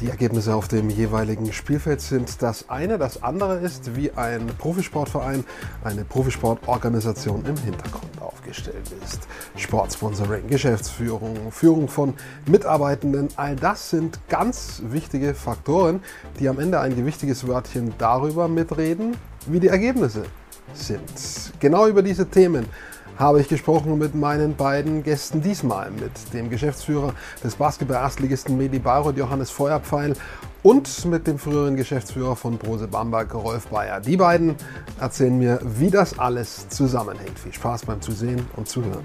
Die 0.00 0.08
Ergebnisse 0.08 0.56
auf 0.56 0.66
dem 0.66 0.90
jeweiligen 0.90 1.52
Spielfeld 1.52 2.00
sind 2.00 2.42
das 2.42 2.68
eine. 2.68 2.98
Das 2.98 3.22
andere 3.22 3.58
ist, 3.58 3.94
wie 3.94 4.10
ein 4.10 4.48
Profisportverein, 4.58 5.44
eine 5.84 6.04
Profisportorganisation 6.04 7.44
im 7.46 7.56
Hintergrund 7.58 8.20
aufgestellt 8.20 8.90
ist. 9.04 9.28
Sportsponsoring, 9.54 10.48
Geschäftsführung, 10.48 11.52
Führung 11.52 11.86
von 11.86 12.14
Mitarbeitenden, 12.46 13.28
all 13.36 13.54
das 13.54 13.90
sind 13.90 14.18
ganz 14.28 14.82
wichtige 14.86 15.34
Faktoren, 15.34 16.00
die 16.40 16.48
am 16.48 16.58
Ende 16.58 16.80
ein 16.80 16.96
gewichtiges 16.96 17.46
Wörtchen 17.46 17.94
darüber 17.98 18.48
mitreden, 18.48 19.16
wie 19.46 19.60
die 19.60 19.68
Ergebnisse 19.68 20.24
sind. 20.74 21.52
Genau 21.60 21.86
über 21.86 22.02
diese 22.02 22.28
Themen 22.28 22.66
habe 23.18 23.40
ich 23.40 23.48
gesprochen 23.48 23.98
mit 23.98 24.14
meinen 24.14 24.56
beiden 24.56 25.02
Gästen 25.02 25.42
diesmal, 25.42 25.90
mit 25.90 26.12
dem 26.32 26.50
Geschäftsführer 26.50 27.14
des 27.42 27.56
Basketball-Erstligisten 27.56 28.56
Medi 28.56 28.78
Bayreuth, 28.78 29.16
Johannes 29.16 29.50
Feuerpfeil, 29.50 30.14
und 30.62 31.04
mit 31.06 31.26
dem 31.26 31.38
früheren 31.38 31.76
Geschäftsführer 31.76 32.36
von 32.36 32.56
Brose 32.56 32.86
Bamberg, 32.86 33.34
Rolf 33.34 33.66
Bayer. 33.66 34.00
Die 34.00 34.16
beiden 34.16 34.54
erzählen 35.00 35.36
mir, 35.36 35.58
wie 35.62 35.90
das 35.90 36.18
alles 36.18 36.68
zusammenhängt. 36.68 37.38
Viel 37.38 37.52
Spaß 37.52 37.86
beim 37.86 38.00
Zusehen 38.00 38.46
und 38.56 38.68
Zuhören. 38.68 39.04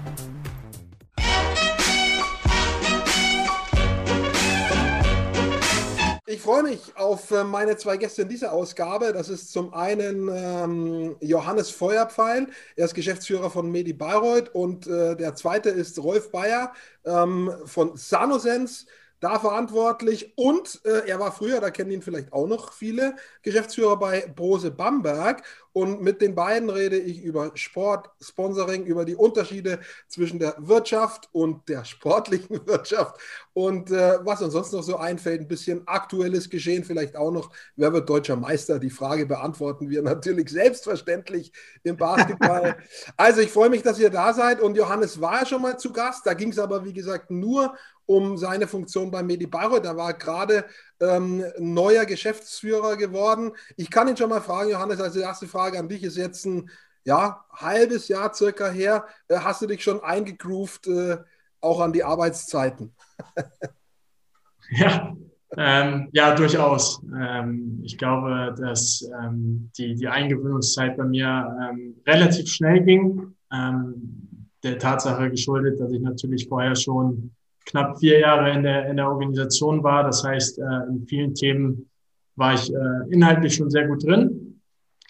Ich 6.30 6.42
freue 6.42 6.62
mich 6.62 6.94
auf 6.94 7.30
äh, 7.30 7.42
meine 7.42 7.78
zwei 7.78 7.96
Gäste 7.96 8.20
in 8.20 8.28
dieser 8.28 8.52
Ausgabe. 8.52 9.14
Das 9.14 9.30
ist 9.30 9.50
zum 9.50 9.72
einen 9.72 10.28
ähm, 10.30 11.16
Johannes 11.20 11.70
Feuerpfeil, 11.70 12.48
er 12.76 12.84
ist 12.84 12.92
Geschäftsführer 12.92 13.48
von 13.48 13.70
Medi 13.70 13.94
Bayreuth 13.94 14.50
und 14.50 14.86
äh, 14.86 15.16
der 15.16 15.34
zweite 15.36 15.70
ist 15.70 15.98
Rolf 15.98 16.30
Bayer 16.30 16.74
ähm, 17.06 17.50
von 17.64 17.96
Sanosense 17.96 18.84
da 19.20 19.38
verantwortlich 19.38 20.36
und 20.36 20.80
äh, 20.84 21.08
er 21.08 21.18
war 21.18 21.32
früher, 21.32 21.60
da 21.60 21.70
kennen 21.70 21.90
ihn 21.90 22.02
vielleicht 22.02 22.32
auch 22.32 22.46
noch 22.46 22.72
viele, 22.72 23.16
Geschäftsführer 23.42 23.98
bei 23.98 24.32
Brose 24.34 24.70
Bamberg. 24.70 25.42
Und 25.72 26.02
mit 26.02 26.20
den 26.20 26.34
beiden 26.34 26.70
rede 26.70 26.98
ich 26.98 27.22
über 27.22 27.52
Sport, 27.54 28.10
Sponsoring, 28.20 28.84
über 28.84 29.04
die 29.04 29.14
Unterschiede 29.14 29.78
zwischen 30.08 30.40
der 30.40 30.56
Wirtschaft 30.58 31.28
und 31.30 31.68
der 31.68 31.84
sportlichen 31.84 32.60
Wirtschaft. 32.66 33.20
Und 33.52 33.92
äh, 33.92 34.18
was 34.24 34.42
uns 34.42 34.54
sonst 34.54 34.72
noch 34.72 34.82
so 34.82 34.96
einfällt, 34.96 35.40
ein 35.40 35.46
bisschen 35.46 35.86
aktuelles 35.86 36.50
Geschehen, 36.50 36.82
vielleicht 36.82 37.14
auch 37.14 37.30
noch, 37.30 37.50
wer 37.76 37.92
wird 37.92 38.08
deutscher 38.08 38.34
Meister? 38.34 38.80
Die 38.80 38.90
Frage 38.90 39.26
beantworten 39.26 39.88
wir 39.88 40.02
natürlich 40.14 40.50
selbstverständlich 40.50 41.52
im 41.84 41.96
Basketball. 41.96 42.76
also 43.16 43.40
ich 43.40 43.52
freue 43.52 43.70
mich, 43.70 43.82
dass 43.82 44.00
ihr 44.00 44.10
da 44.10 44.32
seid. 44.32 44.60
Und 44.60 44.76
Johannes 44.76 45.20
war 45.20 45.40
ja 45.40 45.46
schon 45.46 45.62
mal 45.62 45.78
zu 45.78 45.92
Gast, 45.92 46.26
da 46.26 46.34
ging 46.34 46.50
es 46.50 46.58
aber 46.58 46.84
wie 46.84 46.92
gesagt 46.92 47.30
nur 47.30 47.74
um 48.08 48.38
seine 48.38 48.66
Funktion 48.66 49.10
bei 49.10 49.22
Medi 49.22 49.46
Bayreuth. 49.46 49.84
Da 49.84 49.96
war 49.96 50.14
gerade 50.14 50.64
ähm, 50.98 51.44
neuer 51.58 52.06
Geschäftsführer 52.06 52.96
geworden. 52.96 53.52
Ich 53.76 53.90
kann 53.90 54.08
ihn 54.08 54.16
schon 54.16 54.30
mal 54.30 54.40
fragen, 54.40 54.70
Johannes, 54.70 55.00
also 55.00 55.18
die 55.18 55.24
erste 55.24 55.46
Frage 55.46 55.78
an 55.78 55.88
dich 55.88 56.02
ist 56.02 56.16
jetzt 56.16 56.46
ein 56.46 56.70
ja, 57.04 57.44
halbes 57.52 58.08
Jahr 58.08 58.32
circa 58.32 58.68
her. 58.70 59.04
Äh, 59.28 59.36
hast 59.38 59.60
du 59.60 59.66
dich 59.66 59.82
schon 59.82 60.02
eingegroovt, 60.02 60.86
äh, 60.86 61.18
auch 61.60 61.80
an 61.80 61.92
die 61.92 62.02
Arbeitszeiten? 62.02 62.94
ja, 64.70 65.14
ähm, 65.56 66.08
ja, 66.12 66.34
durchaus. 66.34 67.02
Ähm, 67.14 67.80
ich 67.84 67.98
glaube, 67.98 68.54
dass 68.58 69.06
ähm, 69.22 69.70
die, 69.76 69.94
die 69.94 70.08
Eingewöhnungszeit 70.08 70.96
bei 70.96 71.04
mir 71.04 71.56
ähm, 71.70 71.96
relativ 72.06 72.48
schnell 72.48 72.82
ging. 72.84 73.34
Ähm, 73.52 74.48
der 74.62 74.78
Tatsache 74.78 75.30
geschuldet, 75.30 75.78
dass 75.78 75.92
ich 75.92 76.00
natürlich 76.00 76.48
vorher 76.48 76.74
schon 76.74 77.32
knapp 77.68 77.98
vier 77.98 78.18
Jahre 78.20 78.50
in 78.50 78.62
der, 78.62 78.88
in 78.88 78.96
der 78.96 79.08
Organisation 79.08 79.82
war. 79.82 80.04
Das 80.04 80.24
heißt, 80.24 80.58
äh, 80.58 80.88
in 80.88 81.06
vielen 81.06 81.34
Themen 81.34 81.88
war 82.36 82.54
ich 82.54 82.72
äh, 82.72 83.10
inhaltlich 83.10 83.54
schon 83.54 83.70
sehr 83.70 83.86
gut 83.86 84.04
drin. 84.04 84.60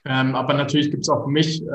Ähm, 0.05 0.35
aber 0.35 0.55
natürlich 0.55 0.91
gibt 0.91 1.03
es 1.03 1.09
auch 1.09 1.25
für 1.25 1.31
mich 1.31 1.63
äh, 1.63 1.67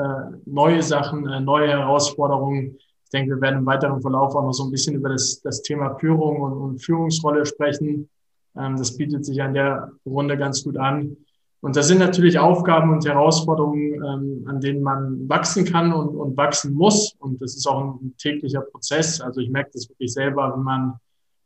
neue 0.46 0.82
Sachen, 0.82 1.22
neue 1.44 1.68
Herausforderungen. 1.68 2.76
Ich 3.04 3.10
denke, 3.10 3.36
wir 3.36 3.40
werden 3.40 3.60
im 3.60 3.66
weiteren 3.66 4.00
Verlauf 4.00 4.34
auch 4.34 4.42
noch 4.42 4.52
so 4.52 4.64
ein 4.64 4.70
bisschen 4.70 4.96
über 4.96 5.10
das, 5.10 5.40
das 5.42 5.62
Thema 5.62 5.94
Führung 5.98 6.40
und, 6.40 6.52
und 6.52 6.78
Führungsrolle 6.82 7.46
sprechen. 7.46 8.08
Ähm, 8.56 8.76
das 8.76 8.96
bietet 8.96 9.24
sich 9.24 9.40
an 9.42 9.54
der 9.54 9.90
Runde 10.04 10.36
ganz 10.36 10.64
gut 10.64 10.76
an. 10.76 11.16
Und 11.64 11.76
das 11.76 11.88
sind 11.88 11.98
natürlich 11.98 12.38
Aufgaben 12.38 12.92
und 12.92 13.06
Herausforderungen, 13.06 13.94
ähm, 13.94 14.44
an 14.46 14.60
denen 14.60 14.82
man 14.82 15.26
wachsen 15.30 15.64
kann 15.64 15.94
und, 15.94 16.14
und 16.14 16.36
wachsen 16.36 16.74
muss. 16.74 17.16
Und 17.20 17.40
das 17.40 17.56
ist 17.56 17.66
auch 17.66 17.80
ein, 17.80 17.90
ein 18.02 18.14
täglicher 18.18 18.60
Prozess. 18.60 19.18
Also 19.22 19.40
ich 19.40 19.48
merke 19.48 19.70
das 19.72 19.88
wirklich 19.88 20.12
selber, 20.12 20.52
wenn 20.54 20.62
man 20.62 20.96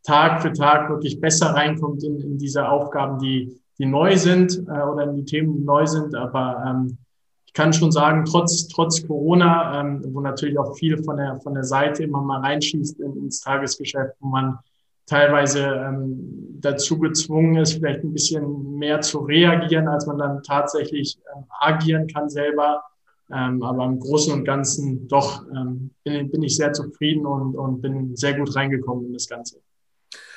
Tag 0.02 0.42
für 0.42 0.52
Tag 0.52 0.90
wirklich 0.90 1.20
besser 1.20 1.54
reinkommt 1.54 2.02
in, 2.02 2.18
in 2.18 2.36
diese 2.36 2.68
Aufgaben, 2.68 3.20
die, 3.20 3.60
die 3.78 3.86
neu 3.86 4.16
sind 4.16 4.58
äh, 4.66 4.82
oder 4.82 5.04
in 5.04 5.14
die 5.14 5.24
Themen, 5.24 5.56
die 5.56 5.62
neu 5.62 5.86
sind. 5.86 6.16
Aber 6.16 6.64
ähm, 6.66 6.98
ich 7.46 7.52
kann 7.52 7.72
schon 7.72 7.92
sagen, 7.92 8.24
trotz, 8.24 8.66
trotz 8.66 9.06
Corona, 9.06 9.80
ähm, 9.80 10.02
wo 10.08 10.20
natürlich 10.20 10.58
auch 10.58 10.76
viel 10.76 11.00
von 11.04 11.18
der, 11.18 11.38
von 11.42 11.54
der 11.54 11.62
Seite 11.62 12.02
immer 12.02 12.22
mal 12.22 12.40
reinschießt 12.40 12.98
in, 12.98 13.16
ins 13.18 13.40
Tagesgeschäft, 13.40 14.14
wo 14.18 14.30
man 14.30 14.58
teilweise 15.08 15.60
ähm, 15.60 16.58
dazu 16.60 16.98
gezwungen 16.98 17.56
ist, 17.56 17.74
vielleicht 17.74 18.04
ein 18.04 18.12
bisschen 18.12 18.76
mehr 18.78 19.00
zu 19.00 19.20
reagieren, 19.20 19.88
als 19.88 20.06
man 20.06 20.18
dann 20.18 20.42
tatsächlich 20.42 21.18
ähm, 21.34 21.44
agieren 21.60 22.06
kann 22.06 22.28
selber. 22.28 22.82
Ähm, 23.30 23.62
aber 23.62 23.84
im 23.84 24.00
Großen 24.00 24.32
und 24.32 24.44
Ganzen 24.44 25.06
doch 25.08 25.44
ähm, 25.48 25.90
bin, 26.04 26.30
bin 26.30 26.42
ich 26.42 26.56
sehr 26.56 26.72
zufrieden 26.72 27.26
und, 27.26 27.56
und 27.56 27.82
bin 27.82 28.16
sehr 28.16 28.34
gut 28.34 28.54
reingekommen 28.54 29.06
in 29.06 29.12
das 29.12 29.28
Ganze. 29.28 29.60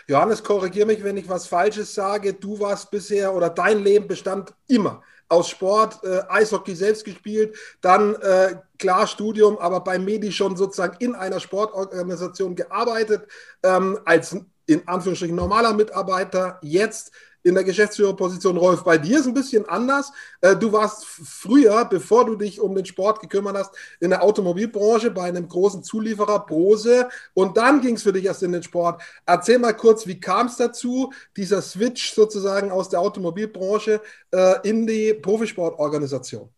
Johannes, 0.08 0.44
korrigiere 0.44 0.88
mich, 0.88 1.04
wenn 1.04 1.16
ich 1.16 1.30
was 1.30 1.48
Falsches 1.48 1.94
sage. 1.94 2.34
Du 2.34 2.60
warst 2.60 2.92
bisher 2.92 3.34
oder 3.34 3.50
dein 3.50 3.84
Leben 3.84 4.08
bestand 4.08 4.54
immer 4.68 5.02
aus 5.30 5.50
Sport, 5.50 6.04
äh, 6.04 6.24
Eishockey 6.28 6.76
selbst 6.76 7.06
gespielt, 7.06 7.56
dann 7.80 8.16
äh, 8.16 8.56
klar 8.78 9.08
Studium, 9.08 9.58
aber 9.60 9.80
bei 9.80 9.98
Medi 9.98 10.30
schon 10.30 10.58
sozusagen 10.58 10.98
in 11.00 11.16
einer 11.16 11.40
Sportorganisation 11.40 12.54
gearbeitet, 12.54 13.26
ähm, 13.64 13.98
als 14.04 14.36
in 14.74 14.88
Anführungsstrichen 14.88 15.36
normaler 15.36 15.74
Mitarbeiter, 15.74 16.60
jetzt 16.62 17.12
in 17.44 17.56
der 17.56 17.64
Geschäftsführerposition. 17.64 18.58
Rolf, 18.58 18.84
bei 18.84 18.98
dir 18.98 19.20
ist 19.20 19.28
ein 19.28 19.34
bisschen 19.34 19.68
anders. 19.68 20.12
Äh, 20.42 20.56
du 20.56 20.72
warst 20.72 21.06
früher, 21.06 21.86
bevor 21.86 22.26
du 22.26 22.36
dich 22.36 22.60
um 22.60 22.76
den 22.76 22.86
Sport 22.86 23.20
gekümmert 23.20 23.58
hast, 23.58 23.76
in 24.00 24.12
der 24.12 24.24
Automobilbranche 24.24 25.12
bei 25.12 25.24
einem 25.24 25.48
großen 25.48 25.84
Zulieferer, 25.84 26.46
Brose. 26.46 27.10
Und 27.34 27.58
dann 27.58 27.82
ging 27.82 27.96
es 27.96 28.04
für 28.04 28.14
dich 28.14 28.26
erst 28.26 28.44
in 28.44 28.52
den 28.52 28.64
Sport. 28.64 29.02
Erzähl 29.26 29.60
mal 29.60 29.74
kurz, 29.74 30.06
wie 30.08 30.20
kam 30.20 30.48
es 30.48 30.58
dazu, 30.58 31.12
dieser 31.36 31.62
Switch 31.62 32.14
sozusagen 32.14 32.72
aus 32.72 32.90
der 32.90 33.00
Automobilbranche 33.00 34.02
äh, 34.32 34.70
in 34.70 34.86
die 34.86 35.14
Profisportorganisation? 35.14 36.50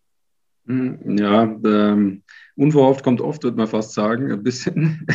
Hm, 0.66 1.18
ja, 1.18 1.44
ähm, 1.44 2.24
unverhofft 2.56 3.04
kommt 3.04 3.20
oft, 3.20 3.44
würde 3.44 3.58
man 3.58 3.68
fast 3.68 3.94
sagen. 3.94 4.32
Ein 4.32 4.44
bisschen. 4.44 5.06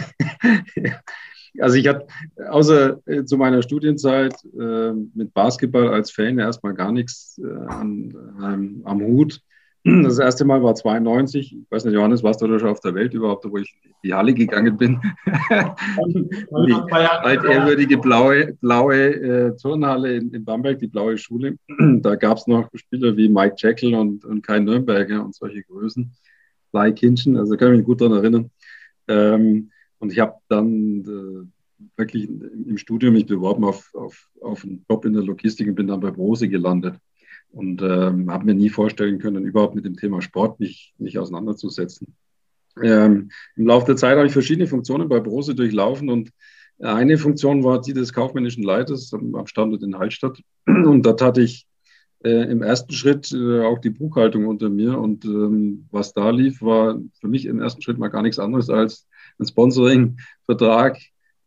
Also 1.61 1.77
ich 1.77 1.89
hatte 1.89 2.07
außer 2.49 3.01
äh, 3.07 3.25
zu 3.25 3.37
meiner 3.37 3.63
Studienzeit 3.63 4.35
äh, 4.59 4.93
mit 4.93 5.33
Basketball 5.35 5.89
als 5.89 6.11
Fan 6.11 6.39
erstmal 6.39 6.75
gar 6.75 6.93
nichts 6.93 7.41
äh, 7.43 7.67
an, 7.67 8.15
ähm, 8.43 8.83
am 8.85 9.01
Hut. 9.01 9.41
Das 9.85 10.19
erste 10.19 10.45
Mal 10.45 10.63
war 10.63 10.75
92. 10.75 11.57
Ich 11.57 11.71
weiß 11.71 11.85
nicht, 11.85 11.95
Johannes, 11.95 12.23
warst 12.23 12.43
du 12.43 12.47
da 12.47 12.59
schon 12.59 12.69
auf 12.69 12.81
der 12.81 12.95
Welt 12.95 13.15
überhaupt, 13.15 13.45
wo 13.49 13.57
ich 13.57 13.75
in 13.85 13.93
die 14.05 14.13
Halle 14.13 14.35
gegangen 14.35 14.77
bin? 14.77 15.01
die 15.27 16.75
altehrwürdige 16.93 17.97
blaue, 17.99 18.55
blaue 18.61 18.97
äh, 18.97 19.57
Turnhalle 19.57 20.17
in, 20.17 20.33
in, 20.35 20.45
Bamberg, 20.45 20.79
die 20.79 20.89
blaue 20.89 21.17
Schule. 21.17 21.57
da 22.03 22.17
gab 22.17 22.39
es 22.39 22.47
noch 22.47 22.69
Spieler 22.75 23.17
wie 23.17 23.29
Mike 23.29 23.55
Jekyll 23.57 23.95
und, 23.95 24.25
und 24.25 24.43
Kai 24.43 24.59
Nürnberger 24.59 25.25
und 25.25 25.35
solche 25.35 25.63
Größen. 25.63 26.13
Lai 26.73 26.93
Kinchen, 26.93 27.39
also 27.39 27.57
kann 27.57 27.73
ich 27.73 27.79
mich 27.79 27.87
gut 27.87 28.01
daran 28.01 28.19
erinnern. 28.19 28.51
Ähm, 29.07 29.71
und 29.99 30.13
ich 30.13 30.19
habe 30.19 30.35
dann 30.49 31.01
äh, 31.05 31.89
wirklich 31.97 32.29
im 32.29 32.77
Studium 32.79 33.15
mich 33.15 33.27
beworben 33.27 33.65
auf, 33.65 33.91
auf, 33.95 34.29
auf 34.41 34.65
einen 34.65 34.85
Job 34.89 35.05
in 35.05 35.13
der 35.13 35.23
Logistik 35.23 35.69
und 35.69 35.75
bin 35.75 35.87
dann 35.87 36.01
bei 36.01 36.11
Brose 36.11 36.49
gelandet. 36.49 36.97
Und 37.51 37.81
ähm, 37.81 38.31
habe 38.31 38.45
mir 38.45 38.55
nie 38.55 38.69
vorstellen 38.69 39.19
können, 39.19 39.47
überhaupt 39.47 39.75
mit 39.75 39.87
dem 39.87 39.97
Thema 39.97 40.21
Sport 40.21 40.61
mich, 40.61 40.93
mich 40.99 41.19
auseinanderzusetzen. 41.19 42.15
Ähm, 42.83 43.31
Im 43.57 43.67
Laufe 43.67 43.87
der 43.87 43.97
Zeit 43.97 44.17
habe 44.17 44.27
ich 44.27 44.35
verschiedene 44.35 44.67
Funktionen 44.67 45.09
bei 45.09 45.19
Brose 45.19 45.55
durchlaufen 45.55 46.11
und 46.11 46.31
eine 46.81 47.19
Funktion 47.19 47.65
war 47.65 47.81
die 47.81 47.93
des 47.93 48.13
kaufmännischen 48.13 48.63
Leiters 48.63 49.13
am, 49.13 49.47
Standort 49.47 49.83
in 49.83 49.99
Hallstatt. 49.99 50.41
Und 50.67 51.05
dort 51.05 51.21
hatte 51.23 51.43
ich 51.43 51.67
äh, 52.23 52.51
im 52.51 52.63
ersten 52.63 52.93
Schritt 52.93 53.33
äh, 53.33 53.63
auch 53.63 53.79
die 53.79 53.91
Buchhaltung 53.91 54.47
unter 54.47 54.69
mir. 54.69 54.99
Und 54.99 55.25
ähm, 55.25 55.89
was 55.91 56.13
da 56.13 56.31
lief, 56.31 56.63
war 56.63 57.01
für 57.21 57.29
mich 57.29 57.47
im 57.47 57.61
ersten 57.61 57.83
Schritt 57.83 57.99
mal 57.99 58.09
gar 58.09 58.23
nichts 58.23 58.39
anderes 58.39 58.71
als 58.71 59.08
einen 59.39 59.49
Sponsoring-Vertrag, 59.49 60.99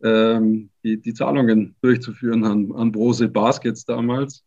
ähm, 0.03 0.69
die, 0.83 1.01
die 1.01 1.13
Zahlungen 1.13 1.75
durchzuführen 1.81 2.43
an, 2.43 2.71
an 2.71 2.91
Brose 2.91 3.27
Baskets 3.27 3.85
damals. 3.85 4.43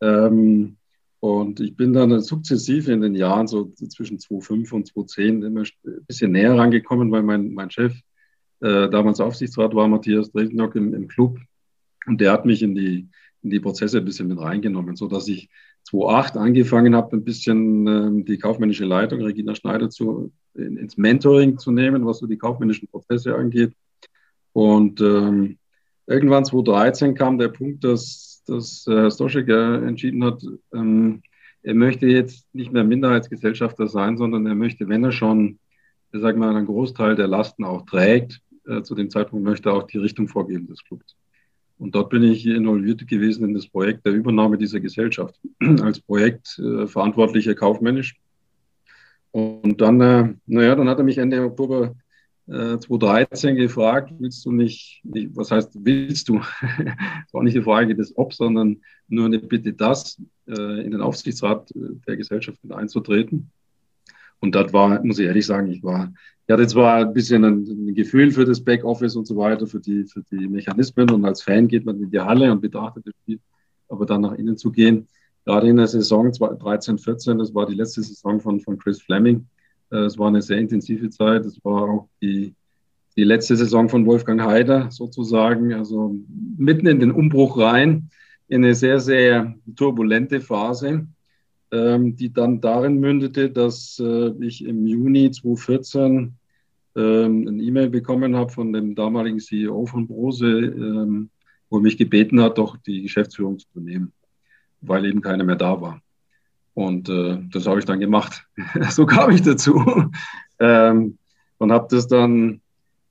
Ähm, 0.00 0.76
und 1.20 1.60
ich 1.60 1.74
bin 1.74 1.94
dann 1.94 2.20
sukzessive 2.20 2.92
in 2.92 3.00
den 3.00 3.14
Jahren, 3.14 3.46
so 3.46 3.72
zwischen 3.88 4.18
2005 4.18 4.72
und 4.72 4.86
2010, 4.88 5.42
immer 5.42 5.62
ein 5.62 6.04
bisschen 6.06 6.32
näher 6.32 6.56
rangekommen, 6.56 7.10
weil 7.10 7.22
mein, 7.22 7.54
mein 7.54 7.70
Chef 7.70 7.94
äh, 8.60 8.88
damals 8.90 9.20
Aufsichtsrat 9.20 9.74
war, 9.74 9.88
Matthias 9.88 10.30
Dresdnock 10.32 10.74
im, 10.76 10.92
im 10.94 11.08
Club. 11.08 11.38
Und 12.06 12.20
der 12.20 12.32
hat 12.32 12.44
mich 12.44 12.62
in 12.62 12.74
die, 12.74 13.08
in 13.42 13.50
die 13.50 13.60
Prozesse 13.60 13.98
ein 13.98 14.04
bisschen 14.04 14.28
mit 14.28 14.38
reingenommen, 14.38 14.96
sodass 14.96 15.28
ich 15.28 15.48
2008 15.84 16.36
angefangen 16.36 16.94
habe, 16.94 17.16
ein 17.16 17.24
bisschen 17.24 17.86
ähm, 17.86 18.24
die 18.24 18.38
kaufmännische 18.38 18.84
Leitung, 18.84 19.20
Regina 19.20 19.54
Schneider, 19.54 19.90
zu, 19.90 20.32
in, 20.54 20.76
ins 20.76 20.96
Mentoring 20.96 21.58
zu 21.58 21.70
nehmen, 21.70 22.06
was 22.06 22.18
so 22.18 22.26
die 22.26 22.38
kaufmännischen 22.38 22.88
Prozesse 22.88 23.34
angeht. 23.34 23.72
Und 24.52 25.00
ähm, 25.00 25.58
irgendwann 26.06 26.44
2013 26.44 27.14
kam 27.14 27.38
der 27.38 27.48
Punkt, 27.48 27.84
dass, 27.84 28.42
dass 28.46 28.84
Herr 28.86 29.10
Stoschek 29.10 29.48
entschieden 29.48 30.24
hat, 30.24 30.42
ähm, 30.72 31.22
er 31.64 31.74
möchte 31.74 32.06
jetzt 32.06 32.54
nicht 32.54 32.72
mehr 32.72 32.84
Minderheitsgesellschafter 32.84 33.86
sein, 33.86 34.18
sondern 34.18 34.46
er 34.46 34.54
möchte, 34.54 34.86
wenn 34.88 35.02
er 35.02 35.12
schon, 35.12 35.58
ich 36.12 36.20
sage 36.20 36.38
mal, 36.38 36.54
einen 36.54 36.66
Großteil 36.66 37.16
der 37.16 37.26
Lasten 37.26 37.64
auch 37.64 37.86
trägt, 37.86 38.42
äh, 38.66 38.82
zu 38.82 38.94
dem 38.94 39.08
Zeitpunkt 39.10 39.44
möchte 39.44 39.70
er 39.70 39.74
auch 39.74 39.84
die 39.84 39.98
Richtung 39.98 40.28
vorgeben 40.28 40.66
des 40.66 40.84
Clubs. 40.84 41.16
Und 41.78 41.94
dort 41.94 42.10
bin 42.10 42.22
ich 42.22 42.46
involviert 42.46 43.06
gewesen 43.06 43.44
in 43.44 43.54
das 43.54 43.66
Projekt 43.66 44.06
der 44.06 44.12
Übernahme 44.12 44.56
dieser 44.56 44.80
Gesellschaft 44.80 45.38
als 45.82 46.00
Projektverantwortlicher 46.00 47.52
äh, 47.52 47.56
kaufmännisch. 47.56 48.14
Und 49.32 49.80
dann, 49.80 50.00
äh, 50.00 50.34
naja, 50.46 50.76
dann 50.76 50.88
hat 50.88 50.98
er 50.98 51.04
mich 51.04 51.18
Ende 51.18 51.42
Oktober 51.42 51.96
äh, 52.46 52.78
2013 52.78 53.56
gefragt, 53.56 54.12
willst 54.18 54.44
du 54.44 54.52
nicht, 54.52 55.00
nicht 55.02 55.34
was 55.34 55.50
heißt 55.50 55.76
willst 55.82 56.28
du? 56.28 56.38
das 56.60 57.32
war 57.32 57.42
nicht 57.42 57.56
die 57.56 57.62
Frage 57.62 57.96
des 57.96 58.16
Ob, 58.16 58.32
sondern 58.32 58.80
nur 59.08 59.26
eine 59.26 59.40
Bitte, 59.40 59.72
das 59.72 60.20
äh, 60.46 60.84
in 60.84 60.92
den 60.92 61.00
Aufsichtsrat 61.00 61.70
äh, 61.72 61.96
der 62.06 62.16
Gesellschaft 62.16 62.60
einzutreten. 62.70 63.50
Und 64.44 64.54
das 64.54 64.74
war, 64.74 65.02
muss 65.02 65.18
ich 65.18 65.26
ehrlich 65.26 65.46
sagen, 65.46 65.70
ich 65.70 65.82
war, 65.82 66.12
ich 66.46 66.52
hatte 66.52 66.66
zwar 66.66 66.96
ein 66.96 67.14
bisschen 67.14 67.44
ein, 67.44 67.64
ein, 67.66 67.94
Gefühl 67.94 68.30
für 68.30 68.44
das 68.44 68.60
Backoffice 68.60 69.16
und 69.16 69.26
so 69.26 69.36
weiter, 69.38 69.66
für 69.66 69.80
die, 69.80 70.04
für 70.04 70.22
die 70.30 70.46
Mechanismen. 70.46 71.08
Und 71.10 71.24
als 71.24 71.40
Fan 71.40 71.66
geht 71.66 71.86
man 71.86 71.98
in 72.02 72.10
die 72.10 72.20
Halle 72.20 72.52
und 72.52 72.60
betrachtet 72.60 73.06
das 73.06 73.14
Spiel, 73.22 73.40
aber 73.88 74.04
dann 74.04 74.20
nach 74.20 74.34
innen 74.34 74.58
zu 74.58 74.70
gehen, 74.70 75.08
gerade 75.46 75.68
in 75.68 75.76
der 75.76 75.86
Saison 75.86 76.30
13, 76.30 76.98
14, 76.98 77.38
das 77.38 77.54
war 77.54 77.64
die 77.64 77.74
letzte 77.74 78.02
Saison 78.02 78.38
von, 78.38 78.60
von 78.60 78.76
Chris 78.76 79.00
Fleming, 79.00 79.46
äh, 79.90 80.00
es 80.00 80.18
war 80.18 80.28
eine 80.28 80.42
sehr 80.42 80.58
intensive 80.58 81.08
Zeit, 81.08 81.46
es 81.46 81.58
war 81.64 81.82
auch 81.84 82.08
die, 82.20 82.54
die 83.16 83.24
letzte 83.24 83.56
Saison 83.56 83.88
von 83.88 84.04
Wolfgang 84.04 84.42
Heider 84.42 84.90
sozusagen, 84.90 85.72
also 85.72 86.14
mitten 86.58 86.86
in 86.86 87.00
den 87.00 87.12
Umbruch 87.12 87.58
rein, 87.58 88.10
in 88.48 88.62
eine 88.62 88.74
sehr, 88.74 89.00
sehr 89.00 89.54
turbulente 89.74 90.42
Phase 90.42 91.06
die 91.74 92.32
dann 92.32 92.60
darin 92.60 93.00
mündete, 93.00 93.50
dass 93.50 93.98
äh, 93.98 94.32
ich 94.40 94.64
im 94.64 94.86
Juni 94.86 95.30
2014 95.30 96.34
ähm, 96.96 97.48
eine 97.48 97.62
E-Mail 97.62 97.90
bekommen 97.90 98.36
habe 98.36 98.50
von 98.50 98.72
dem 98.72 98.94
damaligen 98.94 99.40
CEO 99.40 99.86
von 99.86 100.06
Brose, 100.06 100.46
ähm, 100.46 101.30
wo 101.68 101.78
er 101.78 101.82
mich 101.82 101.96
gebeten 101.96 102.40
hat, 102.40 102.58
doch 102.58 102.76
die 102.76 103.02
Geschäftsführung 103.02 103.58
zu 103.58 103.66
übernehmen, 103.74 104.12
weil 104.82 105.04
eben 105.06 105.20
keiner 105.20 105.44
mehr 105.44 105.56
da 105.56 105.80
war. 105.80 106.00
Und 106.74 107.08
äh, 107.08 107.38
das 107.50 107.66
habe 107.66 107.78
ich 107.80 107.84
dann 107.84 108.00
gemacht. 108.00 108.46
so 108.90 109.06
kam 109.06 109.30
ich 109.30 109.42
dazu. 109.42 109.82
ähm, 110.60 111.18
und 111.58 111.72
habe 111.72 111.88
das 111.90 112.06
dann 112.06 112.60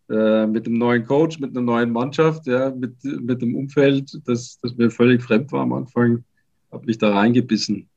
äh, 0.10 0.48
mit 0.48 0.66
dem 0.66 0.78
neuen 0.78 1.06
Coach, 1.06 1.40
mit 1.40 1.52
einer 1.52 1.62
neuen 1.62 1.92
Mannschaft, 1.92 2.46
ja, 2.48 2.72
mit, 2.72 3.04
mit 3.04 3.42
dem 3.42 3.56
Umfeld, 3.56 4.22
das, 4.26 4.60
das 4.62 4.76
mir 4.76 4.92
völlig 4.92 5.22
fremd 5.22 5.52
war 5.52 5.62
am 5.62 5.74
Anfang, 5.74 6.24
habe 6.72 6.86
mich 6.86 6.98
da 6.98 7.14
reingebissen 7.14 7.90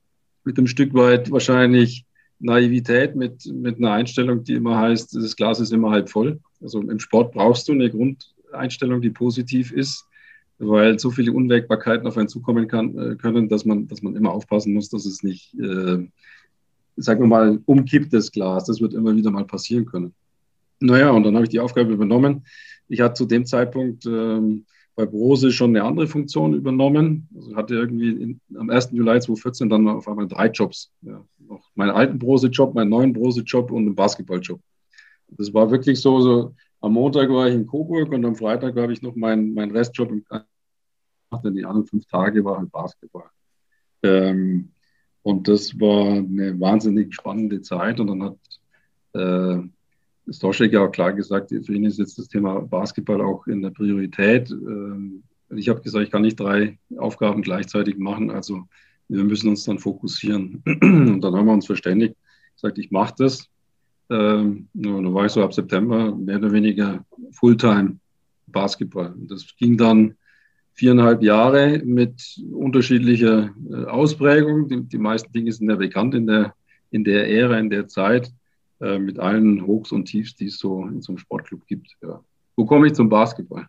mit 0.47 0.57
einem 0.57 0.69
Stück 0.69 0.95
weit 0.95 1.31
wahrscheinlich 1.31 2.07
Naivität, 2.39 3.17
mit, 3.17 3.45
mit 3.47 3.79
einer 3.79 3.93
Einstellung, 3.93 4.45
die 4.45 4.55
immer 4.55 4.79
heißt, 4.79 5.15
das 5.17 5.37
Glas 5.37 5.59
ist 5.61 5.73
immer 5.73 5.91
halb 5.91 6.09
voll. 6.09 6.39
Also 6.63 6.81
im 6.81 7.01
Sport 7.01 7.33
brauchst 7.33 7.69
du 7.69 7.73
eine 7.73 7.91
Grundeinstellung, 7.91 9.01
die 9.01 9.11
positiv 9.11 9.73
ist, 9.73 10.07
weil 10.59 10.99
so 10.99 11.11
viele 11.11 11.33
Unwägbarkeiten 11.33 12.07
auf 12.07 12.17
einen 12.17 12.29
zukommen 12.29 12.69
kann, 12.69 12.97
äh, 12.97 13.17
können, 13.17 13.49
dass 13.49 13.65
man, 13.65 13.89
dass 13.89 14.03
man 14.03 14.15
immer 14.17 14.33
aufpassen 14.33 14.73
muss, 14.73 14.89
dass 14.89 15.05
es 15.05 15.23
nicht, 15.23 15.55
äh, 15.55 16.07
sagen 16.97 17.21
wir 17.21 17.27
mal, 17.27 17.59
umkippt, 17.67 18.13
das 18.13 18.31
Glas. 18.31 18.65
Das 18.65 18.81
wird 18.81 18.95
immer 18.95 19.17
wieder 19.17 19.31
mal 19.31 19.47
passieren 19.47 19.85
können. 19.85 20.15
Naja, 20.79 21.11
und 21.11 21.25
dann 21.25 21.35
habe 21.35 21.45
ich 21.45 21.51
die 21.51 21.61
Aufgabe 21.61 21.93
übernommen. 21.93 22.45
Ich 22.89 23.01
hatte 23.01 23.15
zu 23.15 23.27
dem 23.27 23.47
Zeitpunkt 23.47 24.07
ähm, 24.07 24.65
bei 24.97 25.05
Brose 25.05 25.53
schon 25.53 25.77
eine 25.77 25.85
andere 25.85 26.07
Funktion 26.07 26.55
übernommen. 26.55 27.29
Also 27.37 27.55
hatte 27.55 27.75
irgendwie 27.75 28.11
in, 28.11 28.41
am 28.57 28.71
1. 28.71 28.91
Juli 28.93 29.21
2014 29.21 29.69
dann 29.69 29.87
auf 29.89 30.09
einmal 30.09 30.27
drei 30.27 30.49
Jobs. 30.49 30.91
Ja, 31.03 31.23
noch 31.39 31.71
meinen 31.75 31.91
alten 31.91 32.19
Brose-Job, 32.19 32.75
meinen 32.75 32.89
neuen 32.89 33.13
Brose-Job 33.13 33.71
und 33.71 33.83
einen 33.83 33.95
Basketball-Job. 33.95 34.61
Das 35.29 35.53
war 35.53 35.71
wirklich 35.71 36.01
so, 36.01 36.21
so, 36.21 36.55
am 36.81 36.95
Montag 36.95 37.29
war 37.29 37.47
ich 37.47 37.55
in 37.55 37.67
Coburg 37.67 38.11
und 38.13 38.25
am 38.25 38.37
Freitag 38.37 38.77
habe 38.77 38.93
ich 38.93 39.03
noch 39.03 39.15
meinen 39.15 39.55
mein 39.55 39.71
Restjob 39.71 40.11
im 40.11 40.25
denn 41.45 41.55
die 41.55 41.65
anderen 41.65 41.87
fünf 41.87 42.07
Tage 42.07 42.45
war 42.45 42.59
halt 42.59 42.71
Basketball. 42.71 43.29
Ähm, 44.03 44.71
und 45.23 45.49
das 45.49 45.79
war 45.79 46.13
eine 46.13 46.59
wahnsinnig 46.59 47.15
spannende 47.15 47.61
Zeit 47.61 48.01
und 48.01 48.07
dann 48.07 48.23
hat 48.23 48.39
äh, 49.13 49.69
Stoschek 50.29 50.73
ja 50.73 50.85
auch 50.85 50.93
klar 50.93 51.13
gesagt, 51.13 51.51
für 51.51 51.75
ihn 51.75 51.85
ist 51.85 51.99
jetzt 51.99 52.19
das 52.19 52.29
Thema 52.29 52.61
Basketball 52.61 53.21
auch 53.21 53.47
in 53.47 53.63
der 53.63 53.71
Priorität. 53.71 54.51
Ähm, 54.51 55.23
ich 55.51 55.69
habe 55.69 55.81
gesagt, 55.81 56.05
ich 56.05 56.11
kann 56.11 56.23
nicht 56.23 56.41
drei 56.41 56.79
Aufgaben 56.97 57.43
gleichzeitig 57.43 57.99
machen, 57.99 58.31
also 58.31 58.65
wir 59.09 59.25
müssen 59.25 59.49
uns 59.49 59.65
dann 59.65 59.79
fokussieren. 59.79 60.63
Und 60.83 61.21
dann 61.21 61.35
haben 61.35 61.47
wir 61.47 61.53
uns 61.53 61.67
verständigt, 61.67 62.17
gesagt, 62.55 62.79
ich 62.79 62.91
mache 62.91 63.15
das. 63.19 63.49
Ähm, 64.11 64.69
dann 64.73 65.15
war 65.15 65.27
ich 65.27 65.33
so 65.33 65.43
ab 65.43 65.55
September 65.55 66.15
mehr 66.15 66.39
oder 66.39 66.53
weniger 66.53 67.05
Fulltime 67.33 67.99
Basketball. 68.47 69.15
Das 69.17 69.47
ging 69.57 69.77
dann 69.77 70.15
viereinhalb 70.75 71.23
Jahre 71.23 71.83
mit 71.85 72.41
unterschiedlicher 72.53 73.51
äh, 73.71 73.85
Ausprägung. 73.85 74.69
Die, 74.69 74.83
die 74.83 74.99
meisten 74.99 75.33
Dinge 75.33 75.53
sind 75.53 75.71
ja 75.71 75.77
bekannt 75.77 76.15
in 76.15 76.27
der, 76.27 76.55
in 76.91 77.03
der 77.05 77.29
Ära, 77.31 77.59
in 77.59 77.71
der 77.71 77.89
Zeit. 77.89 78.33
Äh, 78.79 78.99
mit 78.99 79.19
allen 79.19 79.67
Hochs 79.67 79.91
und 79.91 80.05
Tiefs, 80.05 80.35
die 80.37 80.49
es 80.49 80.59
so 80.59 80.83
in 80.83 81.01
so 81.01 81.13
einem 81.13 81.19
Sportclub 81.19 81.67
gibt. 81.67 81.97
Ja. 82.03 82.23
Wo 82.57 82.67
komme 82.67 82.87
ich 82.87 82.93
zum 82.93 83.09
Basketball? 83.09 83.67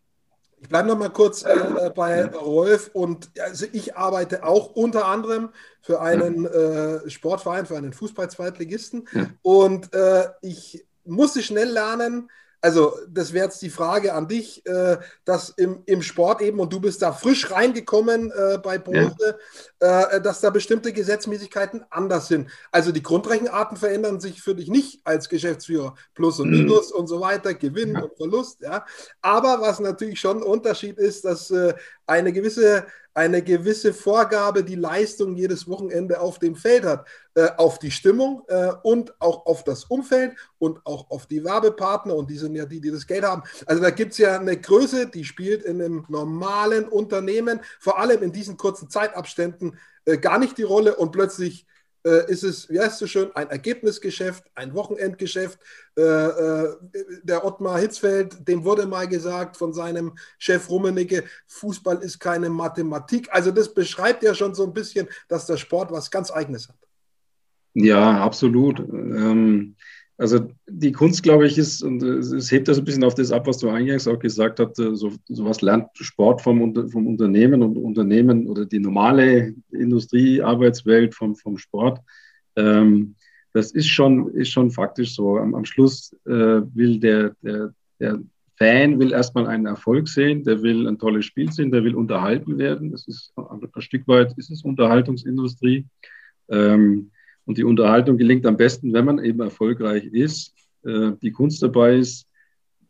Ich 0.59 0.67
bleibe 0.67 0.89
noch 0.89 0.97
mal 0.97 1.09
kurz 1.09 1.43
äh, 1.43 1.91
bei 1.95 2.25
Rolf 2.25 2.89
und 2.93 3.29
also 3.39 3.67
ich 3.71 3.95
arbeite 3.95 4.43
auch 4.43 4.75
unter 4.75 5.05
anderem 5.05 5.49
für 5.81 6.01
einen 6.01 6.43
ja. 6.43 6.95
äh, 6.95 7.09
Sportverein, 7.09 7.65
für 7.65 7.77
einen 7.77 7.93
Fußball-Zweitligisten 7.93 9.07
ja. 9.13 9.27
und 9.43 9.93
äh, 9.93 10.25
ich 10.41 10.85
musste 11.05 11.41
schnell 11.41 11.69
lernen, 11.69 12.29
also 12.61 12.97
das 13.07 13.33
wäre 13.33 13.45
jetzt 13.45 13.61
die 13.61 13.69
Frage 13.69 14.13
an 14.13 14.27
dich, 14.27 14.65
äh, 14.65 14.97
dass 15.25 15.49
im, 15.49 15.83
im 15.85 16.01
Sport 16.01 16.41
eben, 16.41 16.59
und 16.59 16.73
du 16.73 16.79
bist 16.79 17.01
da 17.01 17.13
frisch 17.13 17.51
reingekommen 17.51 18.31
äh, 18.31 18.57
bei 18.57 18.77
Bronze, 18.77 19.37
ja. 19.81 20.03
äh, 20.03 20.21
dass 20.21 20.41
da 20.41 20.49
bestimmte 20.49 20.91
Gesetzmäßigkeiten 20.91 21.85
anders 21.89 22.27
sind. 22.27 22.49
Also 22.71 22.91
die 22.91 23.03
Grundrechenarten 23.03 23.77
verändern 23.77 24.19
sich 24.19 24.41
für 24.41 24.55
dich 24.55 24.69
nicht 24.69 25.01
als 25.03 25.29
Geschäftsführer. 25.29 25.95
Plus 26.15 26.39
und 26.39 26.49
mhm. 26.49 26.57
Minus 26.57 26.91
mhm. 26.91 26.99
und 26.99 27.07
so 27.07 27.21
weiter, 27.21 27.53
Gewinn 27.53 27.93
ja. 27.93 28.01
und 28.01 28.17
Verlust. 28.17 28.61
Ja. 28.61 28.85
Aber 29.21 29.61
was 29.61 29.79
natürlich 29.79 30.19
schon 30.19 30.37
ein 30.37 30.43
Unterschied 30.43 30.97
ist, 30.97 31.25
dass 31.25 31.51
äh, 31.51 31.75
eine 32.07 32.33
gewisse 32.33 32.87
eine 33.17 33.41
gewisse 33.41 33.95
Vorgabe, 33.95 34.63
die 34.63 34.75
Leistung 34.75 35.35
jedes 35.35 35.67
Wochenende 35.67 36.19
auf 36.19 36.37
dem 36.37 36.55
Feld 36.55 36.85
hat, 36.85 37.07
äh, 37.33 37.47
auf 37.57 37.79
die 37.79 37.89
Stimmung 37.89 38.43
äh, 38.47 38.73
und 38.83 39.19
auch 39.19 39.47
auf 39.47 39.63
das 39.63 39.85
Umfeld 39.85 40.35
und 40.59 40.85
auch 40.85 41.09
auf 41.09 41.25
die 41.25 41.43
Werbepartner 41.43 42.15
und 42.15 42.29
die 42.29 42.37
sind 42.37 42.53
ja 42.53 42.65
die, 42.67 42.79
die 42.79 42.91
das 42.91 43.07
Geld 43.07 43.23
haben. 43.23 43.41
Also 43.65 43.81
da 43.81 43.89
gibt 43.89 44.11
es 44.11 44.19
ja 44.19 44.39
eine 44.39 44.55
Größe, 44.55 45.07
die 45.07 45.23
spielt 45.23 45.63
in 45.63 45.81
einem 45.81 46.05
normalen 46.09 46.87
Unternehmen, 46.87 47.59
vor 47.79 47.97
allem 47.97 48.21
in 48.21 48.31
diesen 48.31 48.55
kurzen 48.55 48.87
Zeitabständen, 48.87 49.79
äh, 50.05 50.19
gar 50.19 50.37
nicht 50.37 50.55
die 50.59 50.63
Rolle 50.63 50.95
und 50.95 51.11
plötzlich 51.11 51.65
ist 52.27 52.43
es, 52.43 52.69
wie 52.69 52.79
heißt 52.79 53.01
es 53.01 53.09
schön, 53.09 53.29
ein 53.35 53.49
Ergebnisgeschäft, 53.49 54.43
ein 54.55 54.73
Wochenendgeschäft. 54.73 55.59
Äh, 55.97 56.01
äh, 56.01 56.75
der 57.23 57.43
Ottmar 57.45 57.79
Hitzfeld, 57.79 58.47
dem 58.47 58.63
wurde 58.63 58.85
mal 58.85 59.07
gesagt 59.07 59.57
von 59.57 59.73
seinem 59.73 60.13
Chef 60.37 60.69
Rummenigge, 60.69 61.23
Fußball 61.47 61.97
ist 62.03 62.19
keine 62.19 62.49
Mathematik. 62.49 63.27
Also 63.31 63.51
das 63.51 63.73
beschreibt 63.73 64.23
ja 64.23 64.33
schon 64.33 64.53
so 64.53 64.63
ein 64.63 64.73
bisschen, 64.73 65.07
dass 65.27 65.45
der 65.45 65.57
Sport 65.57 65.91
was 65.91 66.11
ganz 66.11 66.31
Eigenes 66.31 66.69
hat. 66.69 66.77
Ja, 67.73 68.21
absolut. 68.23 68.79
Ähm, 68.79 69.75
also 70.17 70.49
die 70.67 70.91
Kunst, 70.91 71.21
glaube 71.21 71.45
ich, 71.45 71.57
ist, 71.57 71.83
und 71.83 72.01
es 72.01 72.51
hebt 72.51 72.67
das 72.67 72.79
ein 72.79 72.85
bisschen 72.85 73.03
auf 73.03 73.13
das 73.13 73.31
ab, 73.31 73.45
was 73.45 73.59
du 73.59 73.69
eingangs 73.69 74.07
auch 74.07 74.17
gesagt 74.17 74.59
hast, 74.59 74.79
äh, 74.79 74.95
so, 74.95 75.13
sowas 75.27 75.61
lernt 75.61 75.89
Sport 75.93 76.41
vom, 76.41 76.89
vom 76.89 77.07
Unternehmen 77.07 77.61
und 77.61 77.77
Unternehmen 77.77 78.47
oder 78.47 78.65
die 78.65 78.79
normale 78.79 79.53
Industriearbeitswelt 79.71 81.13
vom, 81.13 81.35
vom 81.35 81.57
Sport. 81.57 81.99
Ähm, 82.55 83.15
das 83.53 83.71
ist 83.71 83.87
schon, 83.87 84.29
ist 84.33 84.49
schon 84.49 84.71
faktisch 84.71 85.13
so. 85.13 85.37
Am, 85.37 85.53
am 85.53 85.65
Schluss 85.65 86.13
äh, 86.25 86.31
will 86.31 86.99
der, 86.99 87.35
der, 87.43 87.73
der 87.99 88.19
Fan 88.57 88.99
will 88.99 89.11
erstmal 89.11 89.45
einen 89.45 89.67
Erfolg 89.67 90.07
sehen, 90.07 90.43
der 90.43 90.63
will 90.63 90.87
ein 90.87 90.97
tolles 90.97 91.25
Spiel 91.25 91.51
sehen, 91.51 91.71
der 91.71 91.83
will 91.83 91.95
unterhalten 91.95 92.57
werden. 92.57 92.91
Das 92.91 93.07
ist 93.07 93.33
ein 93.35 93.81
Stück 93.81 94.07
weit 94.07 94.33
ist 94.37 94.49
es 94.49 94.63
Unterhaltungsindustrie. 94.63 95.85
Ähm, 96.49 97.11
und 97.47 97.57
die 97.57 97.63
Unterhaltung 97.63 98.17
gelingt 98.17 98.45
am 98.45 98.57
besten, 98.57 98.93
wenn 98.93 99.05
man 99.05 99.23
eben 99.23 99.39
erfolgreich 99.39 100.03
ist. 100.05 100.53
Äh, 100.83 101.13
die 101.21 101.31
Kunst 101.31 101.63
dabei 101.63 101.95
ist, 101.95 102.27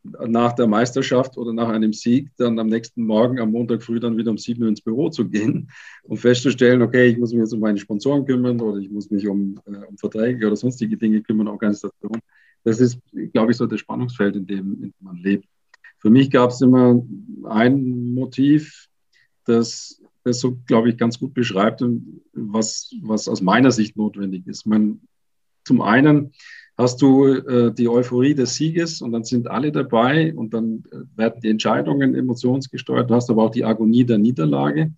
nach 0.03 0.53
der 0.53 0.67
Meisterschaft 0.67 1.37
oder 1.37 1.53
nach 1.53 1.69
einem 1.69 1.93
Sieg 1.93 2.31
dann 2.37 2.57
am 2.59 2.67
nächsten 2.67 3.03
Morgen, 3.03 3.39
am 3.39 3.51
Montag 3.51 3.83
früh 3.83 3.99
dann 3.99 4.17
wieder 4.17 4.31
um 4.31 4.37
sieben 4.37 4.63
Uhr 4.63 4.69
ins 4.69 4.81
Büro 4.81 5.09
zu 5.09 5.27
gehen 5.27 5.69
und 6.03 6.17
festzustellen, 6.17 6.81
okay, 6.81 7.07
ich 7.09 7.17
muss 7.17 7.33
mich 7.33 7.41
jetzt 7.41 7.53
um 7.53 7.59
meine 7.59 7.77
Sponsoren 7.77 8.25
kümmern 8.25 8.59
oder 8.59 8.79
ich 8.79 8.89
muss 8.89 9.11
mich 9.11 9.27
um, 9.27 9.59
äh, 9.65 9.85
um 9.85 9.97
Verträge 9.97 10.47
oder 10.47 10.55
sonstige 10.55 10.97
Dinge 10.97 11.21
kümmern, 11.21 11.47
Organisation. 11.47 12.19
Das 12.63 12.79
ist, 12.79 12.99
glaube 13.33 13.51
ich, 13.51 13.57
so 13.57 13.67
das 13.67 13.79
Spannungsfeld, 13.79 14.35
in 14.37 14.47
dem, 14.47 14.73
in 14.73 14.81
dem 14.81 14.93
man 15.01 15.17
lebt. 15.17 15.45
Für 15.99 16.09
mich 16.09 16.31
gab 16.31 16.49
es 16.49 16.61
immer 16.61 17.03
ein 17.45 18.13
Motiv, 18.13 18.87
das, 19.45 20.01
das 20.27 20.39
so, 20.39 20.57
glaube 20.65 20.89
ich, 20.89 20.97
ganz 20.97 21.19
gut 21.19 21.33
beschreibt, 21.33 21.83
was, 22.33 22.93
was 23.01 23.27
aus 23.27 23.41
meiner 23.41 23.71
Sicht 23.71 23.97
notwendig 23.97 24.45
ist. 24.47 24.65
Man, 24.65 25.01
zum 25.65 25.81
einen 25.81 26.31
hast 26.77 27.01
du 27.01 27.25
äh, 27.25 27.73
die 27.73 27.89
Euphorie 27.89 28.35
des 28.35 28.55
Sieges 28.55 29.01
und 29.01 29.11
dann 29.11 29.23
sind 29.23 29.47
alle 29.47 29.71
dabei 29.71 30.35
und 30.35 30.53
dann 30.53 30.83
äh, 30.91 31.17
werden 31.17 31.41
die 31.41 31.49
Entscheidungen 31.49 32.13
emotionsgesteuert. 32.13 33.09
Du 33.09 33.15
hast 33.15 33.29
aber 33.29 33.43
auch 33.43 33.51
die 33.51 33.65
Agonie 33.65 34.05
der 34.05 34.19
Niederlage. 34.19 34.93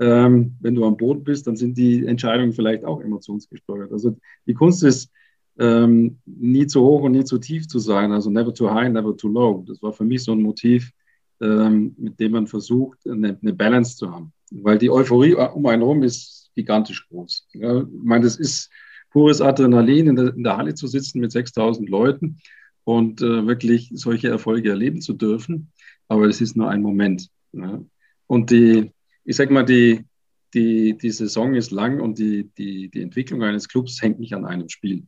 Ähm, 0.00 0.56
wenn 0.60 0.74
du 0.74 0.84
am 0.84 0.96
Boden 0.96 1.24
bist, 1.24 1.46
dann 1.46 1.56
sind 1.56 1.76
die 1.76 2.06
Entscheidungen 2.06 2.52
vielleicht 2.52 2.84
auch 2.84 3.00
emotionsgesteuert. 3.00 3.92
Also 3.92 4.16
die 4.46 4.54
Kunst 4.54 4.82
ist, 4.84 5.10
ähm, 5.58 6.18
nie 6.24 6.66
zu 6.66 6.82
hoch 6.82 7.02
und 7.02 7.12
nie 7.12 7.24
zu 7.24 7.38
tief 7.38 7.66
zu 7.66 7.78
sein, 7.78 8.12
also 8.12 8.30
never 8.30 8.54
too 8.54 8.70
high, 8.70 8.90
never 8.90 9.16
too 9.16 9.28
low. 9.28 9.64
Das 9.66 9.82
war 9.82 9.92
für 9.92 10.04
mich 10.04 10.22
so 10.22 10.32
ein 10.32 10.40
Motiv, 10.40 10.92
ähm, 11.40 11.94
mit 11.98 12.18
dem 12.20 12.32
man 12.32 12.46
versucht, 12.46 13.06
eine, 13.08 13.38
eine, 13.40 13.52
Balance 13.52 13.96
zu 13.96 14.10
haben. 14.10 14.32
Weil 14.50 14.78
die 14.78 14.90
Euphorie 14.90 15.34
um 15.34 15.66
einen 15.66 15.82
herum 15.82 16.02
ist 16.02 16.50
gigantisch 16.54 17.06
groß. 17.08 17.48
Ja, 17.54 17.80
ich 17.80 17.86
meine, 17.90 18.24
das 18.24 18.36
ist 18.36 18.70
pures 19.10 19.40
Adrenalin, 19.40 20.08
in 20.08 20.16
der, 20.16 20.34
in 20.34 20.42
der 20.42 20.56
Halle 20.56 20.74
zu 20.74 20.86
sitzen 20.86 21.20
mit 21.20 21.32
6000 21.32 21.88
Leuten 21.88 22.38
und 22.84 23.22
äh, 23.22 23.46
wirklich 23.46 23.90
solche 23.94 24.28
Erfolge 24.28 24.70
erleben 24.70 25.00
zu 25.00 25.12
dürfen. 25.12 25.72
Aber 26.08 26.26
es 26.26 26.40
ist 26.40 26.56
nur 26.56 26.70
ein 26.70 26.82
Moment. 26.82 27.28
Ja. 27.52 27.82
Und 28.26 28.50
die, 28.50 28.90
ich 29.24 29.36
sag 29.36 29.50
mal, 29.50 29.64
die, 29.64 30.04
die, 30.54 30.96
die 30.96 31.10
Saison 31.10 31.54
ist 31.54 31.70
lang 31.70 32.00
und 32.00 32.18
die, 32.18 32.50
die, 32.56 32.88
die 32.90 33.02
Entwicklung 33.02 33.42
eines 33.42 33.68
Clubs 33.68 34.00
hängt 34.00 34.18
nicht 34.18 34.34
an 34.34 34.44
einem 34.44 34.68
Spiel. 34.68 35.04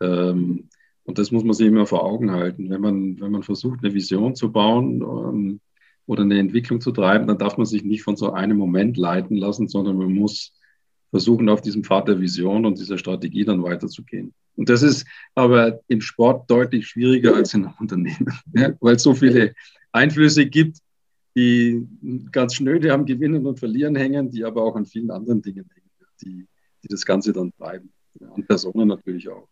Ähm, 0.00 0.68
und 1.04 1.18
das 1.18 1.30
muss 1.30 1.44
man 1.44 1.54
sich 1.54 1.66
immer 1.66 1.86
vor 1.86 2.04
Augen 2.04 2.30
halten. 2.30 2.70
Wenn 2.70 2.80
man, 2.80 3.20
wenn 3.20 3.32
man 3.32 3.42
versucht, 3.42 3.80
eine 3.82 3.92
Vision 3.92 4.34
zu 4.34 4.52
bauen 4.52 5.02
ähm, 5.02 5.60
oder 6.06 6.22
eine 6.22 6.38
Entwicklung 6.38 6.80
zu 6.80 6.92
treiben, 6.92 7.26
dann 7.26 7.38
darf 7.38 7.56
man 7.56 7.66
sich 7.66 7.84
nicht 7.84 8.02
von 8.02 8.16
so 8.16 8.32
einem 8.32 8.56
Moment 8.56 8.96
leiten 8.96 9.36
lassen, 9.36 9.68
sondern 9.68 9.96
man 9.96 10.12
muss 10.12 10.52
versuchen, 11.10 11.48
auf 11.48 11.60
diesem 11.60 11.84
Pfad 11.84 12.08
der 12.08 12.20
Vision 12.20 12.64
und 12.64 12.78
dieser 12.78 12.98
Strategie 12.98 13.44
dann 13.44 13.62
weiterzugehen. 13.62 14.32
Und 14.56 14.68
das 14.68 14.82
ist 14.82 15.06
aber 15.34 15.80
im 15.88 16.00
Sport 16.00 16.50
deutlich 16.50 16.88
schwieriger 16.88 17.34
als 17.34 17.54
in 17.54 17.64
einem 17.64 17.74
Unternehmen, 17.78 18.26
ja, 18.54 18.72
weil 18.80 18.96
es 18.96 19.02
so 19.02 19.14
viele 19.14 19.54
Einflüsse 19.92 20.46
gibt, 20.46 20.78
die 21.36 21.86
ganz 22.30 22.54
schnöde 22.54 22.92
am 22.92 23.06
Gewinnen 23.06 23.46
und 23.46 23.58
Verlieren 23.58 23.96
hängen, 23.96 24.30
die 24.30 24.44
aber 24.44 24.62
auch 24.62 24.76
an 24.76 24.84
vielen 24.84 25.10
anderen 25.10 25.40
Dingen 25.40 25.68
hängen, 25.72 25.90
die, 26.22 26.46
die 26.82 26.88
das 26.88 27.06
Ganze 27.06 27.32
dann 27.32 27.52
treiben. 27.56 27.90
Ja, 28.20 28.28
und 28.28 28.46
Personen 28.46 28.88
natürlich 28.88 29.28
auch. 29.28 29.48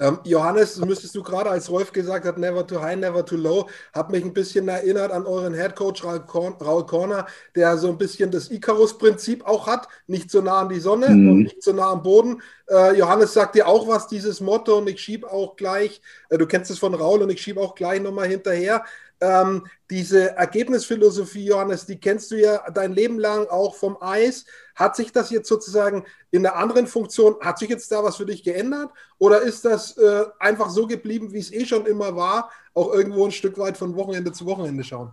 Ähm, 0.00 0.18
Johannes, 0.24 0.78
müsstest 0.78 1.14
du 1.14 1.22
gerade, 1.22 1.50
als 1.50 1.70
Rolf 1.70 1.92
gesagt 1.92 2.24
hat, 2.24 2.38
never 2.38 2.66
too 2.66 2.80
high, 2.80 2.96
never 2.96 3.24
too 3.24 3.36
low, 3.36 3.68
hat 3.92 4.10
mich 4.10 4.24
ein 4.24 4.32
bisschen 4.32 4.66
erinnert 4.66 5.12
an 5.12 5.26
euren 5.26 5.52
Headcoach 5.52 6.02
Raul 6.02 6.86
Korner, 6.86 7.26
der 7.54 7.76
so 7.76 7.88
ein 7.88 7.98
bisschen 7.98 8.30
das 8.30 8.50
Icarus-Prinzip 8.50 9.46
auch 9.46 9.66
hat, 9.66 9.88
nicht 10.06 10.30
so 10.30 10.40
nah 10.40 10.60
an 10.60 10.70
die 10.70 10.80
Sonne 10.80 11.10
mhm. 11.10 11.30
und 11.30 11.42
nicht 11.42 11.62
so 11.62 11.72
nah 11.72 11.92
am 11.92 12.02
Boden. 12.02 12.40
Äh, 12.68 12.96
Johannes 12.96 13.34
sagt 13.34 13.54
dir 13.54 13.68
auch 13.68 13.86
was, 13.86 14.08
dieses 14.08 14.40
Motto, 14.40 14.78
und 14.78 14.88
ich 14.88 15.00
schiebe 15.00 15.30
auch 15.30 15.56
gleich, 15.56 16.00
äh, 16.30 16.38
du 16.38 16.46
kennst 16.46 16.70
es 16.70 16.78
von 16.78 16.94
Raul, 16.94 17.20
und 17.20 17.30
ich 17.30 17.42
schiebe 17.42 17.60
auch 17.60 17.74
gleich 17.74 18.00
nochmal 18.00 18.26
hinterher. 18.26 18.84
Ähm, 19.20 19.66
diese 19.90 20.36
Ergebnisphilosophie, 20.36 21.46
Johannes, 21.46 21.86
die 21.86 21.98
kennst 21.98 22.30
du 22.30 22.40
ja 22.40 22.70
dein 22.70 22.92
Leben 22.92 23.18
lang 23.18 23.46
auch 23.48 23.74
vom 23.74 23.96
Eis. 24.00 24.46
Hat 24.74 24.96
sich 24.96 25.12
das 25.12 25.30
jetzt 25.30 25.48
sozusagen 25.48 26.04
in 26.30 26.46
einer 26.46 26.56
anderen 26.56 26.86
Funktion, 26.86 27.36
hat 27.40 27.58
sich 27.58 27.68
jetzt 27.68 27.90
da 27.92 28.02
was 28.02 28.16
für 28.16 28.26
dich 28.26 28.42
geändert? 28.42 28.90
Oder 29.18 29.42
ist 29.42 29.64
das 29.64 29.96
äh, 29.98 30.24
einfach 30.38 30.70
so 30.70 30.86
geblieben, 30.86 31.32
wie 31.32 31.38
es 31.38 31.52
eh 31.52 31.66
schon 31.66 31.86
immer 31.86 32.16
war, 32.16 32.50
auch 32.74 32.92
irgendwo 32.92 33.24
ein 33.24 33.32
Stück 33.32 33.58
weit 33.58 33.76
von 33.76 33.94
Wochenende 33.96 34.32
zu 34.32 34.46
Wochenende 34.46 34.84
schauen? 34.84 35.10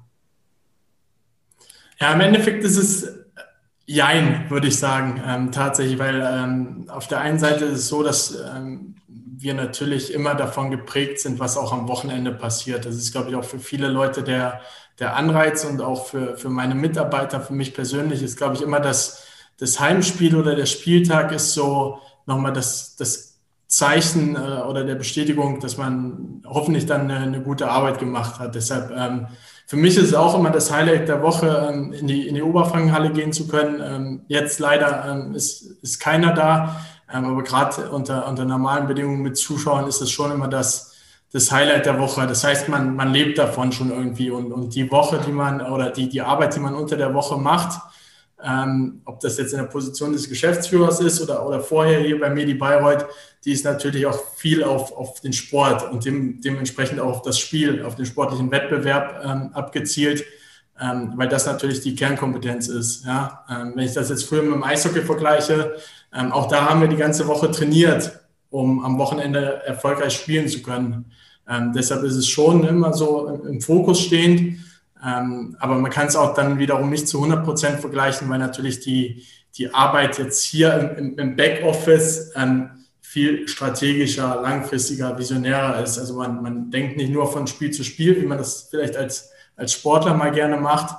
Ja, 1.99 2.13
im 2.13 2.21
Endeffekt 2.21 2.63
ist 2.63 2.77
es 2.77 3.27
Jein, 3.89 4.49
würde 4.49 4.67
ich 4.67 4.77
sagen, 4.77 5.23
ähm, 5.25 5.49
tatsächlich, 5.53 5.97
weil 5.97 6.21
ähm, 6.21 6.89
auf 6.89 7.07
der 7.07 7.21
einen 7.21 7.39
Seite 7.39 7.63
ist 7.63 7.79
es 7.79 7.87
so, 7.87 8.03
dass 8.03 8.37
ähm, 8.53 8.95
wir 9.39 9.53
natürlich 9.53 10.13
immer 10.13 10.35
davon 10.35 10.71
geprägt 10.71 11.19
sind, 11.19 11.39
was 11.39 11.57
auch 11.57 11.71
am 11.71 11.87
Wochenende 11.87 12.31
passiert. 12.31 12.85
Das 12.85 12.95
ist, 12.95 13.11
glaube 13.11 13.29
ich, 13.29 13.35
auch 13.35 13.43
für 13.43 13.59
viele 13.59 13.87
Leute 13.87 14.23
der, 14.23 14.61
der 14.99 15.15
Anreiz 15.15 15.63
und 15.63 15.81
auch 15.81 16.07
für, 16.07 16.37
für 16.37 16.49
meine 16.49 16.75
Mitarbeiter, 16.75 17.39
für 17.41 17.53
mich 17.53 17.73
persönlich 17.73 18.23
ist, 18.23 18.37
glaube 18.37 18.55
ich, 18.55 18.61
immer 18.61 18.79
das, 18.79 19.25
das 19.59 19.79
Heimspiel 19.79 20.35
oder 20.35 20.55
der 20.55 20.65
Spieltag 20.65 21.31
ist 21.31 21.53
so 21.53 21.99
nochmal 22.25 22.53
das, 22.53 22.95
das 22.95 23.37
Zeichen 23.67 24.35
äh, 24.35 24.39
oder 24.39 24.83
der 24.83 24.95
Bestätigung, 24.95 25.59
dass 25.59 25.77
man 25.77 26.41
hoffentlich 26.45 26.85
dann 26.85 27.01
eine, 27.11 27.17
eine 27.17 27.41
gute 27.41 27.69
Arbeit 27.69 27.99
gemacht 27.99 28.39
hat. 28.39 28.55
Deshalb, 28.55 28.91
ähm, 28.91 29.27
für 29.67 29.75
mich 29.75 29.97
ist 29.97 30.05
es 30.05 30.13
auch 30.13 30.39
immer 30.39 30.49
das 30.49 30.71
Highlight 30.71 31.09
der 31.09 31.21
Woche, 31.21 31.69
ähm, 31.69 31.91
in, 31.91 32.07
die, 32.07 32.27
in 32.27 32.35
die 32.35 32.41
Oberfrankenhalle 32.41 33.11
gehen 33.11 33.33
zu 33.33 33.47
können. 33.47 33.81
Ähm, 33.83 34.21
jetzt 34.29 34.59
leider 34.59 35.05
ähm, 35.11 35.35
ist, 35.35 35.63
ist 35.81 35.99
keiner 35.99 36.33
da. 36.33 36.79
Ähm, 37.11 37.25
aber 37.25 37.43
gerade 37.43 37.89
unter, 37.89 38.27
unter 38.27 38.45
normalen 38.45 38.87
Bedingungen 38.87 39.21
mit 39.21 39.37
Zuschauern 39.37 39.87
ist 39.87 40.01
es 40.01 40.11
schon 40.11 40.31
immer 40.31 40.47
das, 40.47 40.93
das 41.31 41.51
Highlight 41.51 41.85
der 41.85 41.99
Woche. 41.99 42.27
Das 42.27 42.43
heißt, 42.43 42.69
man, 42.69 42.95
man 42.95 43.11
lebt 43.11 43.37
davon 43.37 43.71
schon 43.71 43.91
irgendwie 43.91 44.29
und, 44.29 44.51
und 44.51 44.75
die 44.75 44.89
Woche, 44.91 45.19
die 45.25 45.31
man 45.31 45.61
oder 45.61 45.91
die, 45.91 46.09
die 46.09 46.21
Arbeit, 46.21 46.55
die 46.55 46.59
man 46.59 46.75
unter 46.75 46.97
der 46.97 47.13
Woche 47.13 47.37
macht, 47.37 47.79
ähm, 48.43 49.01
ob 49.05 49.19
das 49.19 49.37
jetzt 49.37 49.53
in 49.53 49.59
der 49.59 49.65
Position 49.65 50.13
des 50.13 50.29
Geschäftsführers 50.29 50.99
ist 50.99 51.21
oder, 51.21 51.45
oder 51.45 51.59
vorher 51.59 51.99
hier 52.01 52.19
bei 52.19 52.29
Medi 52.29 52.53
Bayreuth, 52.53 53.05
die 53.43 53.51
ist 53.51 53.65
natürlich 53.65 54.05
auch 54.05 54.19
viel 54.35 54.63
auf, 54.63 54.95
auf 54.95 55.21
den 55.21 55.33
Sport 55.33 55.91
und 55.91 56.05
dem, 56.05 56.39
dementsprechend 56.41 56.99
auch 56.99 57.09
auf 57.09 57.21
das 57.23 57.39
Spiel, 57.39 57.83
auf 57.83 57.95
den 57.95 58.05
sportlichen 58.05 58.51
Wettbewerb 58.51 59.23
ähm, 59.25 59.49
abgezielt, 59.53 60.23
ähm, 60.79 61.13
weil 61.15 61.29
das 61.29 61.47
natürlich 61.47 61.81
die 61.81 61.95
Kernkompetenz 61.95 62.67
ist. 62.67 63.05
Ja? 63.05 63.43
Ähm, 63.49 63.71
wenn 63.75 63.85
ich 63.85 63.93
das 63.93 64.09
jetzt 64.09 64.25
früher 64.25 64.43
mit 64.43 64.53
dem 64.53 64.63
Eishockey 64.63 65.01
vergleiche, 65.01 65.75
ähm, 66.13 66.31
auch 66.31 66.47
da 66.47 66.69
haben 66.69 66.81
wir 66.81 66.87
die 66.87 66.95
ganze 66.95 67.27
Woche 67.27 67.51
trainiert, 67.51 68.19
um 68.49 68.83
am 68.83 68.97
Wochenende 68.97 69.61
erfolgreich 69.65 70.13
spielen 70.13 70.47
zu 70.47 70.61
können. 70.61 71.11
Ähm, 71.49 71.73
deshalb 71.73 72.03
ist 72.03 72.15
es 72.15 72.27
schon 72.27 72.65
immer 72.65 72.93
so 72.93 73.27
im, 73.47 73.61
Fokus 73.61 74.01
stehend. 74.01 74.59
Ähm, 75.05 75.55
aber 75.59 75.75
man 75.75 75.91
kann 75.91 76.07
es 76.07 76.15
auch 76.15 76.33
dann 76.33 76.59
wiederum 76.59 76.89
nicht 76.89 77.07
zu 77.07 77.17
100 77.17 77.45
Prozent 77.45 77.79
vergleichen, 77.79 78.29
weil 78.29 78.39
natürlich 78.39 78.79
die, 78.79 79.25
die 79.55 79.73
Arbeit 79.73 80.17
jetzt 80.17 80.43
hier 80.43 80.95
im, 80.97 81.17
im 81.17 81.35
Backoffice 81.35 82.31
ähm, 82.35 82.69
viel 83.01 83.47
strategischer, 83.47 84.41
langfristiger, 84.41 85.17
visionärer 85.17 85.81
ist. 85.81 85.97
Also 85.97 86.15
man, 86.15 86.41
man 86.41 86.71
denkt 86.71 86.97
nicht 86.97 87.11
nur 87.11 87.31
von 87.31 87.47
Spiel 87.47 87.71
zu 87.71 87.83
Spiel, 87.83 88.21
wie 88.21 88.25
man 88.25 88.37
das 88.37 88.67
vielleicht 88.69 88.97
als, 88.97 89.31
als 89.55 89.73
Sportler 89.73 90.13
mal 90.13 90.31
gerne 90.31 90.57
macht, 90.57 90.95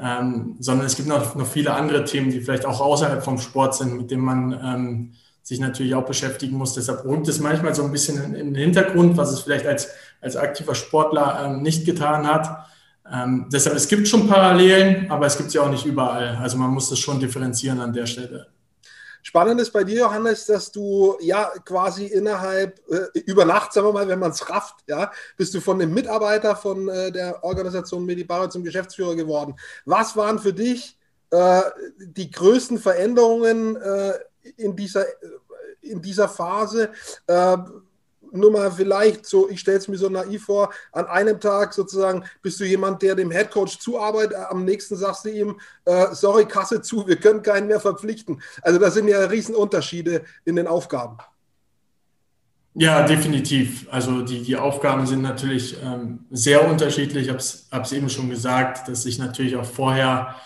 ähm, 0.00 0.56
sondern 0.60 0.86
es 0.86 0.96
gibt 0.96 1.08
noch, 1.08 1.34
noch 1.34 1.46
viele 1.46 1.72
andere 1.72 2.04
Themen, 2.04 2.30
die 2.30 2.40
vielleicht 2.40 2.66
auch 2.66 2.80
außerhalb 2.80 3.22
vom 3.24 3.38
Sport 3.38 3.74
sind, 3.74 3.96
mit 3.96 4.10
denen 4.10 4.22
man 4.22 4.52
ähm, 4.52 5.12
sich 5.42 5.60
natürlich 5.60 5.94
auch 5.94 6.04
beschäftigen 6.04 6.56
muss. 6.56 6.74
Deshalb 6.74 7.04
rückt 7.04 7.28
es 7.28 7.40
manchmal 7.40 7.74
so 7.74 7.84
ein 7.84 7.92
bisschen 7.92 8.22
in, 8.22 8.34
in, 8.34 8.46
den 8.54 8.56
Hintergrund, 8.56 9.16
was 9.16 9.32
es 9.32 9.40
vielleicht 9.40 9.66
als, 9.66 9.88
als 10.20 10.36
aktiver 10.36 10.74
Sportler 10.74 11.44
ähm, 11.44 11.62
nicht 11.62 11.86
getan 11.86 12.26
hat. 12.26 12.66
Ähm, 13.10 13.46
deshalb, 13.52 13.76
es 13.76 13.88
gibt 13.88 14.08
schon 14.08 14.28
Parallelen, 14.28 15.10
aber 15.10 15.26
es 15.26 15.38
gibt 15.38 15.50
sie 15.50 15.58
auch 15.58 15.70
nicht 15.70 15.86
überall. 15.86 16.36
Also 16.42 16.58
man 16.58 16.70
muss 16.70 16.90
das 16.90 16.98
schon 16.98 17.20
differenzieren 17.20 17.80
an 17.80 17.92
der 17.92 18.06
Stelle. 18.06 18.48
Spannend 19.26 19.60
ist 19.60 19.72
bei 19.72 19.82
dir, 19.82 20.02
Johannes, 20.02 20.46
dass 20.46 20.70
du 20.70 21.16
ja 21.18 21.50
quasi 21.64 22.06
innerhalb, 22.06 22.80
äh, 22.88 23.18
über 23.22 23.44
Nacht, 23.44 23.72
sagen 23.72 23.88
wir 23.88 23.92
mal, 23.92 24.06
wenn 24.06 24.20
man 24.20 24.30
es 24.30 24.48
rafft, 24.48 24.76
ja, 24.86 25.10
bist 25.36 25.52
du 25.52 25.60
von 25.60 25.80
dem 25.80 25.92
Mitarbeiter 25.92 26.54
von 26.54 26.88
äh, 26.88 27.10
der 27.10 27.42
Organisation 27.42 28.06
Medibaro 28.06 28.46
zum 28.46 28.62
Geschäftsführer 28.62 29.16
geworden. 29.16 29.56
Was 29.84 30.16
waren 30.16 30.38
für 30.38 30.52
dich 30.52 30.96
äh, 31.30 31.60
die 31.98 32.30
größten 32.30 32.78
Veränderungen 32.78 33.74
äh, 33.74 34.12
in, 34.58 34.76
dieser, 34.76 35.08
äh, 35.08 35.14
in 35.80 36.00
dieser 36.00 36.28
Phase? 36.28 36.90
Nur 38.32 38.50
mal 38.52 38.70
vielleicht 38.70 39.26
so, 39.26 39.48
ich 39.48 39.60
stelle 39.60 39.78
es 39.78 39.88
mir 39.88 39.96
so 39.96 40.08
naiv 40.08 40.44
vor, 40.44 40.70
an 40.92 41.06
einem 41.06 41.40
Tag 41.40 41.72
sozusagen 41.72 42.24
bist 42.42 42.60
du 42.60 42.64
jemand, 42.64 43.02
der 43.02 43.14
dem 43.14 43.30
Headcoach 43.30 43.78
zuarbeitet, 43.78 44.36
am 44.50 44.64
nächsten 44.64 44.96
sagst 44.96 45.24
du 45.24 45.30
ihm, 45.30 45.60
äh, 45.84 46.06
sorry, 46.12 46.46
Kasse 46.46 46.82
zu, 46.82 47.06
wir 47.06 47.16
können 47.16 47.42
keinen 47.42 47.68
mehr 47.68 47.80
verpflichten. 47.80 48.40
Also 48.62 48.78
da 48.78 48.90
sind 48.90 49.08
ja 49.08 49.24
Riesenunterschiede 49.24 50.24
in 50.44 50.56
den 50.56 50.66
Aufgaben. 50.66 51.18
Ja, 52.78 53.06
definitiv. 53.06 53.86
Also 53.90 54.20
die, 54.20 54.42
die 54.42 54.56
Aufgaben 54.56 55.06
sind 55.06 55.22
natürlich 55.22 55.78
ähm, 55.82 56.26
sehr 56.30 56.68
unterschiedlich. 56.68 57.24
Ich 57.24 57.30
habe 57.30 57.38
es 57.84 57.92
eben 57.92 58.10
schon 58.10 58.28
gesagt, 58.28 58.86
dass 58.88 59.06
ich 59.06 59.18
natürlich 59.18 59.56
auch 59.56 59.64
vorher 59.64 60.36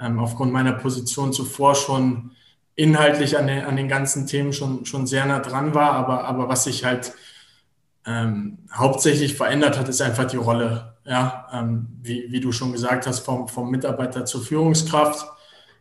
ähm, 0.00 0.20
aufgrund 0.20 0.52
meiner 0.52 0.72
Position 0.72 1.32
zuvor 1.32 1.74
schon 1.74 2.30
inhaltlich 2.76 3.36
an 3.36 3.48
den, 3.48 3.64
an 3.64 3.74
den 3.74 3.88
ganzen 3.88 4.28
Themen 4.28 4.52
schon, 4.52 4.86
schon 4.86 5.08
sehr 5.08 5.26
nah 5.26 5.40
dran 5.40 5.74
war. 5.74 5.92
Aber, 5.94 6.24
aber 6.26 6.48
was 6.48 6.62
sich 6.62 6.84
halt 6.84 7.12
ähm, 8.06 8.58
hauptsächlich 8.72 9.36
verändert 9.36 9.78
hat, 9.78 9.88
ist 9.88 10.00
einfach 10.00 10.24
die 10.24 10.36
Rolle. 10.36 10.94
ja, 11.04 11.46
ähm, 11.52 11.88
wie, 12.02 12.26
wie 12.30 12.40
du 12.40 12.52
schon 12.52 12.72
gesagt 12.72 13.06
hast, 13.06 13.20
vom, 13.20 13.48
vom 13.48 13.70
Mitarbeiter 13.70 14.24
zur 14.24 14.42
Führungskraft. 14.42 15.26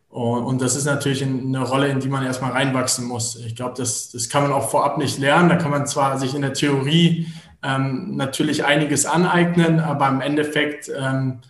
Und, 0.10 0.44
und 0.44 0.62
das 0.62 0.76
ist 0.76 0.86
natürlich 0.86 1.24
eine 1.24 1.62
Rolle, 1.62 1.90
in 1.90 2.00
die 2.00 2.10
man 2.10 2.26
erstmal 2.26 2.52
reinwachsen 2.52 3.06
muss. 3.06 3.36
Ich 3.36 3.56
glaube, 3.56 3.76
das, 3.78 4.10
das 4.12 4.28
kann 4.30 4.44
man 4.44 4.52
auch 4.52 4.70
vorab 4.70 4.98
nicht 4.98 5.20
lernen. 5.20 5.50
Da 5.50 5.56
kann 5.56 5.72
man 5.72 5.86
zwar 5.88 6.18
sich 6.18 6.34
in 6.34 6.42
der 6.42 6.54
Theorie 6.54 7.28
ähm, 7.62 8.16
natürlich 8.16 8.66
einiges 8.66 9.06
aneignen, 9.06 9.80
aber 9.80 10.08
im 10.10 10.22
Endeffekt 10.22 10.90
ähm, 10.98 11.42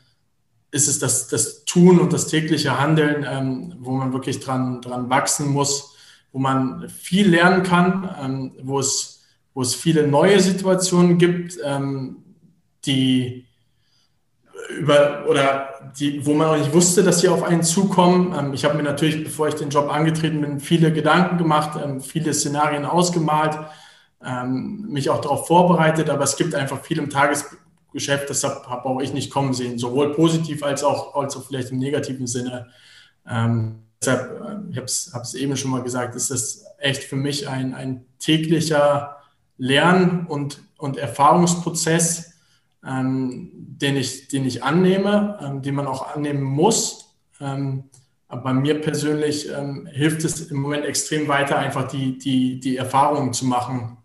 ist 0.71 0.88
es 0.88 0.99
das, 0.99 1.27
das 1.27 1.65
Tun 1.65 1.99
und 1.99 2.13
das 2.13 2.27
tägliche 2.27 2.79
Handeln, 2.79 3.25
ähm, 3.27 3.75
wo 3.79 3.91
man 3.91 4.13
wirklich 4.13 4.39
dran, 4.39 4.81
dran 4.81 5.09
wachsen 5.09 5.49
muss, 5.49 5.95
wo 6.31 6.39
man 6.39 6.89
viel 6.89 7.29
lernen 7.29 7.63
kann, 7.63 8.15
ähm, 8.21 8.51
wo, 8.63 8.79
es, 8.79 9.18
wo 9.53 9.62
es 9.62 9.75
viele 9.75 10.08
neue 10.08 10.39
Situationen 10.39 11.18
gibt, 11.18 11.58
ähm, 11.63 12.24
die 12.86 13.46
über 14.70 15.25
oder 15.27 15.91
die, 16.00 16.25
wo 16.25 16.34
man 16.34 16.48
auch 16.48 16.58
nicht 16.58 16.74
wusste, 16.74 17.03
dass 17.03 17.22
sie 17.22 17.29
auf 17.29 17.44
einen 17.44 17.63
zukommen. 17.63 18.34
Ähm, 18.38 18.53
ich 18.53 18.65
habe 18.65 18.75
mir 18.75 18.84
natürlich, 18.84 19.24
bevor 19.24 19.48
ich 19.48 19.56
den 19.56 19.70
Job 19.70 19.91
angetreten 19.91 20.41
bin, 20.41 20.60
viele 20.60 20.94
Gedanken 20.94 21.38
gemacht, 21.38 21.79
ähm, 21.84 22.01
viele 22.01 22.34
Szenarien 22.34 22.86
ausgemalt, 22.86 23.58
ähm, 24.24 24.86
mich 24.89 25.10
auch 25.10 25.22
darauf 25.22 25.48
vorbereitet, 25.48 26.10
aber 26.10 26.24
es 26.24 26.36
gibt 26.36 26.53
einfach 26.53 26.82
viel 26.82 27.00
im 27.00 27.10
Tagesgeschäft, 27.10 28.29
deshalb 28.29 28.68
habe 28.68 28.86
auch 28.86 29.01
ich 29.01 29.13
nicht 29.13 29.32
kommen 29.32 29.53
sehen, 29.53 29.79
sowohl 29.79 30.13
positiv 30.13 30.63
als 30.63 30.84
auch, 30.84 31.15
als 31.15 31.36
auch 31.36 31.48
vielleicht 31.48 31.72
im 31.72 31.79
negativen 31.79 32.27
Sinne. 32.27 32.68
Ähm, 33.27 33.84
deshalb, 34.00 34.41
äh, 34.41 34.72
ich 34.72 34.77
habe 34.77 34.86
es 35.24 35.34
eben 35.34 35.58
schon 35.58 35.72
mal 35.72 35.84
gesagt, 35.84 36.15
ist 36.15 36.29
das 36.29 36.65
echt 36.77 37.03
für 37.03 37.15
mich 37.15 37.48
ein, 37.48 37.74
ein 37.74 38.06
täglicher 38.20 39.18
Lern- 39.60 40.25
und, 40.25 40.62
und 40.78 40.98
Erfahrungsprozess, 40.98 42.34
ähm, 42.84 43.51
den, 43.54 43.96
ich, 43.98 44.30
den 44.30 44.46
ich 44.46 44.63
annehme, 44.63 45.38
ähm, 45.42 45.62
den 45.62 45.75
man 45.75 45.86
auch 45.86 46.16
annehmen 46.16 46.42
muss. 46.42 47.13
Ähm, 47.39 47.84
aber 48.28 48.54
mir 48.54 48.80
persönlich 48.82 49.50
ähm, 49.50 49.88
hilft 49.92 50.24
es 50.24 50.50
im 50.50 50.58
Moment 50.58 50.86
extrem 50.86 51.28
weiter, 51.28 51.58
einfach 51.58 51.88
die, 51.88 52.18
die, 52.18 52.60
die 52.60 52.78
Erfahrungen 52.78 53.34
zu 53.34 53.46
machen. 53.46 53.98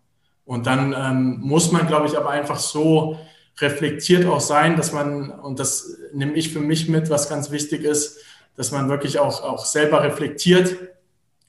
Und 0.43 0.67
dann 0.67 0.93
ähm, 0.93 1.39
muss 1.41 1.71
man, 1.71 1.87
glaube 1.87 2.07
ich, 2.07 2.17
aber 2.17 2.29
einfach 2.29 2.59
so 2.59 3.17
reflektiert 3.59 4.25
auch 4.25 4.41
sein, 4.41 4.75
dass 4.75 4.91
man, 4.91 5.31
und 5.31 5.59
das 5.59 5.97
nehme 6.13 6.33
ich 6.33 6.51
für 6.51 6.59
mich 6.59 6.89
mit, 6.89 7.09
was 7.09 7.29
ganz 7.29 7.51
wichtig 7.51 7.83
ist, 7.83 8.19
dass 8.57 8.71
man 8.71 8.89
wirklich 8.89 9.19
auch, 9.19 9.43
auch 9.43 9.65
selber 9.65 10.03
reflektiert 10.03 10.75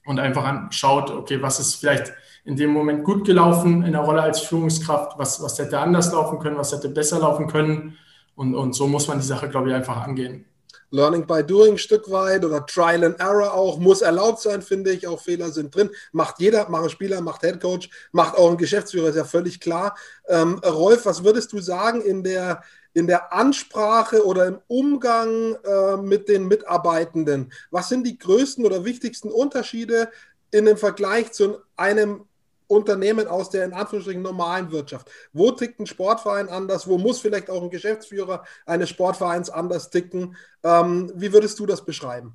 und 0.05 0.19
einfach 0.19 0.71
schaut, 0.71 1.09
okay, 1.09 1.41
was 1.41 1.59
ist 1.59 1.75
vielleicht 1.75 2.13
in 2.47 2.55
dem 2.55 2.71
Moment 2.71 3.03
gut 3.03 3.25
gelaufen 3.25 3.83
in 3.83 3.91
der 3.91 4.01
Rolle 4.01 4.21
als 4.21 4.39
Führungskraft, 4.39 5.19
was, 5.19 5.43
was 5.43 5.59
hätte 5.59 5.79
anders 5.79 6.13
laufen 6.13 6.39
können, 6.39 6.57
was 6.57 6.71
hätte 6.71 6.87
besser 6.87 7.19
laufen 7.19 7.47
können. 7.47 7.97
Und, 8.35 8.55
und 8.55 8.73
so 8.73 8.87
muss 8.87 9.05
man 9.09 9.19
die 9.19 9.25
Sache, 9.25 9.49
glaube 9.49 9.69
ich, 9.69 9.75
einfach 9.75 9.97
angehen. 9.97 10.45
Learning 10.89 11.27
by 11.27 11.43
Doing 11.43 11.77
Stück 11.77 12.09
weit 12.09 12.45
oder 12.45 12.65
Trial 12.65 13.03
and 13.03 13.19
Error 13.19 13.53
auch, 13.53 13.79
muss 13.79 14.01
erlaubt 14.01 14.39
sein, 14.39 14.61
finde 14.61 14.91
ich. 14.91 15.05
Auch 15.05 15.19
Fehler 15.19 15.51
sind 15.51 15.75
drin. 15.75 15.89
Macht 16.13 16.39
jeder, 16.39 16.69
macht 16.69 16.85
ein 16.85 16.89
Spieler, 16.89 17.19
macht 17.19 17.41
Head 17.41 17.59
Coach, 17.59 17.89
macht 18.13 18.37
auch 18.37 18.49
ein 18.49 18.57
Geschäftsführer, 18.57 19.09
ist 19.09 19.17
ja 19.17 19.25
völlig 19.25 19.59
klar. 19.59 19.97
Ähm, 20.29 20.61
Rolf, 20.65 21.05
was 21.05 21.25
würdest 21.25 21.51
du 21.51 21.59
sagen 21.59 21.99
in 21.99 22.23
der, 22.23 22.63
in 22.93 23.07
der 23.07 23.33
Ansprache 23.33 24.25
oder 24.25 24.45
im 24.45 24.59
Umgang 24.67 25.57
äh, 25.65 25.97
mit 25.97 26.29
den 26.29 26.47
Mitarbeitenden? 26.47 27.51
Was 27.71 27.89
sind 27.89 28.07
die 28.07 28.17
größten 28.17 28.65
oder 28.65 28.85
wichtigsten 28.85 29.29
Unterschiede 29.29 30.09
in 30.51 30.63
dem 30.63 30.77
Vergleich 30.77 31.33
zu 31.33 31.57
einem 31.75 32.21
Unternehmen 32.67 33.27
aus 33.27 33.49
der 33.49 33.65
in 33.65 33.73
Anführungsstrichen 33.73 34.21
normalen 34.21 34.71
Wirtschaft. 34.71 35.09
Wo 35.33 35.51
tickt 35.51 35.79
ein 35.79 35.87
Sportverein 35.87 36.49
anders? 36.49 36.87
Wo 36.87 36.97
muss 36.97 37.19
vielleicht 37.19 37.49
auch 37.49 37.63
ein 37.63 37.69
Geschäftsführer 37.69 38.43
eines 38.65 38.89
Sportvereins 38.89 39.49
anders 39.49 39.89
ticken? 39.89 40.35
Ähm, 40.63 41.11
wie 41.15 41.33
würdest 41.33 41.59
du 41.59 41.65
das 41.65 41.85
beschreiben? 41.85 42.33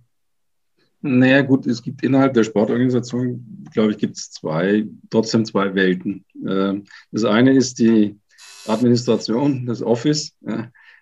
Naja, 1.02 1.42
gut, 1.42 1.66
es 1.66 1.82
gibt 1.82 2.02
innerhalb 2.04 2.32
der 2.34 2.45
Sportorganisation, 2.45 3.66
glaube 3.73 3.90
ich, 3.90 3.99
gibt 3.99 4.16
es 4.16 4.30
zwei, 4.30 4.86
trotzdem 5.10 5.45
zwei 5.45 5.75
Welten. 5.75 6.25
Ähm, 6.47 6.84
das 7.10 7.25
eine 7.25 7.52
ist 7.52 7.80
die 7.80 8.18
Administration, 8.66 9.66
das 9.66 9.82
Office. 9.82 10.36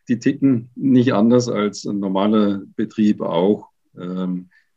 Die 0.08 0.18
ticken 0.18 0.70
nicht 0.74 1.12
anders 1.12 1.48
als 1.48 1.84
ein 1.84 2.00
normaler 2.00 2.62
Betrieb 2.74 3.20
auch. 3.20 3.68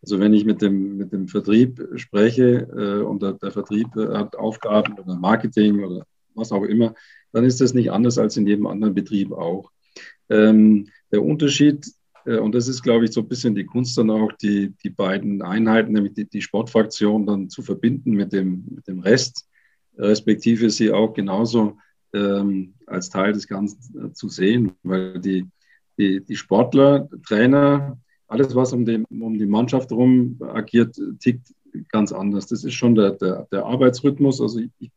Also 0.04 0.20
wenn 0.20 0.34
ich 0.34 0.44
mit 0.44 0.62
dem, 0.62 0.98
mit 0.98 1.14
dem 1.14 1.30
Vertrieb 1.30 1.82
spreche 1.96 2.68
äh, 2.76 3.02
und 3.04 3.22
der, 3.22 3.34
der 3.34 3.52
Vertrieb 3.52 3.88
äh, 3.96 4.10
hat 4.10 4.36
Aufgaben 4.36 5.00
oder 5.00 5.16
Marketing 5.16 5.82
oder 5.82 6.06
was 6.36 6.52
auch 6.52 6.64
immer, 6.64 6.94
dann 7.32 7.46
ist 7.46 7.62
das 7.62 7.74
nicht 7.74 7.90
anders 7.90 8.18
als 8.18 8.36
in 8.36 8.46
jedem 8.46 8.68
anderen 8.68 8.94
Betrieb 8.94 9.32
auch. 9.32 9.72
Ähm, 10.30 10.90
der 11.10 11.24
Unterschied, 11.24 11.90
äh, 12.26 12.38
und 12.38 12.54
das 12.54 12.68
ist, 12.68 12.84
glaube 12.84 13.06
ich, 13.06 13.12
so 13.12 13.22
ein 13.22 13.30
bisschen 13.30 13.56
die 13.56 13.66
Kunst 13.66 13.98
dann 13.98 14.10
auch, 14.10 14.34
die, 14.34 14.74
die 14.84 14.90
beiden 14.90 15.42
Einheiten, 15.42 15.94
nämlich 15.94 16.16
die, 16.16 16.30
die 16.30 16.42
Sportfraktion 16.42 17.26
dann 17.26 17.50
zu 17.50 17.62
verbinden 17.62 18.12
mit 18.12 18.34
dem, 18.34 18.66
mit 18.76 18.86
dem 18.86 19.00
Rest, 19.00 19.48
respektive 19.98 20.70
sie 20.70 20.92
auch 20.92 21.14
genauso 21.14 21.78
ähm, 22.14 22.74
als 22.88 23.10
Teil 23.10 23.32
des 23.32 23.48
Ganzen 23.48 24.08
äh, 24.08 24.12
zu 24.12 24.28
sehen, 24.28 24.74
weil 24.84 25.18
die, 25.22 25.46
die, 25.98 26.22
die 26.26 26.36
Sportler, 26.36 27.08
Trainer, 27.26 27.98
alles, 28.34 28.56
was 28.56 28.74
um 28.74 28.86
die, 28.86 29.04
um 29.10 29.38
die 29.38 29.46
Mannschaft 29.46 29.92
herum 29.92 30.38
agiert, 30.42 31.00
tickt 31.20 31.54
ganz 31.90 32.12
anders. 32.12 32.48
Das 32.48 32.64
ist 32.64 32.74
schon 32.74 32.96
der, 32.96 33.12
der, 33.12 33.48
der 33.52 33.66
Arbeitsrhythmus. 33.66 34.42
Also 34.42 34.60
ich, 34.80 34.92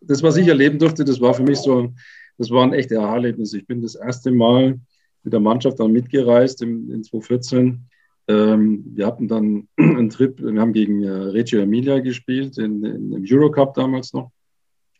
das, 0.00 0.22
was 0.22 0.36
ich 0.36 0.46
erleben 0.48 0.78
durfte, 0.78 1.04
das 1.04 1.20
war 1.20 1.34
für 1.34 1.42
mich 1.42 1.58
so, 1.58 1.92
das 2.36 2.50
waren 2.50 2.72
echte 2.72 3.00
Aha-Erlebnisse. 3.00 3.58
Ich 3.58 3.66
bin 3.66 3.80
das 3.80 3.94
erste 3.94 4.30
Mal 4.30 4.78
mit 5.24 5.32
der 5.32 5.40
Mannschaft 5.40 5.80
dann 5.80 5.92
mitgereist 5.92 6.62
in, 6.62 6.90
in 6.90 7.02
2014. 7.02 7.80
Ähm, 8.28 8.84
wir 8.94 9.06
hatten 9.06 9.28
dann 9.28 9.68
einen 9.76 10.10
Trip, 10.10 10.38
wir 10.40 10.60
haben 10.60 10.72
gegen 10.74 11.02
äh, 11.04 11.10
Reggio 11.10 11.60
Emilia 11.60 11.98
gespielt, 12.00 12.58
in, 12.58 12.84
in, 12.84 13.12
im 13.14 13.24
Eurocup 13.26 13.74
damals 13.74 14.12
noch. 14.12 14.30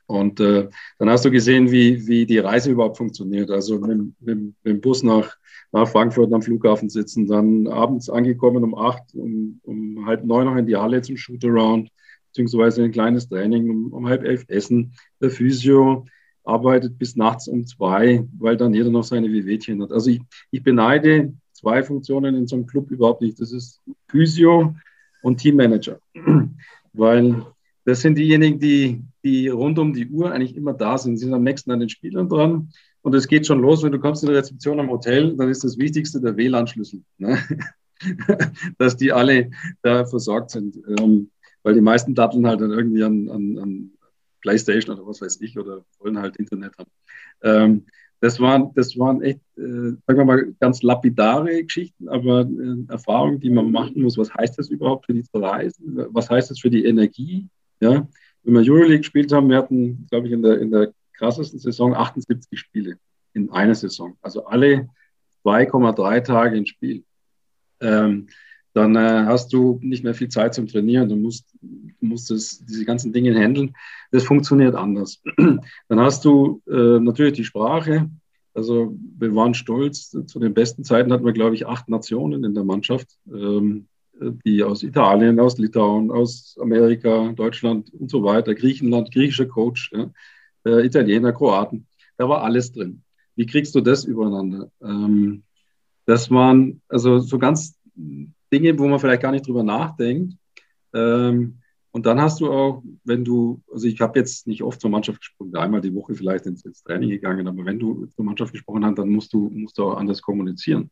Und 0.08 0.40
äh, 0.40 0.68
dann 0.98 1.10
hast 1.10 1.26
du 1.26 1.30
gesehen, 1.30 1.70
wie, 1.70 2.06
wie 2.06 2.24
die 2.24 2.38
Reise 2.38 2.70
überhaupt 2.70 2.96
funktioniert. 2.96 3.50
Also 3.50 3.78
mit, 3.78 3.98
mit, 4.20 4.38
mit 4.38 4.54
dem 4.64 4.80
Bus 4.80 5.02
nach, 5.02 5.36
nach 5.70 5.86
Frankfurt 5.86 6.32
am 6.32 6.40
Flughafen 6.40 6.88
sitzen, 6.88 7.26
dann 7.26 7.66
abends 7.66 8.08
angekommen 8.08 8.64
um 8.64 8.74
acht, 8.74 9.02
um, 9.14 9.60
um 9.64 10.06
halb 10.06 10.24
neun 10.24 10.46
noch 10.46 10.56
in 10.56 10.66
die 10.66 10.76
Halle 10.76 11.02
zum 11.02 11.18
Shootaround, 11.18 11.90
beziehungsweise 12.28 12.82
ein 12.82 12.90
kleines 12.90 13.28
Training, 13.28 13.68
um, 13.68 13.92
um 13.92 14.08
halb 14.08 14.24
elf 14.24 14.46
essen. 14.48 14.94
Der 15.20 15.30
Physio 15.30 16.06
arbeitet 16.42 16.98
bis 16.98 17.14
nachts 17.14 17.46
um 17.46 17.66
zwei, 17.66 18.24
weil 18.38 18.56
dann 18.56 18.72
jeder 18.72 18.90
noch 18.90 19.04
seine 19.04 19.30
Wehwehchen 19.30 19.82
hat. 19.82 19.92
Also 19.92 20.08
ich, 20.08 20.22
ich 20.50 20.62
beneide 20.62 21.34
zwei 21.52 21.82
Funktionen 21.82 22.34
in 22.34 22.46
so 22.46 22.56
einem 22.56 22.66
Club 22.66 22.90
überhaupt 22.90 23.20
nicht. 23.20 23.38
Das 23.38 23.52
ist 23.52 23.82
Physio 24.08 24.74
und 25.20 25.36
Teammanager. 25.36 26.00
weil 26.94 27.44
das 27.84 28.00
sind 28.00 28.16
diejenigen, 28.16 28.58
die, 28.58 29.02
die 29.28 29.48
rund 29.48 29.78
um 29.78 29.92
die 29.92 30.08
Uhr 30.08 30.32
eigentlich 30.32 30.56
immer 30.56 30.72
da 30.72 30.96
sind, 30.96 31.18
Sie 31.18 31.24
sind 31.24 31.34
am 31.34 31.42
nächsten 31.42 31.70
an 31.70 31.80
den 31.80 31.88
Spielern 31.88 32.28
dran. 32.28 32.70
Und 33.02 33.14
es 33.14 33.28
geht 33.28 33.46
schon 33.46 33.60
los, 33.60 33.82
wenn 33.82 33.92
du 33.92 34.00
kommst 34.00 34.22
in 34.22 34.28
die 34.28 34.34
Rezeption 34.34 34.80
am 34.80 34.90
Hotel, 34.90 35.36
dann 35.36 35.48
ist 35.48 35.64
das 35.64 35.78
Wichtigste 35.78 36.20
der 36.20 36.36
WLAN-Schlüssel. 36.36 37.02
Ne? 37.18 37.38
Dass 38.78 38.96
die 38.96 39.12
alle 39.12 39.50
da 39.82 40.04
versorgt 40.04 40.50
sind. 40.50 40.76
Ähm, 40.98 41.30
weil 41.62 41.74
die 41.74 41.80
meisten 41.80 42.14
datteln 42.14 42.46
halt 42.46 42.60
dann 42.60 42.70
irgendwie 42.70 43.02
an, 43.02 43.28
an, 43.28 43.58
an, 43.58 43.90
Playstation 44.40 44.96
oder 44.96 45.08
was 45.08 45.20
weiß 45.20 45.40
ich 45.40 45.58
oder 45.58 45.84
wollen 45.98 46.16
halt 46.16 46.36
Internet 46.36 46.78
haben. 46.78 46.90
Ähm, 47.42 47.86
das 48.20 48.38
waren, 48.38 48.70
das 48.74 48.96
waren 48.96 49.20
echt, 49.20 49.40
äh, 49.56 49.96
sagen 50.06 50.18
wir 50.18 50.24
mal, 50.24 50.54
ganz 50.60 50.82
lapidare 50.82 51.64
Geschichten, 51.64 52.08
aber 52.08 52.42
äh, 52.42 52.84
Erfahrungen, 52.88 53.40
die 53.40 53.50
man 53.50 53.72
machen 53.72 54.00
muss. 54.00 54.16
Was 54.16 54.32
heißt 54.32 54.56
das 54.56 54.70
überhaupt 54.70 55.06
für 55.06 55.14
die 55.14 55.24
Reisen? 55.34 56.06
Was 56.10 56.30
heißt 56.30 56.50
das 56.50 56.60
für 56.60 56.70
die 56.70 56.84
Energie? 56.84 57.48
Ja, 57.80 58.08
wenn 58.42 58.54
wir 58.54 58.72
Euroleague 58.72 58.98
gespielt 58.98 59.32
haben, 59.32 59.48
wir 59.48 59.58
hatten, 59.58 60.06
glaube 60.10 60.26
ich, 60.26 60.32
in 60.32 60.42
der, 60.42 60.60
in 60.60 60.70
der 60.70 60.92
krassesten 61.14 61.58
Saison 61.58 61.94
78 61.94 62.58
Spiele 62.58 62.98
in 63.34 63.50
einer 63.50 63.74
Saison. 63.74 64.16
Also 64.22 64.46
alle 64.46 64.88
2,3 65.44 66.20
Tage 66.22 66.56
ein 66.56 66.66
Spiel. 66.66 67.04
Ähm, 67.80 68.28
dann 68.74 68.96
äh, 68.96 69.24
hast 69.26 69.52
du 69.52 69.80
nicht 69.82 70.04
mehr 70.04 70.14
viel 70.14 70.28
Zeit 70.28 70.54
zum 70.54 70.68
Trainieren. 70.68 71.08
Du 71.08 71.16
musst, 71.16 71.56
musst 72.00 72.30
das, 72.30 72.64
diese 72.64 72.84
ganzen 72.84 73.12
Dinge 73.12 73.34
handeln. 73.34 73.74
Das 74.12 74.24
funktioniert 74.24 74.74
anders. 74.74 75.20
Dann 75.36 76.00
hast 76.00 76.24
du 76.24 76.62
äh, 76.68 77.00
natürlich 77.00 77.34
die 77.34 77.44
Sprache. 77.44 78.08
Also 78.54 78.96
wir 79.18 79.34
waren 79.34 79.54
stolz. 79.54 80.10
Zu 80.26 80.38
den 80.38 80.54
besten 80.54 80.84
Zeiten 80.84 81.12
hatten 81.12 81.24
wir, 81.24 81.32
glaube 81.32 81.54
ich, 81.54 81.66
acht 81.66 81.88
Nationen 81.88 82.44
in 82.44 82.54
der 82.54 82.64
Mannschaft. 82.64 83.08
Ähm, 83.26 83.88
die 84.44 84.62
aus 84.62 84.82
Italien, 84.82 85.38
aus 85.40 85.58
Litauen, 85.58 86.10
aus 86.10 86.56
Amerika, 86.60 87.32
Deutschland 87.32 87.92
und 87.94 88.10
so 88.10 88.22
weiter, 88.22 88.54
Griechenland, 88.54 89.12
griechischer 89.12 89.46
Coach, 89.46 89.92
ja, 89.92 90.10
äh, 90.66 90.84
Italiener, 90.86 91.32
Kroaten, 91.32 91.86
da 92.16 92.28
war 92.28 92.42
alles 92.42 92.72
drin. 92.72 93.02
Wie 93.36 93.46
kriegst 93.46 93.74
du 93.74 93.80
das 93.80 94.04
übereinander? 94.04 94.70
Ähm, 94.82 95.44
das 96.06 96.30
waren 96.30 96.80
also 96.88 97.18
so 97.20 97.38
ganz 97.38 97.76
Dinge, 98.52 98.78
wo 98.78 98.88
man 98.88 98.98
vielleicht 98.98 99.22
gar 99.22 99.32
nicht 99.32 99.46
drüber 99.46 99.62
nachdenkt. 99.62 100.34
Ähm, 100.94 101.58
Und 101.90 102.06
dann 102.06 102.20
hast 102.20 102.40
du 102.40 102.50
auch, 102.50 102.82
wenn 103.04 103.24
du, 103.24 103.62
also 103.72 103.86
ich 103.86 104.00
habe 104.00 104.18
jetzt 104.18 104.46
nicht 104.46 104.62
oft 104.62 104.80
zur 104.80 104.90
Mannschaft 104.90 105.20
gesprochen, 105.20 105.56
einmal 105.56 105.80
die 105.80 105.94
Woche 105.94 106.14
vielleicht 106.14 106.46
ins, 106.46 106.64
ins, 106.64 106.82
Training 106.82 107.10
gegangen, 107.10 107.48
aber 107.48 107.64
wenn 107.64 107.78
du 107.78 108.06
zur 108.06 108.24
Mannschaft 108.24 108.52
gesprochen 108.52 108.84
hast, 108.84 108.98
dann 108.98 109.08
musst 109.08 109.32
du, 109.32 109.50
musst 109.50 109.78
du 109.78 109.84
auch 109.84 109.96
anders 109.96 110.20
kommunizieren. 110.22 110.90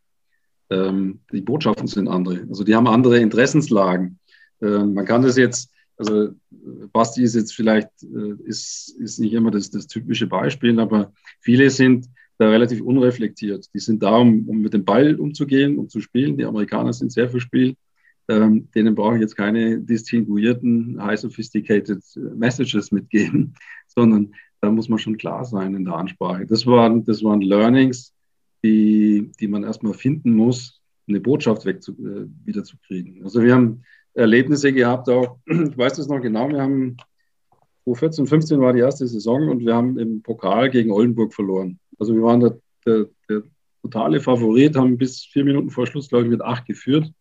Ähm, 0.71 1.21
die 1.33 1.41
Botschaften 1.41 1.87
sind 1.87 2.09
andere. 2.09 2.47
Also 2.49 2.65
die 2.65 2.75
haben 2.75 2.87
andere 2.87 3.19
Interessenslagen. 3.19 4.19
Ähm, 4.63 4.95
man 4.95 5.05
kann 5.05 5.23
das 5.23 5.37
jetzt, 5.37 5.71
also 5.97 6.31
Basti 6.93 7.23
ist 7.23 7.35
jetzt 7.35 7.55
vielleicht, 7.55 7.89
äh, 8.03 8.35
ist, 8.45 8.97
ist 8.99 9.19
nicht 9.19 9.33
immer 9.33 9.51
das, 9.51 9.71
das 9.71 9.87
typische 9.87 10.27
Beispiel, 10.27 10.79
aber 10.81 11.13
viele 11.41 11.71
sind 11.71 12.07
da 12.39 12.49
relativ 12.49 12.81
unreflektiert. 12.83 13.67
Die 13.75 13.79
sind 13.79 14.03
da, 14.03 14.17
um, 14.17 14.49
um 14.49 14.61
mit 14.61 14.75
dem 14.75 14.85
Ball 14.85 15.15
umzugehen, 15.17 15.79
um 15.79 15.89
zu 15.89 16.01
spielen. 16.01 16.37
Die 16.37 16.45
Amerikaner 16.45 16.93
sind 16.93 17.13
sehr 17.13 17.31
für 17.31 17.41
Spiel. 17.41 17.77
Ähm, 18.29 18.69
denen 18.75 18.95
brauche 18.95 19.15
ich 19.15 19.21
jetzt 19.21 19.37
keine 19.37 19.79
distinguierten, 19.79 21.01
high 21.01 21.19
sophisticated 21.19 22.03
Messages 22.35 22.91
mitgeben, 22.91 23.55
sondern 23.87 24.35
da 24.61 24.71
muss 24.71 24.89
man 24.89 24.99
schon 24.99 25.17
klar 25.17 25.45
sein 25.45 25.75
in 25.77 25.85
der 25.85 25.95
Ansprache. 25.95 26.45
Das 26.45 26.67
waren, 26.67 27.05
das 27.05 27.23
waren 27.23 27.41
Learnings, 27.41 28.16
die, 28.67 29.33
die 29.41 29.49
man 29.49 29.65
erstmal 29.65 29.95
finden 29.95 30.35
muss, 30.35 30.81
eine 31.09 31.21
Botschaft 31.21 31.65
weg 31.65 31.83
zu, 31.83 31.93
äh, 31.93 32.27
wiederzukriegen. 32.45 33.23
Also 33.23 33.43
wir 33.43 33.55
haben 33.55 33.83
Erlebnisse 34.15 34.73
gehabt, 34.73 35.09
auch, 35.09 35.39
ich 35.47 35.79
weiß 35.79 35.95
das 35.95 36.09
noch 36.09 36.21
genau, 36.21 36.49
wir 36.49 36.61
haben 36.61 36.97
2014, 37.85 38.27
15 38.27 38.61
war 38.61 38.73
die 38.73 38.81
erste 38.81 39.07
Saison 39.07 39.49
und 39.49 39.61
wir 39.61 39.75
haben 39.75 39.99
im 39.99 40.23
Pokal 40.23 40.71
gegen 40.71 40.91
Oldenburg 40.91 41.33
verloren. 41.33 41.79
Also 41.99 42.15
wir 42.15 42.23
waren 42.23 42.41
der, 42.41 42.59
der, 42.85 43.07
der 43.29 43.43
totale 43.83 44.21
Favorit, 44.21 44.77
haben 44.77 44.99
bis 44.99 45.25
vier 45.25 45.45
Minuten 45.45 45.71
vor 45.71 45.87
Schluss, 45.87 46.09
glaube 46.09 46.25
ich, 46.25 46.31
mit 46.31 46.43
acht 46.43 46.67
geführt. 46.67 47.13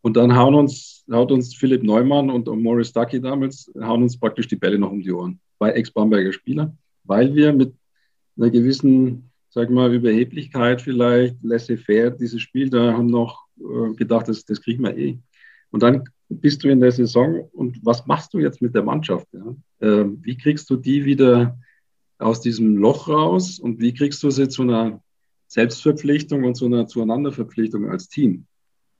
Und 0.00 0.16
dann 0.16 0.34
hauen 0.34 0.54
uns, 0.54 1.04
haut 1.10 1.32
uns 1.32 1.54
Philipp 1.54 1.82
Neumann 1.82 2.30
und 2.30 2.46
Morris 2.46 2.92
Ducky 2.92 3.20
damals, 3.20 3.70
hauen 3.78 4.04
uns 4.04 4.18
praktisch 4.18 4.48
die 4.48 4.56
Bälle 4.56 4.78
noch 4.78 4.92
um 4.92 5.02
die 5.02 5.12
Ohren. 5.12 5.40
Zwei 5.58 5.70
Ex-Bamberger 5.72 6.32
Spieler, 6.32 6.74
weil 7.04 7.34
wir 7.34 7.52
mit 7.52 7.74
einer 8.36 8.50
gewissen, 8.50 9.30
sag 9.56 9.70
mal, 9.70 9.94
Überheblichkeit 9.94 10.82
vielleicht, 10.82 11.42
laissez-faire, 11.42 12.10
dieses 12.10 12.42
Spiel 12.42 12.68
da 12.68 12.92
haben 12.92 13.06
noch 13.06 13.46
äh, 13.58 13.94
gedacht, 13.94 14.28
das, 14.28 14.44
das 14.44 14.60
kriegen 14.60 14.82
wir 14.82 14.94
eh. 14.94 15.18
Und 15.70 15.82
dann 15.82 16.04
bist 16.28 16.62
du 16.62 16.68
in 16.68 16.78
der 16.78 16.92
Saison 16.92 17.48
und 17.54 17.78
was 17.82 18.06
machst 18.06 18.34
du 18.34 18.38
jetzt 18.38 18.60
mit 18.60 18.74
der 18.74 18.82
Mannschaft? 18.82 19.26
Ja? 19.32 19.56
Äh, 19.78 20.04
wie 20.20 20.36
kriegst 20.36 20.68
du 20.68 20.76
die 20.76 21.06
wieder 21.06 21.58
aus 22.18 22.42
diesem 22.42 22.76
Loch 22.76 23.08
raus 23.08 23.58
und 23.58 23.80
wie 23.80 23.94
kriegst 23.94 24.22
du 24.22 24.30
sie 24.30 24.46
zu 24.46 24.60
einer 24.60 25.02
Selbstverpflichtung 25.46 26.44
und 26.44 26.56
zu 26.56 26.66
einer 26.66 26.86
Zueinanderverpflichtung 26.86 27.88
als 27.88 28.10
Team? 28.10 28.44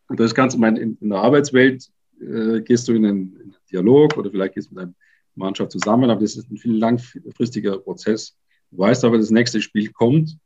Und 0.08 0.20
das 0.20 0.34
Ganze, 0.34 0.58
mein, 0.58 0.76
in, 0.76 0.96
in 1.02 1.10
der 1.10 1.18
Arbeitswelt 1.18 1.86
äh, 2.18 2.62
gehst 2.62 2.88
du 2.88 2.94
in 2.94 3.04
einen, 3.04 3.36
in 3.36 3.42
einen, 3.42 3.56
Dialog 3.70 4.16
oder 4.16 4.30
vielleicht 4.30 4.54
gehst 4.54 4.70
du 4.70 4.74
mit 4.74 4.84
deiner 4.84 4.94
Mannschaft 5.34 5.72
zusammen, 5.72 6.08
aber 6.08 6.22
das 6.22 6.36
ist 6.36 6.50
ein 6.50 6.56
viel 6.56 6.78
langfristiger 6.78 7.76
Prozess. 7.76 8.38
Du 8.70 8.78
weißt 8.78 9.04
aber, 9.04 9.18
das 9.18 9.30
nächste 9.30 9.60
Spiel 9.60 9.90
kommt 9.92 10.38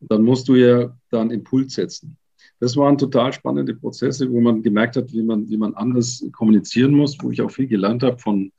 dann 0.00 0.22
musst 0.22 0.48
du 0.48 0.54
ja 0.54 0.96
dann 1.10 1.30
Impuls 1.30 1.74
setzen. 1.74 2.16
Das 2.58 2.76
waren 2.76 2.98
total 2.98 3.32
spannende 3.32 3.74
Prozesse, 3.74 4.30
wo 4.30 4.40
man 4.40 4.62
gemerkt 4.62 4.96
hat, 4.96 5.12
wie 5.12 5.22
man, 5.22 5.48
wie 5.48 5.56
man 5.56 5.74
anders 5.74 6.24
kommunizieren 6.32 6.92
muss, 6.92 7.16
wo 7.20 7.30
ich 7.30 7.40
auch 7.40 7.50
viel 7.50 7.66
gelernt 7.66 8.02
habe 8.02 8.18
von, 8.18 8.52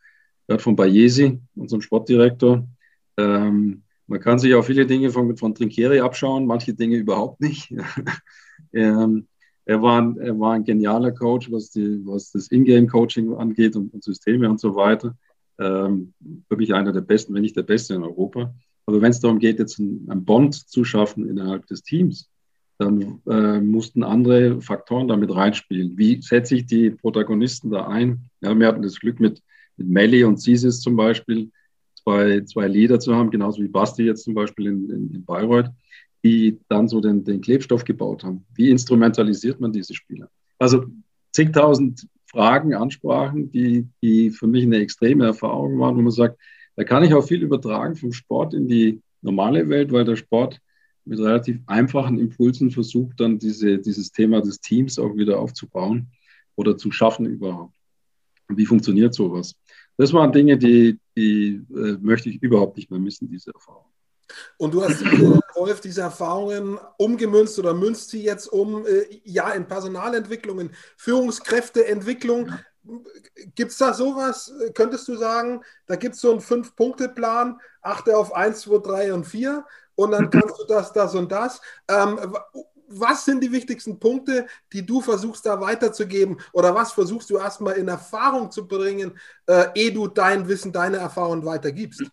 von 0.57 0.75
Bayesi, 0.75 1.39
unserem 1.55 1.81
Sportdirektor. 1.81 2.67
Ähm, 3.17 3.83
man 4.07 4.19
kann 4.19 4.39
sich 4.39 4.53
auch 4.55 4.63
viele 4.63 4.85
Dinge 4.85 5.09
von, 5.11 5.37
von 5.37 5.55
Trinkieri 5.55 5.99
abschauen, 5.99 6.45
manche 6.45 6.73
Dinge 6.73 6.97
überhaupt 6.97 7.39
nicht. 7.41 7.73
ähm, 8.73 9.27
er, 9.65 9.81
war 9.81 10.01
ein, 10.01 10.17
er 10.17 10.37
war 10.39 10.53
ein 10.53 10.63
genialer 10.63 11.11
Coach, 11.11 11.51
was, 11.51 11.69
die, 11.69 12.05
was 12.05 12.31
das 12.31 12.51
Ingame-Coaching 12.51 13.33
angeht 13.35 13.75
und, 13.75 13.93
und, 13.93 14.03
Systeme 14.03 14.49
und 14.49 14.59
so 14.59 14.75
weiter. 14.75 15.15
Ähm, 15.59 16.13
wirklich 16.49 16.73
einer 16.73 16.91
der 16.91 17.01
besten, 17.01 17.33
wenn 17.33 17.43
nicht 17.43 17.55
der 17.55 17.63
beste 17.63 17.93
in 17.93 18.03
Europa. 18.03 18.53
Aber 18.91 19.01
wenn 19.01 19.11
es 19.11 19.21
darum 19.21 19.39
geht, 19.39 19.57
jetzt 19.57 19.79
einen, 19.79 20.25
Bond 20.25 20.53
zu 20.53 20.83
schaffen 20.83 21.25
innerhalb 21.29 21.65
des 21.67 21.81
Teams, 21.81 22.29
dann 22.77 23.21
äh, 23.25 23.61
mussten 23.61 24.03
andere 24.03 24.59
Faktoren 24.59 25.07
damit 25.07 25.33
reinspielen. 25.33 25.97
Wie 25.97 26.21
setze 26.21 26.55
ich 26.55 26.65
die 26.65 26.89
Protagonisten 26.89 27.71
da 27.71 27.87
ein? 27.87 28.29
Ja, 28.41 28.57
wir 28.59 28.67
hatten 28.67 28.81
das 28.81 28.99
Glück 28.99 29.21
mit, 29.21 29.41
mit 29.77 29.87
Melli 29.87 30.25
und 30.25 30.41
Sisis 30.41 30.81
zum 30.81 30.97
Beispiel, 30.97 31.51
zwei, 32.03 32.41
zwei 32.41 32.67
Leader 32.67 32.99
zu 32.99 33.15
haben, 33.15 33.31
genauso 33.31 33.61
wie 33.63 33.69
Basti 33.69 34.03
jetzt 34.03 34.25
zum 34.25 34.33
Beispiel 34.33 34.65
in, 34.65 34.89
in, 34.89 35.13
in 35.13 35.23
Bayreuth, 35.23 35.69
die 36.21 36.59
dann 36.67 36.89
so 36.89 36.99
den, 36.99 37.23
den 37.23 37.39
Klebstoff 37.39 37.85
gebaut 37.85 38.25
haben. 38.25 38.43
Wie 38.55 38.71
instrumentalisiert 38.71 39.61
man 39.61 39.71
diese 39.71 39.93
Spieler? 39.93 40.29
Also 40.59 40.83
zigtausend 41.31 42.07
Fragen, 42.25 42.73
Ansprachen, 42.73 43.51
die, 43.51 43.87
die 44.01 44.31
für 44.31 44.47
mich 44.47 44.65
eine 44.65 44.79
extreme 44.79 45.27
Erfahrung 45.27 45.79
waren, 45.79 45.95
wo 45.95 46.01
man 46.01 46.11
sagt, 46.11 46.37
da 46.81 46.85
kann 46.85 47.03
ich 47.03 47.13
auch 47.13 47.21
viel 47.21 47.43
übertragen 47.43 47.95
vom 47.95 48.11
Sport 48.11 48.55
in 48.55 48.67
die 48.67 49.03
normale 49.21 49.69
Welt, 49.69 49.91
weil 49.91 50.03
der 50.03 50.15
Sport 50.15 50.59
mit 51.05 51.19
relativ 51.19 51.59
einfachen 51.67 52.17
Impulsen 52.17 52.71
versucht, 52.71 53.19
dann 53.19 53.37
diese, 53.37 53.77
dieses 53.77 54.11
Thema 54.11 54.41
des 54.41 54.61
Teams 54.61 54.97
auch 54.97 55.15
wieder 55.15 55.39
aufzubauen 55.39 56.07
oder 56.55 56.75
zu 56.77 56.91
schaffen 56.91 57.27
überhaupt. 57.27 57.75
Wie 58.49 58.65
funktioniert 58.65 59.13
sowas? 59.13 59.53
Das 59.95 60.11
waren 60.11 60.31
Dinge, 60.31 60.57
die, 60.57 60.97
die 61.15 61.61
äh, 61.69 61.97
möchte 62.01 62.29
ich 62.29 62.41
überhaupt 62.41 62.77
nicht 62.77 62.89
mehr 62.89 62.99
missen, 62.99 63.29
diese 63.29 63.53
Erfahrung. 63.53 63.85
Und 64.57 64.73
du 64.73 64.83
hast, 64.83 65.03
äh, 65.03 65.39
Rolf, 65.55 65.81
diese 65.81 66.01
Erfahrungen 66.01 66.79
umgemünzt 66.97 67.59
oder 67.59 67.75
münzt 67.75 68.09
sie 68.09 68.23
jetzt 68.23 68.47
um, 68.47 68.87
äh, 68.87 69.21
ja, 69.23 69.51
in 69.51 69.67
Personalentwicklung, 69.67 70.59
in 70.59 70.71
Führungskräfteentwicklung. 70.97 72.53
Gibt 73.55 73.71
es 73.71 73.77
da 73.77 73.93
sowas, 73.93 74.51
könntest 74.73 75.07
du 75.07 75.15
sagen, 75.15 75.61
da 75.85 75.95
gibt 75.95 76.15
es 76.15 76.21
so 76.21 76.31
einen 76.31 76.41
Fünf-Punkte-Plan, 76.41 77.59
achte 77.81 78.17
auf 78.17 78.33
1, 78.33 78.61
2, 78.61 78.77
3 78.79 79.13
und 79.13 79.25
4 79.25 79.65
und 79.95 80.11
dann 80.11 80.29
kannst 80.31 80.59
du 80.59 80.65
das, 80.67 80.91
das 80.93 81.15
und 81.15 81.31
das. 81.31 81.61
Ähm, 81.87 82.19
was 82.93 83.25
sind 83.25 83.43
die 83.43 83.51
wichtigsten 83.51 83.99
Punkte, 83.99 84.47
die 84.73 84.85
du 84.85 85.01
versuchst 85.01 85.45
da 85.45 85.59
weiterzugeben 85.61 86.37
oder 86.53 86.75
was 86.75 86.91
versuchst 86.91 87.29
du 87.29 87.37
erstmal 87.37 87.75
in 87.75 87.87
Erfahrung 87.87 88.51
zu 88.51 88.67
bringen, 88.67 89.13
äh, 89.47 89.65
ehe 89.75 89.93
du 89.93 90.07
dein 90.07 90.47
Wissen, 90.47 90.71
deine 90.71 90.97
Erfahrungen 90.97 91.45
weitergibst? 91.45 92.03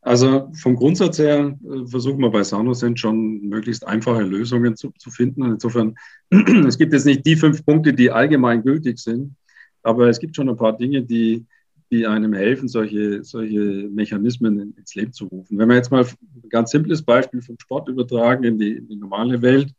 Also 0.00 0.50
vom 0.54 0.76
Grundsatz 0.76 1.18
her 1.18 1.58
äh, 1.62 1.86
versuchen 1.86 2.20
wir 2.20 2.30
bei 2.30 2.42
Sanocent 2.42 2.98
schon 2.98 3.42
möglichst 3.42 3.86
einfache 3.86 4.22
Lösungen 4.22 4.76
zu, 4.76 4.92
zu 4.98 5.10
finden. 5.10 5.44
insofern, 5.44 5.96
es 6.66 6.78
gibt 6.78 6.92
jetzt 6.92 7.06
nicht 7.06 7.26
die 7.26 7.36
fünf 7.36 7.64
Punkte, 7.64 7.92
die 7.92 8.10
allgemein 8.10 8.62
gültig 8.62 8.98
sind, 8.98 9.34
aber 9.86 10.08
es 10.08 10.18
gibt 10.18 10.34
schon 10.34 10.48
ein 10.48 10.56
paar 10.56 10.76
Dinge, 10.76 11.02
die, 11.02 11.46
die 11.92 12.06
einem 12.06 12.32
helfen, 12.32 12.68
solche, 12.68 13.22
solche 13.22 13.88
Mechanismen 13.88 14.74
ins 14.76 14.94
Leben 14.96 15.12
zu 15.12 15.26
rufen. 15.26 15.56
Wenn 15.58 15.68
wir 15.68 15.76
jetzt 15.76 15.92
mal 15.92 16.04
ein 16.04 16.48
ganz 16.48 16.72
simples 16.72 17.02
Beispiel 17.02 17.40
vom 17.40 17.56
Sport 17.60 17.88
übertragen 17.88 18.42
in 18.42 18.58
die, 18.58 18.72
in 18.72 18.88
die 18.88 18.96
normale 18.96 19.40
Welt, 19.42 19.72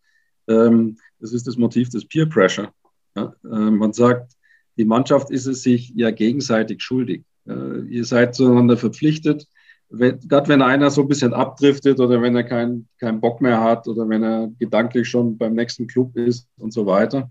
ähm, 0.48 0.98
das 1.20 1.34
ist 1.34 1.46
das 1.46 1.58
Motiv 1.58 1.90
des 1.90 2.06
Peer 2.06 2.26
Pressure. 2.26 2.72
Ja, 3.18 3.34
äh, 3.44 3.72
man 3.72 3.92
sagt, 3.92 4.34
die 4.78 4.86
Mannschaft 4.86 5.30
ist 5.30 5.46
es 5.46 5.64
sich 5.64 5.92
ja 5.96 6.12
gegenseitig 6.12 6.82
schuldig. 6.82 7.24
Äh, 7.46 7.82
ihr 7.90 8.06
seid 8.06 8.34
zueinander 8.34 8.78
verpflichtet. 8.78 9.46
Wenn, 9.90 10.20
gerade 10.22 10.48
wenn 10.48 10.62
einer 10.62 10.90
so 10.90 11.02
ein 11.02 11.08
bisschen 11.10 11.34
abdriftet 11.34 12.00
oder 12.00 12.22
wenn 12.22 12.36
er 12.36 12.44
keinen 12.44 12.88
kein 12.98 13.20
Bock 13.20 13.42
mehr 13.42 13.62
hat 13.62 13.88
oder 13.88 14.08
wenn 14.08 14.24
er 14.24 14.52
gedanklich 14.60 15.10
schon 15.10 15.38
beim 15.38 15.54
nächsten 15.54 15.88
Club 15.88 16.16
ist 16.16 16.48
und 16.58 16.72
so 16.72 16.86
weiter, 16.86 17.30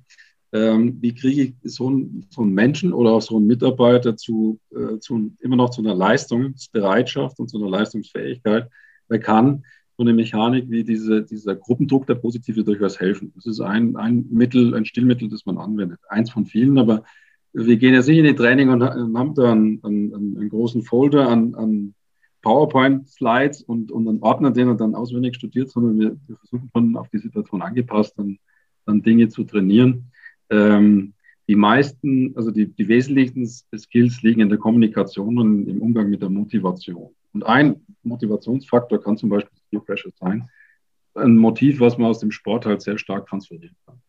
ähm, 0.57 0.99
wie 1.01 1.14
kriege 1.14 1.42
ich 1.42 1.55
so 1.73 1.88
einen, 1.88 2.27
so 2.31 2.42
einen, 2.42 2.55
Menschen 2.55 2.92
oder 2.92 3.12
auch 3.12 3.23
so 3.23 3.37
einen 3.37 3.47
Mitarbeiter 3.47 4.16
zu, 4.16 4.59
äh, 4.71 4.99
zu, 4.99 5.33
immer 5.40 5.57
noch 5.57 5.71
zu 5.71 5.83
einer 5.83 5.95
Leistungsbereitschaft 5.95 7.38
und 7.38 7.49
zu 7.49 7.59
einer 7.59 7.69
Leistungsfähigkeit? 7.69 8.71
Wer 9.09 9.19
kann 9.19 9.64
so 9.99 10.03
eine 10.03 10.14
Mechanik 10.14 10.71
wie 10.71 10.85
diese, 10.85 11.23
dieser 11.23 11.55
Gruppendruck, 11.57 12.07
der 12.07 12.14
Positive 12.14 12.64
durchaus 12.64 12.99
helfen? 12.99 13.33
Das 13.35 13.47
ist 13.47 13.61
ein, 13.61 13.97
ein 13.97 14.27
Mittel, 14.31 14.75
ein 14.75 14.87
Stillmittel, 14.87 15.29
das 15.29 15.45
man 15.47 15.59
anwendet. 15.59 16.01
Eins 16.09 16.31
von 16.31 16.47
vielen, 16.47 16.79
aber 16.79 17.05
wir 17.53 17.77
gehen 17.77 17.95
jetzt 17.95 18.09
nicht 18.09 18.19
in 18.19 18.25
die 18.25 18.35
Training 18.35 18.71
und 18.71 18.83
haben 18.83 19.35
da 19.35 19.53
einen, 19.53 19.83
einen, 19.83 20.14
einen 20.14 20.49
großen 20.49 20.83
Folder 20.83 21.29
an, 21.29 21.55
an 21.55 21.95
PowerPoint-Slides 22.42 23.62
und, 23.62 23.90
und 23.90 24.09
einen 24.09 24.23
Ordner, 24.23 24.53
den 24.53 24.69
er 24.69 24.75
dann 24.75 24.95
auswendig 24.95 25.37
studiert, 25.37 25.71
sondern 25.71 25.99
wir, 25.99 26.16
wir 26.27 26.37
versuchen 26.37 26.71
schon 26.73 26.97
auf 26.97 27.09
die 27.09 27.19
Situation 27.19 27.62
angepasst, 27.62 28.14
dann, 28.16 28.38
dann 28.85 29.03
Dinge 29.03 29.29
zu 29.29 29.45
trainieren. 29.45 30.12
Ähm, 30.50 31.14
die 31.48 31.56
meisten, 31.56 32.35
also 32.37 32.50
die, 32.50 32.66
die 32.66 32.88
wesentlichsten 32.88 33.46
Skills 33.46 34.22
liegen 34.22 34.40
in 34.40 34.48
der 34.48 34.59
Kommunikation 34.59 35.38
und 35.38 35.68
im 35.68 35.80
Umgang 35.80 36.11
mit 36.11 36.22
der 36.22 36.28
Motivation. 36.28 37.14
Und 37.32 37.44
ein 37.44 37.85
Motivationsfaktor 38.02 39.02
kann 39.02 39.16
zum 39.16 39.28
Beispiel 39.28 39.59
Peer 39.70 39.80
Pressure 39.80 40.12
sein. 40.18 40.48
Ein 41.14 41.37
Motiv, 41.37 41.80
was 41.80 41.98
man 41.98 42.09
aus 42.09 42.18
dem 42.18 42.30
Sport 42.30 42.66
halt 42.66 42.82
sehr 42.82 42.98
stark 42.98 43.26
transferieren 43.28 43.76
kann. 43.87 44.00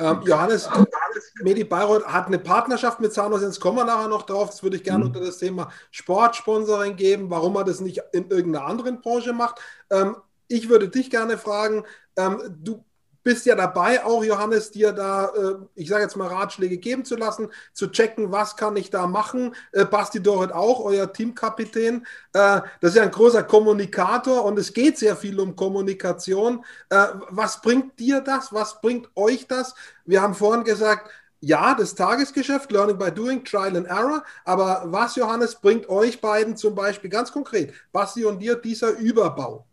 Ähm, 0.00 0.22
Johannes, 0.24 0.64
Johannes 0.64 1.34
Medi 1.42 1.64
Bayreuth 1.64 2.06
hat 2.06 2.26
eine 2.26 2.38
Partnerschaft 2.38 3.00
mit 3.00 3.12
Zahnhausen, 3.12 3.52
kommen 3.60 3.76
wir 3.76 3.84
nachher 3.84 4.08
noch 4.08 4.22
drauf. 4.22 4.48
Das 4.50 4.62
würde 4.62 4.76
ich 4.76 4.82
gerne 4.82 5.04
mhm. 5.04 5.10
unter 5.10 5.20
das 5.20 5.38
Thema 5.38 5.70
Sportsponsoring 5.90 6.96
geben, 6.96 7.28
warum 7.30 7.52
man 7.52 7.66
das 7.66 7.80
nicht 7.80 8.00
in 8.12 8.30
irgendeiner 8.30 8.64
anderen 8.64 9.00
Branche 9.02 9.32
macht. 9.32 9.60
Ähm, 9.90 10.16
ich 10.48 10.68
würde 10.68 10.88
dich 10.88 11.10
gerne 11.10 11.36
fragen, 11.36 11.84
ähm, 12.16 12.40
du 12.58 12.84
bist 13.22 13.46
ja 13.46 13.54
dabei, 13.54 14.04
auch 14.04 14.24
Johannes, 14.24 14.70
dir 14.70 14.92
da, 14.92 15.26
äh, 15.26 15.54
ich 15.74 15.88
sage 15.88 16.02
jetzt 16.02 16.16
mal, 16.16 16.28
Ratschläge 16.28 16.78
geben 16.78 17.04
zu 17.04 17.16
lassen, 17.16 17.48
zu 17.72 17.88
checken, 17.88 18.32
was 18.32 18.56
kann 18.56 18.76
ich 18.76 18.90
da 18.90 19.06
machen. 19.06 19.54
Äh, 19.72 19.84
Basti 19.84 20.22
Dorit 20.22 20.52
auch, 20.52 20.80
euer 20.80 21.12
Teamkapitän. 21.12 22.06
Äh, 22.32 22.60
das 22.80 22.90
ist 22.90 22.96
ja 22.96 23.02
ein 23.02 23.10
großer 23.10 23.42
Kommunikator 23.42 24.44
und 24.44 24.58
es 24.58 24.72
geht 24.72 24.98
sehr 24.98 25.16
viel 25.16 25.38
um 25.40 25.56
Kommunikation. 25.56 26.64
Was 26.88 27.60
bringt 27.60 27.98
dir 27.98 28.20
das? 28.20 28.52
Was 28.52 28.80
bringt 28.80 29.08
euch 29.14 29.46
das? 29.46 29.74
Wir 30.04 30.22
haben 30.22 30.34
vorhin 30.34 30.64
gesagt, 30.64 31.10
ja, 31.40 31.74
das 31.74 31.94
Tagesgeschäft, 31.94 32.70
Learning 32.70 32.98
by 32.98 33.10
Doing, 33.10 33.44
Trial 33.44 33.76
and 33.76 33.86
Error. 33.86 34.22
Aber 34.44 34.82
was, 34.86 35.16
Johannes, 35.16 35.56
bringt 35.56 35.88
euch 35.88 36.20
beiden 36.20 36.56
zum 36.56 36.74
Beispiel 36.74 37.10
ganz 37.10 37.32
konkret, 37.32 37.72
Basti 37.92 38.24
und 38.24 38.40
dir, 38.40 38.56
dieser 38.56 38.90
Überbau? 38.90 39.66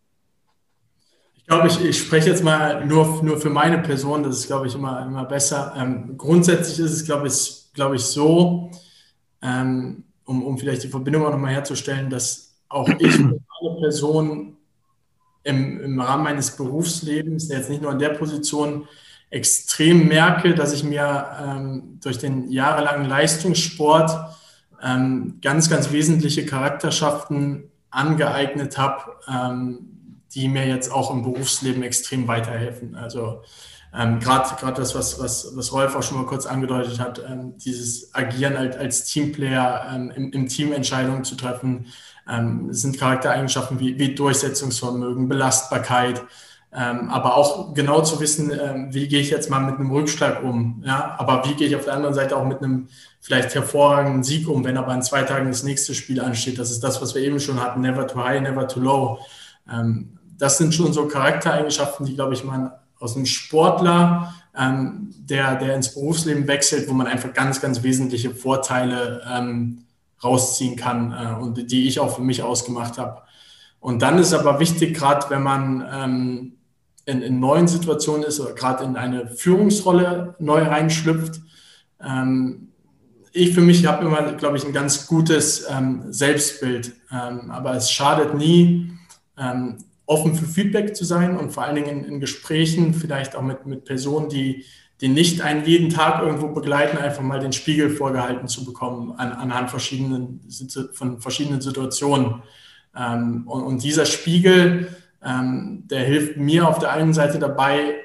Ich 1.48 1.54
glaube, 1.54 1.68
ich, 1.68 1.82
ich 1.82 1.98
spreche 1.98 2.28
jetzt 2.28 2.44
mal 2.44 2.84
nur, 2.84 3.22
nur 3.22 3.40
für 3.40 3.48
meine 3.48 3.78
Person, 3.78 4.22
das 4.22 4.40
ist, 4.40 4.48
glaube 4.48 4.66
ich, 4.66 4.74
immer, 4.74 5.06
immer 5.06 5.24
besser. 5.24 5.72
Ähm, 5.78 6.18
grundsätzlich 6.18 6.78
ist 6.78 6.92
es, 6.92 7.06
glaube 7.06 7.26
ich, 7.26 7.72
glaube 7.72 7.96
ich 7.96 8.02
so, 8.02 8.70
ähm, 9.40 10.04
um, 10.26 10.44
um 10.44 10.58
vielleicht 10.58 10.82
die 10.82 10.88
Verbindung 10.88 11.24
auch 11.24 11.30
nochmal 11.30 11.54
herzustellen, 11.54 12.10
dass 12.10 12.54
auch 12.68 12.86
ich 12.98 13.14
eine 13.14 13.40
Person 13.80 14.58
im, 15.42 15.80
im 15.80 15.98
Rahmen 15.98 16.24
meines 16.24 16.54
Berufslebens, 16.54 17.48
jetzt 17.48 17.70
nicht 17.70 17.80
nur 17.80 17.92
in 17.92 17.98
der 17.98 18.10
Position, 18.10 18.86
extrem 19.30 20.06
merke, 20.06 20.54
dass 20.54 20.74
ich 20.74 20.84
mir 20.84 21.28
ähm, 21.42 21.98
durch 22.02 22.18
den 22.18 22.50
jahrelangen 22.50 23.08
Leistungssport 23.08 24.36
ähm, 24.82 25.38
ganz, 25.40 25.70
ganz 25.70 25.92
wesentliche 25.92 26.44
Charakterschaften 26.44 27.70
angeeignet 27.88 28.76
habe, 28.76 29.16
ähm, 29.26 29.94
die 30.38 30.48
mir 30.48 30.66
jetzt 30.66 30.92
auch 30.92 31.10
im 31.10 31.22
Berufsleben 31.24 31.82
extrem 31.82 32.28
weiterhelfen. 32.28 32.94
Also 32.94 33.42
ähm, 33.92 34.20
gerade 34.20 34.54
das, 34.76 34.94
was, 34.94 35.18
was, 35.18 35.56
was 35.56 35.72
Rolf 35.72 35.96
auch 35.96 36.02
schon 36.02 36.18
mal 36.18 36.26
kurz 36.26 36.46
angedeutet 36.46 37.00
hat, 37.00 37.20
ähm, 37.28 37.56
dieses 37.58 38.14
Agieren 38.14 38.56
als, 38.56 38.76
als 38.76 39.04
Teamplayer, 39.06 39.86
ähm, 39.92 40.12
im, 40.14 40.30
im, 40.30 40.46
Team 40.46 40.72
Entscheidungen 40.72 41.24
zu 41.24 41.34
treffen, 41.34 41.86
ähm, 42.30 42.72
sind 42.72 42.98
Charaktereigenschaften 42.98 43.80
wie, 43.80 43.98
wie 43.98 44.14
Durchsetzungsvermögen, 44.14 45.28
Belastbarkeit, 45.28 46.22
ähm, 46.72 47.08
aber 47.08 47.36
auch 47.36 47.74
genau 47.74 48.02
zu 48.02 48.20
wissen, 48.20 48.52
ähm, 48.52 48.94
wie 48.94 49.08
gehe 49.08 49.20
ich 49.20 49.30
jetzt 49.30 49.50
mal 49.50 49.60
mit 49.60 49.76
einem 49.76 49.90
Rückschlag 49.90 50.44
um, 50.44 50.84
ja, 50.86 51.16
aber 51.18 51.44
wie 51.46 51.54
gehe 51.54 51.66
ich 51.66 51.74
auf 51.74 51.86
der 51.86 51.94
anderen 51.94 52.14
Seite 52.14 52.36
auch 52.36 52.44
mit 52.44 52.62
einem 52.62 52.88
vielleicht 53.20 53.54
hervorragenden 53.56 54.22
Sieg 54.22 54.46
um, 54.48 54.64
wenn 54.64 54.76
aber 54.76 54.94
in 54.94 55.02
zwei 55.02 55.22
Tagen 55.22 55.48
das 55.48 55.64
nächste 55.64 55.94
Spiel 55.94 56.20
ansteht. 56.20 56.58
Das 56.58 56.70
ist 56.70 56.84
das, 56.84 57.02
was 57.02 57.14
wir 57.16 57.22
eben 57.22 57.40
schon 57.40 57.60
hatten, 57.60 57.80
never 57.80 58.06
too 58.06 58.22
high, 58.22 58.40
never 58.40 58.68
too 58.68 58.80
low. 58.80 59.18
Ähm, 59.70 60.17
das 60.38 60.58
sind 60.58 60.74
schon 60.74 60.92
so 60.92 61.06
Charaktereigenschaften, 61.06 62.06
die, 62.06 62.14
glaube 62.14 62.34
ich, 62.34 62.44
man 62.44 62.72
aus 62.98 63.16
einem 63.16 63.26
Sportler, 63.26 64.34
ähm, 64.56 65.14
der, 65.18 65.56
der 65.56 65.74
ins 65.74 65.94
Berufsleben 65.94 66.48
wechselt, 66.48 66.88
wo 66.88 66.92
man 66.92 67.06
einfach 67.06 67.32
ganz, 67.32 67.60
ganz 67.60 67.82
wesentliche 67.82 68.34
Vorteile 68.34 69.22
ähm, 69.30 69.84
rausziehen 70.22 70.76
kann 70.76 71.12
äh, 71.12 71.40
und 71.40 71.70
die 71.70 71.86
ich 71.86 72.00
auch 72.00 72.16
für 72.16 72.22
mich 72.22 72.42
ausgemacht 72.42 72.98
habe. 72.98 73.22
Und 73.80 74.02
dann 74.02 74.18
ist 74.18 74.32
aber 74.32 74.58
wichtig, 74.58 74.96
gerade 74.96 75.30
wenn 75.30 75.42
man 75.42 75.84
ähm, 75.92 76.52
in, 77.04 77.22
in, 77.22 77.38
neuen 77.38 77.68
Situationen 77.68 78.24
ist 78.24 78.40
oder 78.40 78.52
gerade 78.52 78.84
in 78.84 78.96
eine 78.96 79.28
Führungsrolle 79.28 80.34
neu 80.40 80.62
reinschlüpft, 80.62 81.40
ähm, 82.04 82.68
ich 83.32 83.54
für 83.54 83.60
mich 83.60 83.86
habe 83.86 84.04
immer, 84.04 84.32
glaube 84.32 84.56
ich, 84.56 84.64
ein 84.64 84.72
ganz 84.72 85.06
gutes 85.06 85.66
ähm, 85.70 86.04
Selbstbild. 86.08 86.94
Ähm, 87.12 87.50
aber 87.50 87.74
es 87.74 87.90
schadet 87.90 88.34
nie, 88.34 88.90
offen 90.08 90.34
für 90.34 90.46
Feedback 90.46 90.96
zu 90.96 91.04
sein 91.04 91.36
und 91.36 91.52
vor 91.52 91.64
allen 91.64 91.76
Dingen 91.76 91.88
in, 91.88 92.04
in 92.04 92.20
Gesprächen, 92.20 92.94
vielleicht 92.94 93.36
auch 93.36 93.42
mit, 93.42 93.66
mit 93.66 93.84
Personen, 93.84 94.30
die, 94.30 94.64
die 95.02 95.08
nicht 95.08 95.42
einen 95.42 95.66
jeden 95.66 95.90
Tag 95.90 96.22
irgendwo 96.22 96.48
begleiten, 96.48 96.96
einfach 96.96 97.22
mal 97.22 97.40
den 97.40 97.52
Spiegel 97.52 97.90
vorgehalten 97.90 98.48
zu 98.48 98.64
bekommen 98.64 99.12
an, 99.12 99.32
anhand 99.32 99.70
verschiedenen, 99.70 100.40
von 100.92 101.20
verschiedenen 101.20 101.60
Situationen. 101.60 102.42
Ähm, 102.96 103.46
und, 103.46 103.62
und, 103.62 103.82
dieser 103.84 104.06
Spiegel, 104.06 104.88
ähm, 105.22 105.84
der 105.90 106.00
hilft 106.00 106.38
mir 106.38 106.66
auf 106.66 106.78
der 106.78 106.92
einen 106.92 107.12
Seite 107.12 107.38
dabei, 107.38 107.96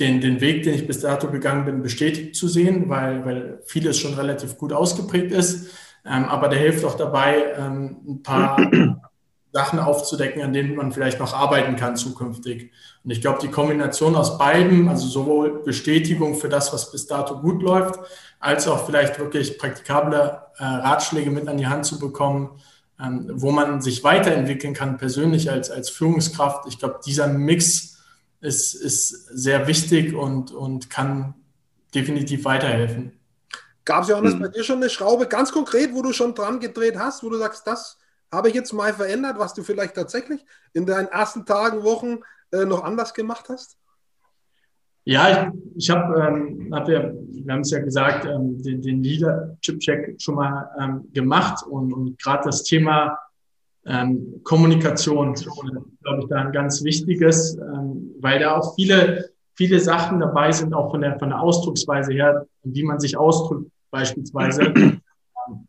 den, 0.00 0.22
den 0.22 0.40
Weg, 0.40 0.62
den 0.62 0.74
ich 0.74 0.86
bis 0.86 1.00
dato 1.00 1.30
gegangen 1.30 1.66
bin, 1.66 1.82
bestätigt 1.82 2.36
zu 2.36 2.48
sehen, 2.48 2.88
weil, 2.88 3.24
weil 3.26 3.60
vieles 3.66 3.98
schon 3.98 4.14
relativ 4.14 4.56
gut 4.56 4.72
ausgeprägt 4.72 5.30
ist. 5.30 5.70
Ähm, 6.06 6.24
aber 6.24 6.48
der 6.48 6.58
hilft 6.58 6.86
auch 6.86 6.96
dabei, 6.96 7.52
ähm, 7.58 7.98
ein 8.08 8.22
paar 8.22 8.56
Sachen 9.56 9.78
aufzudecken, 9.78 10.42
an 10.42 10.52
denen 10.52 10.74
man 10.74 10.92
vielleicht 10.92 11.18
noch 11.18 11.32
arbeiten 11.32 11.76
kann 11.76 11.96
zukünftig. 11.96 12.72
Und 13.02 13.10
ich 13.10 13.22
glaube, 13.22 13.38
die 13.40 13.48
Kombination 13.48 14.14
aus 14.14 14.36
beiden, 14.36 14.86
also 14.90 15.06
sowohl 15.06 15.62
Bestätigung 15.62 16.34
für 16.34 16.50
das, 16.50 16.74
was 16.74 16.92
bis 16.92 17.06
dato 17.06 17.40
gut 17.40 17.62
läuft, 17.62 17.98
als 18.38 18.68
auch 18.68 18.84
vielleicht 18.84 19.18
wirklich 19.18 19.56
praktikable 19.56 20.42
äh, 20.58 20.64
Ratschläge 20.64 21.30
mit 21.30 21.48
an 21.48 21.56
die 21.56 21.66
Hand 21.66 21.86
zu 21.86 21.98
bekommen, 21.98 22.50
ähm, 23.02 23.30
wo 23.32 23.50
man 23.50 23.80
sich 23.80 24.04
weiterentwickeln 24.04 24.74
kann, 24.74 24.98
persönlich 24.98 25.50
als, 25.50 25.70
als 25.70 25.88
Führungskraft. 25.88 26.66
Ich 26.68 26.78
glaube, 26.78 27.00
dieser 27.06 27.26
Mix 27.26 27.96
ist, 28.42 28.74
ist 28.74 29.08
sehr 29.28 29.66
wichtig 29.66 30.14
und, 30.14 30.52
und 30.52 30.90
kann 30.90 31.32
definitiv 31.94 32.44
weiterhelfen. 32.44 33.18
Gab 33.86 34.02
es, 34.02 34.10
Johannes, 34.10 34.34
mhm. 34.34 34.42
bei 34.42 34.48
dir 34.48 34.64
schon 34.64 34.76
eine 34.76 34.90
Schraube 34.90 35.28
ganz 35.28 35.50
konkret, 35.50 35.94
wo 35.94 36.02
du 36.02 36.12
schon 36.12 36.34
dran 36.34 36.60
gedreht 36.60 36.98
hast, 36.98 37.22
wo 37.22 37.30
du 37.30 37.38
sagst, 37.38 37.66
das 37.66 37.96
habe 38.32 38.48
ich 38.48 38.54
jetzt 38.54 38.72
mal 38.72 38.92
verändert, 38.92 39.38
was 39.38 39.54
du 39.54 39.62
vielleicht 39.62 39.94
tatsächlich 39.94 40.44
in 40.72 40.86
deinen 40.86 41.08
ersten 41.08 41.46
Tagen, 41.46 41.82
Wochen 41.82 42.20
äh, 42.52 42.64
noch 42.64 42.84
anders 42.84 43.14
gemacht 43.14 43.46
hast? 43.48 43.78
Ja, 45.04 45.30
ich, 45.30 45.76
ich 45.76 45.90
habe, 45.90 46.20
ähm, 46.20 46.68
hab 46.74 46.88
ja, 46.88 47.12
wir 47.12 47.52
haben 47.52 47.60
es 47.60 47.70
ja 47.70 47.78
gesagt, 47.78 48.26
ähm, 48.26 48.60
den, 48.60 48.82
den 48.82 49.02
Leadership-Check 49.04 50.20
schon 50.20 50.34
mal 50.34 50.68
ähm, 50.80 51.08
gemacht 51.12 51.64
und, 51.64 51.92
und 51.92 52.18
gerade 52.18 52.44
das 52.44 52.64
Thema 52.64 53.16
ähm, 53.86 54.40
Kommunikation, 54.42 55.34
glaube 55.34 56.20
ich, 56.20 56.28
da 56.28 56.40
ein 56.40 56.52
ganz 56.52 56.82
wichtiges, 56.82 57.56
ähm, 57.56 58.14
weil 58.20 58.40
da 58.40 58.56
auch 58.56 58.74
viele, 58.74 59.30
viele 59.54 59.78
Sachen 59.78 60.18
dabei 60.18 60.50
sind, 60.50 60.74
auch 60.74 60.90
von 60.90 61.00
der, 61.00 61.18
von 61.20 61.28
der 61.28 61.40
Ausdrucksweise 61.40 62.12
her, 62.12 62.44
wie 62.64 62.82
man 62.82 62.98
sich 62.98 63.16
ausdrückt, 63.16 63.70
beispielsweise, 63.92 64.74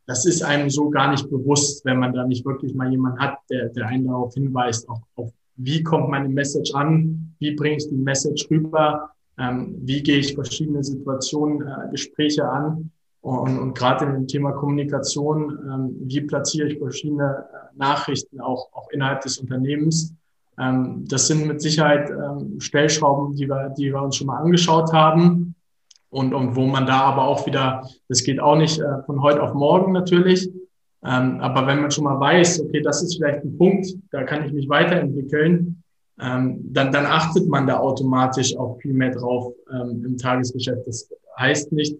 das 0.05 0.25
ist 0.25 0.43
einem 0.43 0.69
so 0.69 0.89
gar 0.89 1.11
nicht 1.11 1.29
bewusst, 1.29 1.83
wenn 1.85 1.99
man 1.99 2.13
da 2.13 2.25
nicht 2.25 2.45
wirklich 2.45 2.73
mal 2.73 2.89
jemanden 2.89 3.19
hat, 3.19 3.39
der, 3.49 3.69
der 3.69 3.87
einen 3.87 4.07
darauf 4.07 4.33
hinweist, 4.33 4.87
auch 4.89 5.01
auf 5.15 5.31
wie 5.57 5.81
kommt 5.83 6.09
meine 6.09 6.29
Message 6.29 6.73
an, 6.75 7.33
wie 7.39 7.55
bringe 7.55 7.77
ich 7.77 7.89
die 7.89 7.95
Message 7.95 8.47
rüber, 8.49 9.09
ähm, 9.39 9.75
wie 9.81 10.03
gehe 10.03 10.19
ich 10.19 10.35
verschiedene 10.35 10.83
Situationen, 10.83 11.61
äh, 11.61 11.89
Gespräche 11.91 12.47
an 12.47 12.91
und, 13.21 13.59
und 13.59 13.73
gerade 13.75 14.05
in 14.05 14.13
dem 14.13 14.27
Thema 14.27 14.51
Kommunikation, 14.51 15.57
ähm, 15.67 15.95
wie 16.01 16.21
platziere 16.21 16.67
ich 16.67 16.77
verschiedene 16.77 17.45
äh, 17.51 17.77
Nachrichten 17.77 18.39
auch, 18.39 18.71
auch 18.73 18.89
innerhalb 18.91 19.21
des 19.21 19.39
Unternehmens. 19.39 20.13
Ähm, 20.59 21.05
das 21.07 21.27
sind 21.27 21.47
mit 21.47 21.61
Sicherheit 21.61 22.09
ähm, 22.09 22.59
Stellschrauben, 22.59 23.35
die 23.35 23.47
wir, 23.47 23.73
die 23.77 23.91
wir 23.91 24.01
uns 24.01 24.15
schon 24.15 24.27
mal 24.27 24.37
angeschaut 24.37 24.93
haben 24.93 25.55
und, 26.17 26.34
und 26.34 26.56
wo 26.56 26.65
man 26.65 26.88
da 26.88 27.01
aber 27.01 27.27
auch 27.27 27.45
wieder, 27.45 27.88
das 28.10 28.23
geht 28.23 28.39
auch 28.39 28.58
nicht 28.58 28.80
äh, 28.80 29.03
von 29.06 29.21
heute 29.21 29.43
auf 29.43 29.53
morgen 29.53 29.91
natürlich, 29.91 30.49
ähm, 31.06 31.39
aber 31.41 31.67
wenn 31.67 31.82
man 31.82 31.91
schon 31.91 32.06
mal 32.06 32.19
weiß, 32.19 32.62
okay, 32.62 32.82
das 32.82 33.03
ist 33.03 33.17
vielleicht 33.17 33.43
ein 33.43 33.56
Punkt, 33.56 33.88
da 34.12 34.23
kann 34.23 34.43
ich 34.43 34.51
mich 34.51 34.67
weiterentwickeln, 34.67 35.84
ähm, 36.19 36.60
dann, 36.73 36.91
dann 36.91 37.06
achtet 37.06 37.47
man 37.47 37.67
da 37.67 37.77
automatisch 37.77 38.58
auch 38.58 38.80
viel 38.82 38.93
mehr 38.93 39.12
drauf 39.12 39.53
ähm, 39.71 40.03
im 40.03 40.17
Tagesgeschäft. 40.17 40.88
Das 40.88 41.08
heißt 41.38 41.71
nicht, 41.71 41.95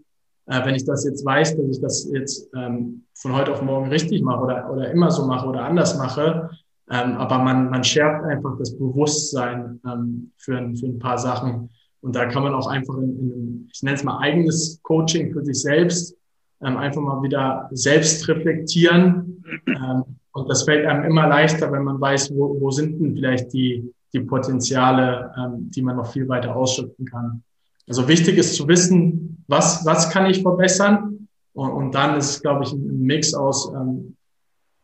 äh, 0.48 0.66
wenn 0.66 0.74
ich 0.74 0.84
das 0.84 1.06
jetzt 1.06 1.24
weiß, 1.24 1.56
dass 1.56 1.70
ich 1.70 1.80
das 1.80 2.10
jetzt 2.12 2.50
ähm, 2.56 3.04
von 3.14 3.36
heute 3.36 3.52
auf 3.54 3.62
morgen 3.62 3.90
richtig 3.90 4.24
mache 4.24 4.42
oder, 4.42 4.72
oder 4.72 4.90
immer 4.90 5.12
so 5.12 5.28
mache 5.28 5.48
oder 5.48 5.64
anders 5.64 5.96
mache, 5.96 6.50
ähm, 6.90 7.18
aber 7.18 7.38
man, 7.38 7.70
man 7.70 7.84
schärft 7.84 8.24
einfach 8.24 8.58
das 8.58 8.76
Bewusstsein 8.76 9.80
ähm, 9.86 10.32
für, 10.38 10.56
für 10.76 10.88
ein 10.88 10.98
paar 10.98 11.20
Sachen. 11.20 11.70
Und 12.08 12.16
da 12.16 12.26
kann 12.26 12.42
man 12.42 12.54
auch 12.54 12.68
einfach 12.68 12.96
in, 13.00 13.20
in 13.20 13.70
ich 13.70 13.84
nenne 13.84 13.98
es 13.98 14.04
mal 14.06 14.20
eigenes 14.20 14.82
Coaching 14.82 15.34
für 15.34 15.44
sich 15.44 15.62
selbst, 15.62 16.16
ähm, 16.62 16.78
einfach 16.78 17.02
mal 17.02 17.22
wieder 17.22 17.68
selbst 17.72 18.26
reflektieren. 18.30 19.44
Ähm, 19.68 20.04
und 20.32 20.50
das 20.50 20.64
fällt 20.64 20.86
einem 20.86 21.04
immer 21.04 21.28
leichter, 21.28 21.70
wenn 21.70 21.84
man 21.84 22.00
weiß, 22.00 22.34
wo, 22.34 22.62
wo 22.62 22.72
sind 22.72 22.98
denn 23.02 23.14
vielleicht 23.14 23.52
die, 23.52 23.94
die 24.14 24.22
Potenziale, 24.22 25.34
ähm, 25.38 25.70
die 25.70 25.82
man 25.82 25.98
noch 25.98 26.14
viel 26.14 26.30
weiter 26.30 26.56
ausschöpfen 26.56 27.06
kann. 27.06 27.44
Also 27.90 28.08
wichtig 28.08 28.38
ist 28.38 28.56
zu 28.56 28.70
wissen, 28.70 29.44
was, 29.50 29.86
was 29.86 30.10
kann 30.10 30.28
ich 30.28 30.42
verbessern? 30.42 31.28
Und, 31.52 31.72
und 31.72 31.94
dann 31.94 32.16
ist, 32.16 32.42
glaube 32.42 32.64
ich, 32.64 32.72
ein 32.72 33.02
Mix 33.02 33.34
aus, 33.34 33.70
ähm, 33.76 34.16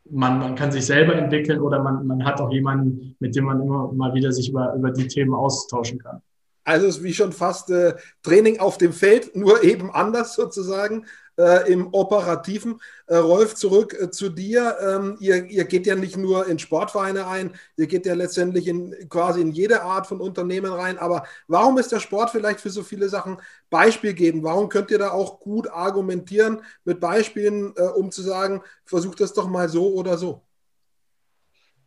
man, 0.10 0.40
man 0.40 0.56
kann 0.56 0.74
sich 0.74 0.86
selber 0.86 1.16
entwickeln 1.16 1.62
oder 1.62 1.82
man, 1.82 2.06
man 2.06 2.26
hat 2.26 2.42
auch 2.42 2.52
jemanden, 2.52 3.16
mit 3.20 3.34
dem 3.34 3.46
man 3.46 3.62
immer 3.62 3.94
mal 3.94 4.14
wieder 4.14 4.34
sich 4.34 4.50
über, 4.50 4.74
über 4.76 4.92
die 4.92 5.08
Themen 5.08 5.34
austauschen 5.34 6.00
kann. 6.00 6.22
Also 6.64 6.88
es 6.88 6.98
ist 6.98 7.04
wie 7.04 7.14
schon 7.14 7.34
fast 7.34 7.70
äh, 7.70 7.96
Training 8.24 8.60
auf 8.60 8.78
dem 8.78 8.94
Feld, 8.94 9.36
nur 9.36 9.64
eben 9.64 9.92
anders 9.92 10.36
sozusagen. 10.36 11.06
äh, 11.38 11.72
im 11.72 11.94
Operativen. 11.94 12.80
Äh, 13.08 13.18
Rolf, 13.18 13.56
zurück 13.56 13.96
äh, 14.00 14.12
zu 14.12 14.30
dir. 14.30 14.78
Ähm, 14.82 15.18
ihr, 15.20 15.46
ihr 15.46 15.66
geht 15.66 15.88
ja 15.88 15.96
nicht 15.96 16.18
nur 16.18 16.48
in 16.48 16.60
Sportvereine 16.60 17.28
ein, 17.28 17.56
ihr 17.78 17.88
geht 17.88 18.06
ja 18.06 18.14
letztendlich 18.14 18.68
in 18.68 18.96
quasi 19.10 19.42
in 19.42 19.52
jede 19.52 19.82
Art 19.84 20.08
von 20.08 20.22
Unternehmen 20.22 20.72
rein. 20.72 20.98
Aber 20.98 21.26
warum 21.48 21.78
ist 21.78 21.92
der 21.92 22.00
Sport 22.00 22.30
vielleicht 22.30 22.60
für 22.62 22.70
so 22.70 22.84
viele 22.84 23.10
Sachen 23.10 23.38
Beispiel 23.70 24.14
geben? 24.14 24.44
Warum 24.44 24.70
könnt 24.70 24.92
ihr 24.92 25.00
da 25.00 25.12
auch 25.12 25.40
gut 25.40 25.68
argumentieren 25.70 26.62
mit 26.86 27.00
Beispielen, 27.00 27.74
äh, 27.78 27.82
um 27.84 28.12
zu 28.12 28.22
sagen, 28.22 28.62
versucht 28.86 29.20
das 29.20 29.34
doch 29.34 29.48
mal 29.48 29.70
so 29.70 29.94
oder 29.94 30.18
so? 30.18 30.44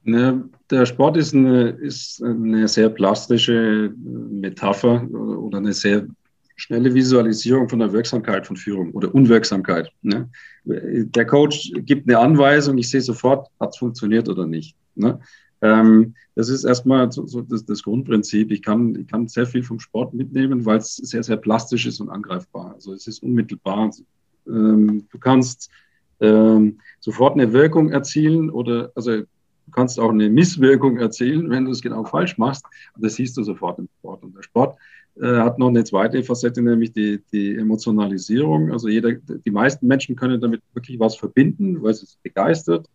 Ne, 0.09 0.49
der 0.71 0.87
Sport 0.87 1.17
ist 1.17 1.35
eine, 1.35 1.71
ist 1.71 2.23
eine 2.23 2.69
sehr 2.69 2.91
plastische 2.91 3.93
Metapher 3.97 5.03
oder 5.11 5.59
eine 5.59 5.73
sehr 5.73 6.07
schnelle 6.55 6.95
Visualisierung 6.95 7.69
von 7.69 7.81
der 7.81 7.93
Wirksamkeit 7.93 8.47
von 8.47 8.57
Führung 8.57 8.93
oder 8.93 9.13
Unwirksamkeit. 9.13 9.91
Ne? 10.03 10.31
Der 10.65 11.27
Coach 11.27 11.73
gibt 11.79 12.09
eine 12.09 12.21
Anweisung, 12.21 12.79
ich 12.79 12.89
sehe 12.89 13.01
sofort, 13.01 13.49
hat 13.59 13.71
es 13.71 13.79
funktioniert 13.79 14.29
oder 14.29 14.47
nicht. 14.47 14.77
Ne? 14.95 15.19
Ähm, 15.61 16.15
das 16.37 16.51
ist 16.51 16.63
erstmal 16.63 17.11
so, 17.11 17.27
so 17.27 17.43
das, 17.43 17.65
das, 17.65 17.83
Grundprinzip. 17.83 18.53
Ich 18.53 18.63
kann, 18.63 18.95
ich 18.95 19.09
kann 19.09 19.27
sehr 19.27 19.47
viel 19.47 19.65
vom 19.65 19.81
Sport 19.81 20.15
mitnehmen, 20.15 20.65
weil 20.65 20.79
es 20.79 20.95
sehr, 20.95 21.25
sehr 21.25 21.37
plastisch 21.37 21.85
ist 21.85 22.01
und 22.01 22.11
angreifbar. 22.11 22.75
Also 22.75 22.93
es 22.93 23.09
ist 23.09 23.25
unmittelbar. 23.25 23.91
Ähm, 24.47 25.09
du 25.11 25.19
kannst 25.19 25.69
ähm, 26.21 26.79
sofort 27.01 27.35
eine 27.35 27.53
Wirkung 27.53 27.91
erzielen 27.91 28.51
oder 28.51 28.93
also 28.95 29.25
Du 29.67 29.73
kannst 29.73 29.99
auch 29.99 30.11
eine 30.11 30.31
Misswirkung 30.31 30.97
erzielen, 30.99 31.51
wenn 31.51 31.65
du 31.65 31.73
es 31.73 31.83
genau 31.83 32.05
falsch 32.05 32.39
machst. 32.39 32.65
Das 32.97 33.17
siehst 33.17 33.37
du 33.37 33.43
sofort 33.43 33.79
im 33.79 33.89
Sport. 33.99 34.23
Und 34.23 34.37
der 34.37 34.43
Sport 34.43 34.79
äh, 35.21 35.27
hat 35.27 35.59
noch 35.59 35.69
eine 35.69 35.85
zweite 35.85 36.23
Facette, 36.23 36.63
nämlich 36.63 36.93
die, 36.93 37.21
die 37.33 37.57
Emotionalisierung. 37.57 38.73
Also 38.73 38.89
jeder, 38.89 39.13
die 39.13 39.51
meisten 39.51 39.87
Menschen 39.87 40.15
können 40.15 40.41
damit 40.41 40.63
wirklich 40.73 41.01
was 41.01 41.17
verbinden, 41.17 41.83
weil 41.83 41.93
es 41.93 42.19
begeistert. 42.23 42.87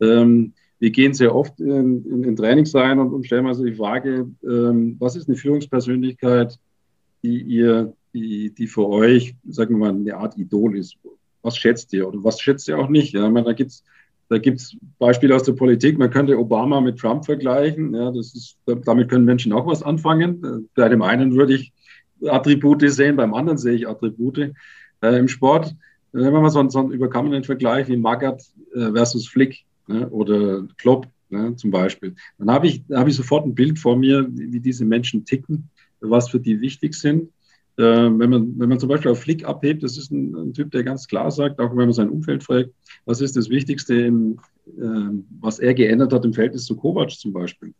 Ähm, 0.00 0.54
wir 0.78 0.90
gehen 0.90 1.14
sehr 1.14 1.34
oft 1.34 1.60
in, 1.60 2.04
in, 2.04 2.24
in 2.24 2.36
Trainings 2.36 2.74
rein 2.74 2.98
und, 2.98 3.12
und 3.12 3.26
stellen 3.26 3.46
also 3.46 3.64
die 3.64 3.74
Frage, 3.74 4.28
ähm, 4.42 4.96
was 4.98 5.16
ist 5.16 5.28
eine 5.28 5.36
Führungspersönlichkeit, 5.36 6.58
die 7.22 7.42
ihr, 7.42 7.94
die, 8.12 8.50
die 8.50 8.66
für 8.66 8.88
euch, 8.88 9.34
sagen 9.48 9.76
wir 9.76 9.78
mal, 9.78 9.98
eine 9.98 10.16
Art 10.16 10.36
Idol 10.36 10.76
ist? 10.76 10.96
Was 11.42 11.56
schätzt 11.56 11.92
ihr 11.92 12.08
oder 12.08 12.22
was 12.22 12.40
schätzt 12.40 12.68
ihr 12.68 12.78
auch 12.78 12.88
nicht? 12.88 13.12
Ja, 13.14 13.26
ich 13.26 13.32
meine, 13.32 13.46
da 13.46 13.52
gibt 13.52 13.70
es 13.70 13.84
da 14.28 14.38
gibt 14.38 14.60
es 14.60 14.76
Beispiele 14.98 15.34
aus 15.34 15.42
der 15.42 15.52
Politik. 15.52 15.98
Man 15.98 16.10
könnte 16.10 16.38
Obama 16.38 16.80
mit 16.80 16.98
Trump 16.98 17.24
vergleichen. 17.24 17.94
Ja, 17.94 18.10
das 18.10 18.34
ist, 18.34 18.56
damit 18.84 19.10
können 19.10 19.24
Menschen 19.24 19.52
auch 19.52 19.66
was 19.66 19.82
anfangen. 19.82 20.68
Bei 20.74 20.88
dem 20.88 21.02
einen 21.02 21.34
würde 21.34 21.54
ich 21.54 21.72
Attribute 22.26 22.90
sehen, 22.90 23.16
beim 23.16 23.34
anderen 23.34 23.58
sehe 23.58 23.74
ich 23.74 23.88
Attribute. 23.88 24.52
Äh, 25.02 25.18
Im 25.18 25.28
Sport, 25.28 25.74
wenn 26.12 26.32
wir 26.32 26.40
mal 26.40 26.50
so, 26.50 26.66
so 26.68 26.78
einen 26.78 26.92
überkommenen 26.92 27.44
Vergleich 27.44 27.88
wie 27.88 27.96
Magath 27.96 28.42
äh, 28.74 28.92
versus 28.92 29.28
Flick 29.28 29.64
ne, 29.86 30.08
oder 30.08 30.66
Klopp 30.78 31.06
ne, 31.28 31.54
zum 31.56 31.70
Beispiel, 31.70 32.14
dann 32.38 32.50
habe 32.50 32.68
ich, 32.68 32.82
hab 32.92 33.08
ich 33.08 33.16
sofort 33.16 33.46
ein 33.46 33.54
Bild 33.54 33.78
vor 33.78 33.96
mir, 33.96 34.26
wie 34.30 34.60
diese 34.60 34.84
Menschen 34.84 35.24
ticken, 35.24 35.68
was 36.00 36.30
für 36.30 36.40
die 36.40 36.60
wichtig 36.60 36.94
sind. 36.94 37.30
Äh, 37.76 37.82
wenn, 37.82 38.30
man, 38.30 38.58
wenn 38.58 38.68
man 38.68 38.78
zum 38.78 38.88
Beispiel 38.88 39.10
auf 39.10 39.20
Flick 39.20 39.44
abhebt, 39.44 39.82
das 39.82 39.98
ist 39.98 40.12
ein, 40.12 40.34
ein, 40.34 40.52
Typ, 40.52 40.70
der 40.70 40.84
ganz 40.84 41.08
klar 41.08 41.30
sagt, 41.30 41.58
auch 41.60 41.70
wenn 41.70 41.86
man 41.86 41.92
sein 41.92 42.08
Umfeld 42.08 42.44
fragt, 42.44 42.70
was 43.04 43.20
ist 43.20 43.36
das 43.36 43.50
Wichtigste, 43.50 43.94
im, 43.94 44.38
äh, 44.66 45.22
was 45.40 45.58
er 45.58 45.74
geändert 45.74 46.12
hat 46.12 46.24
im 46.24 46.32
Verhältnis 46.32 46.66
zu 46.66 46.76
Kovac 46.76 47.10
zum 47.10 47.32
Beispiel. 47.32 47.74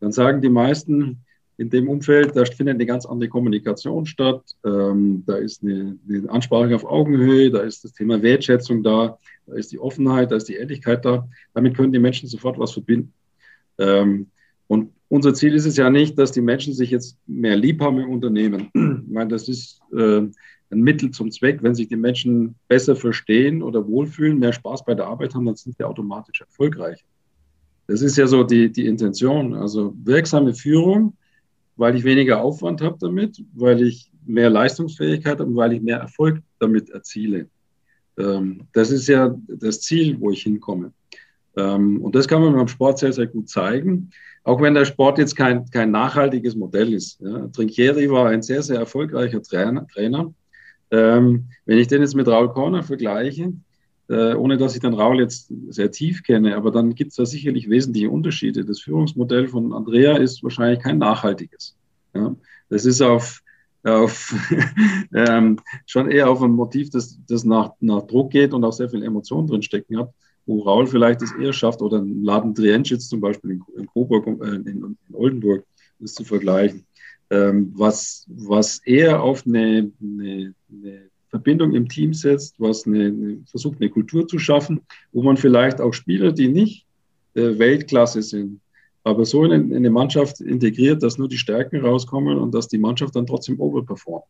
Dann 0.00 0.12
sagen 0.12 0.40
die 0.40 0.48
meisten, 0.48 1.18
in 1.58 1.68
dem 1.68 1.90
Umfeld, 1.90 2.34
da 2.34 2.44
findet 2.46 2.76
eine 2.76 2.86
ganz 2.86 3.04
andere 3.04 3.28
Kommunikation 3.28 4.06
statt, 4.06 4.42
ähm, 4.64 5.22
da 5.26 5.36
ist 5.36 5.62
eine, 5.62 5.98
eine, 6.08 6.30
Ansprache 6.30 6.74
auf 6.74 6.86
Augenhöhe, 6.86 7.50
da 7.50 7.60
ist 7.60 7.84
das 7.84 7.92
Thema 7.92 8.22
Wertschätzung 8.22 8.82
da, 8.82 9.18
da 9.46 9.54
ist 9.54 9.70
die 9.70 9.78
Offenheit, 9.78 10.30
da 10.30 10.36
ist 10.36 10.48
die 10.48 10.54
Ehrlichkeit 10.54 11.04
da. 11.04 11.28
Damit 11.52 11.76
können 11.76 11.92
die 11.92 11.98
Menschen 11.98 12.30
sofort 12.30 12.58
was 12.58 12.72
verbinden. 12.72 13.12
Ähm, 13.76 14.28
und 14.68 14.90
unser 15.10 15.34
Ziel 15.34 15.54
ist 15.54 15.66
es 15.66 15.76
ja 15.76 15.90
nicht, 15.90 16.16
dass 16.18 16.30
die 16.30 16.40
Menschen 16.40 16.72
sich 16.72 16.90
jetzt 16.90 17.18
mehr 17.26 17.56
lieb 17.56 17.80
haben 17.82 17.98
im 17.98 18.10
Unternehmen. 18.10 18.70
Ich 19.10 19.12
meine, 19.12 19.30
das 19.30 19.48
ist 19.48 19.80
äh, 19.92 20.20
ein 20.20 20.30
Mittel 20.70 21.10
zum 21.10 21.32
Zweck. 21.32 21.64
Wenn 21.64 21.74
sich 21.74 21.88
die 21.88 21.96
Menschen 21.96 22.54
besser 22.68 22.94
verstehen 22.94 23.60
oder 23.60 23.86
wohlfühlen, 23.88 24.38
mehr 24.38 24.52
Spaß 24.52 24.84
bei 24.84 24.94
der 24.94 25.06
Arbeit 25.06 25.34
haben, 25.34 25.46
dann 25.46 25.56
sind 25.56 25.76
sie 25.76 25.82
automatisch 25.82 26.40
erfolgreich. 26.40 27.04
Das 27.88 28.02
ist 28.02 28.16
ja 28.16 28.28
so 28.28 28.44
die, 28.44 28.70
die 28.70 28.86
Intention. 28.86 29.52
Also 29.52 29.92
wirksame 30.04 30.54
Führung, 30.54 31.16
weil 31.76 31.96
ich 31.96 32.04
weniger 32.04 32.40
Aufwand 32.40 32.80
habe 32.80 32.96
damit, 33.00 33.42
weil 33.52 33.82
ich 33.82 34.12
mehr 34.24 34.48
Leistungsfähigkeit 34.48 35.40
habe 35.40 35.50
und 35.50 35.56
weil 35.56 35.72
ich 35.72 35.82
mehr 35.82 35.98
Erfolg 35.98 36.40
damit 36.60 36.88
erziele. 36.90 37.48
Ähm, 38.16 38.68
das 38.72 38.92
ist 38.92 39.08
ja 39.08 39.36
das 39.48 39.80
Ziel, 39.80 40.20
wo 40.20 40.30
ich 40.30 40.44
hinkomme. 40.44 40.92
Ähm, 41.56 42.00
und 42.00 42.14
das 42.14 42.28
kann 42.28 42.42
man 42.42 42.54
beim 42.54 42.68
Sport 42.68 43.00
sehr, 43.00 43.12
sehr 43.12 43.26
gut 43.26 43.48
zeigen. 43.48 44.10
Auch 44.42 44.60
wenn 44.62 44.74
der 44.74 44.84
Sport 44.84 45.18
jetzt 45.18 45.36
kein, 45.36 45.68
kein 45.70 45.90
nachhaltiges 45.90 46.56
Modell 46.56 46.94
ist. 46.94 47.20
Ja. 47.20 47.48
Trinchieri 47.48 48.10
war 48.10 48.28
ein 48.28 48.42
sehr, 48.42 48.62
sehr 48.62 48.78
erfolgreicher 48.78 49.42
Trainer. 49.42 49.86
Trainer. 49.86 50.32
Ähm, 50.90 51.46
wenn 51.66 51.78
ich 51.78 51.88
den 51.88 52.00
jetzt 52.00 52.14
mit 52.14 52.26
Raul 52.26 52.48
Korner 52.52 52.82
vergleiche, 52.82 53.52
äh, 54.08 54.34
ohne 54.34 54.56
dass 54.56 54.74
ich 54.74 54.80
den 54.80 54.94
Raul 54.94 55.20
jetzt 55.20 55.52
sehr 55.68 55.90
tief 55.90 56.22
kenne, 56.22 56.56
aber 56.56 56.70
dann 56.70 56.94
gibt 56.94 57.10
es 57.10 57.16
da 57.16 57.26
sicherlich 57.26 57.68
wesentliche 57.68 58.10
Unterschiede. 58.10 58.64
Das 58.64 58.80
Führungsmodell 58.80 59.46
von 59.46 59.72
Andrea 59.72 60.16
ist 60.16 60.42
wahrscheinlich 60.42 60.80
kein 60.80 60.98
nachhaltiges. 60.98 61.76
Ja. 62.14 62.34
Das 62.70 62.86
ist 62.86 63.02
auf, 63.02 63.42
auf 63.84 64.34
ähm, 65.14 65.60
schon 65.86 66.10
eher 66.10 66.30
auf 66.30 66.42
ein 66.42 66.50
Motiv, 66.52 66.90
das, 66.90 67.20
das 67.28 67.44
nach, 67.44 67.72
nach 67.80 68.02
Druck 68.06 68.30
geht 68.30 68.54
und 68.54 68.64
auch 68.64 68.72
sehr 68.72 68.88
viel 68.88 69.02
Emotion 69.02 69.46
drin 69.46 69.62
stecken 69.62 69.98
hat 69.98 70.12
wo 70.46 70.60
Raul 70.62 70.86
vielleicht 70.86 71.22
es 71.22 71.32
eher 71.32 71.52
schafft, 71.52 71.82
oder 71.82 71.98
ein 71.98 72.24
Laden 72.24 72.54
Trienschitz 72.54 73.08
zum 73.08 73.20
Beispiel 73.20 73.52
in, 73.52 73.62
in 73.76 73.86
Coburg, 73.86 74.26
äh, 74.26 74.54
in, 74.54 74.66
in, 74.66 74.96
Oldenburg, 75.12 75.64
das 75.98 76.14
zu 76.14 76.24
vergleichen, 76.24 76.84
ähm, 77.30 77.72
was, 77.76 78.26
was 78.28 78.78
eher 78.84 79.22
auf 79.22 79.46
eine, 79.46 79.90
eine, 80.00 80.54
eine 80.72 81.10
Verbindung 81.28 81.74
im 81.74 81.88
Team 81.88 82.12
setzt, 82.12 82.56
was 82.58 82.86
eine, 82.86 83.06
eine, 83.06 83.38
versucht, 83.46 83.80
eine 83.80 83.90
Kultur 83.90 84.26
zu 84.26 84.38
schaffen, 84.38 84.80
wo 85.12 85.22
man 85.22 85.36
vielleicht 85.36 85.80
auch 85.80 85.92
Spieler, 85.92 86.32
die 86.32 86.48
nicht 86.48 86.86
äh, 87.34 87.58
Weltklasse 87.58 88.22
sind, 88.22 88.60
aber 89.04 89.24
so 89.24 89.44
in, 89.44 89.52
in, 89.52 89.76
eine 89.76 89.90
Mannschaft 89.90 90.40
integriert, 90.40 91.02
dass 91.02 91.18
nur 91.18 91.28
die 91.28 91.38
Stärken 91.38 91.80
rauskommen 91.80 92.38
und 92.38 92.52
dass 92.54 92.68
die 92.68 92.78
Mannschaft 92.78 93.14
dann 93.14 93.26
trotzdem 93.26 93.60
overperformt. 93.60 94.24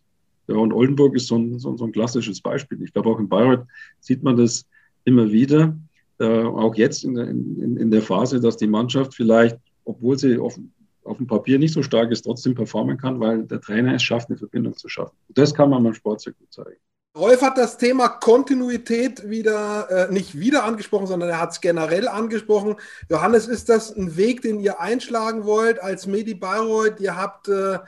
Ja, 0.49 0.57
und 0.57 0.73
Oldenburg 0.73 1.15
ist 1.15 1.29
so 1.29 1.37
ein, 1.37 1.59
so, 1.59 1.77
so 1.77 1.85
ein 1.85 1.93
klassisches 1.93 2.41
Beispiel. 2.41 2.83
Ich 2.83 2.93
glaube, 2.93 3.09
auch 3.09 3.19
in 3.19 3.29
Bayreuth 3.29 3.67
sieht 4.01 4.23
man 4.23 4.37
das 4.37 4.67
immer 5.05 5.31
wieder, 5.31 5.77
äh, 6.21 6.45
auch 6.45 6.75
jetzt 6.75 7.05
in, 7.05 7.17
in, 7.17 7.77
in, 7.77 7.91
der 7.91 8.03
Phase, 8.03 8.41
dass 8.41 8.57
die 8.57 8.67
Mannschaft 8.67 9.15
vielleicht, 9.15 9.59
obwohl 9.85 10.19
sie 10.19 10.39
auf, 10.39 10.59
auf 11.05 11.17
dem 11.17 11.27
Papier 11.27 11.59
nicht 11.59 11.75
so 11.75 11.83
stark 11.83 12.11
ist, 12.11 12.23
trotzdem 12.23 12.55
performen 12.55 12.99
kann, 12.99 13.21
weil 13.21 13.45
der 13.45 13.61
Trainer 13.61 13.95
es 13.95 14.03
schafft, 14.03 14.29
eine 14.29 14.39
Verbindung 14.39 14.77
zu 14.77 14.89
schaffen. 14.89 15.17
Das 15.31 15.55
kann 15.55 15.71
man 15.71 15.83
beim 15.83 15.95
Sport 15.95 16.21
sehr 16.21 16.35
gut 16.35 16.53
zeigen. 16.53 16.79
Rolf 17.17 17.43
hat 17.43 17.59
das 17.59 17.77
Thema 17.77 18.09
Kontinuität 18.09 19.29
wieder, 19.29 19.91
äh, 19.91 20.13
nicht 20.13 20.39
wieder 20.39 20.63
angesprochen, 20.63 21.09
sondern 21.09 21.31
er 21.31 21.41
hat 21.41 21.51
es 21.51 21.61
generell 21.61 22.07
angesprochen. 22.07 22.77
Johannes, 23.09 23.49
ist 23.49 23.69
das 23.69 23.97
ein 23.97 24.17
Weg, 24.17 24.43
den 24.43 24.61
ihr 24.61 24.81
einschlagen 24.81 25.45
wollt 25.45 25.83
als 25.83 26.07
Medi 26.07 26.35
Bayreuth? 26.35 27.01
Ihr 27.01 27.17
habt 27.17 27.49
äh, 27.49 27.79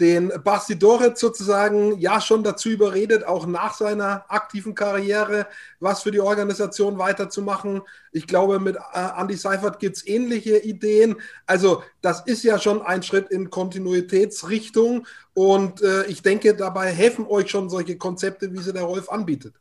den 0.00 0.32
Basti 0.42 0.78
Doretz 0.78 1.20
sozusagen 1.20 1.98
ja 2.00 2.20
schon 2.20 2.42
dazu 2.42 2.70
überredet, 2.70 3.24
auch 3.24 3.46
nach 3.46 3.74
seiner 3.74 4.24
aktiven 4.28 4.74
Karriere 4.74 5.46
was 5.78 6.02
für 6.02 6.10
die 6.10 6.20
Organisation 6.20 6.98
weiterzumachen. 6.98 7.82
Ich 8.12 8.26
glaube, 8.26 8.58
mit 8.58 8.76
äh, 8.76 9.20
Andy 9.20 9.36
Seifert 9.36 9.78
gibt 9.78 9.96
es 9.96 10.06
ähnliche 10.06 10.58
Ideen. 10.58 11.16
Also 11.46 11.82
das 12.02 12.22
ist 12.26 12.44
ja 12.44 12.58
schon 12.58 12.82
ein 12.82 13.02
Schritt 13.02 13.30
in 13.30 13.50
Kontinuitätsrichtung 13.50 15.06
und 15.34 15.82
äh, 15.82 16.04
ich 16.06 16.22
denke, 16.22 16.54
dabei 16.54 16.90
helfen 16.90 17.26
euch 17.26 17.50
schon 17.50 17.70
solche 17.70 17.96
Konzepte, 17.96 18.52
wie 18.52 18.58
sie 18.58 18.72
der 18.72 18.82
Rolf 18.82 19.10
anbietet. 19.10 19.54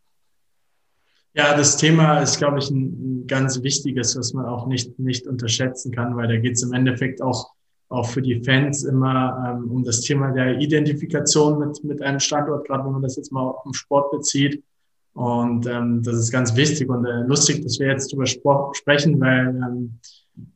Ja, 1.34 1.56
das 1.56 1.78
Thema 1.78 2.20
ist, 2.22 2.38
glaube 2.38 2.60
ich, 2.60 2.70
ein, 2.70 3.22
ein 3.22 3.28
ganz 3.28 3.62
wichtiges, 3.62 4.18
was 4.18 4.34
man 4.34 4.46
auch 4.46 4.68
nicht, 4.68 4.98
nicht 4.98 5.28
unterschätzen 5.28 5.92
kann, 5.92 6.16
weil 6.16 6.28
da 6.28 6.38
geht 6.38 6.54
es 6.54 6.64
im 6.64 6.74
Endeffekt 6.74 7.22
auch 7.22 7.54
auch 7.90 8.06
für 8.08 8.22
die 8.22 8.42
Fans 8.44 8.84
immer 8.84 9.58
ähm, 9.62 9.72
um 9.72 9.84
das 9.84 10.02
Thema 10.02 10.32
der 10.32 10.60
Identifikation 10.60 11.60
mit, 11.60 11.84
mit 11.84 12.02
einem 12.02 12.20
Standort, 12.20 12.68
gerade 12.68 12.86
wenn 12.86 12.94
man 12.94 13.02
das 13.02 13.18
jetzt 13.18 13.32
mal 13.32 13.42
auf 13.42 13.64
den 13.64 13.74
Sport 13.74 14.12
bezieht. 14.12 14.64
Und 15.14 15.66
ähm, 15.66 16.02
das 16.04 16.16
ist 16.16 16.32
ganz 16.32 16.56
wichtig 16.56 16.88
und 16.88 17.04
äh, 17.06 17.24
lustig, 17.24 17.64
dass 17.64 17.80
wir 17.80 17.88
jetzt 17.88 18.12
darüber 18.12 18.28
Sport 18.28 18.78
sprechen, 18.78 19.20
weil 19.20 19.48
ähm, 19.50 20.00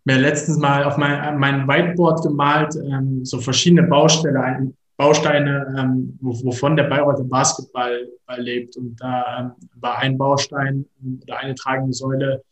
mir 0.05 0.17
letztens 0.17 0.59
mal 0.59 0.83
auf 0.83 0.97
mein, 0.97 1.37
mein 1.39 1.67
Whiteboard 1.67 2.21
gemalt, 2.21 2.75
ähm, 2.75 3.25
so 3.25 3.39
verschiedene 3.39 3.83
Baustelle, 3.83 4.71
Bausteine, 4.95 5.75
ähm, 5.77 6.17
wovon 6.21 6.77
der 6.77 6.83
Bayreuther 6.83 7.23
Basketball 7.23 8.07
lebt. 8.37 8.77
Und 8.77 8.95
da 9.01 9.39
ähm, 9.39 9.51
war 9.81 9.97
ein 9.97 10.17
Baustein 10.17 10.85
oder 11.23 11.39
eine 11.39 11.55
tragende 11.55 11.93
Säule 11.93 12.43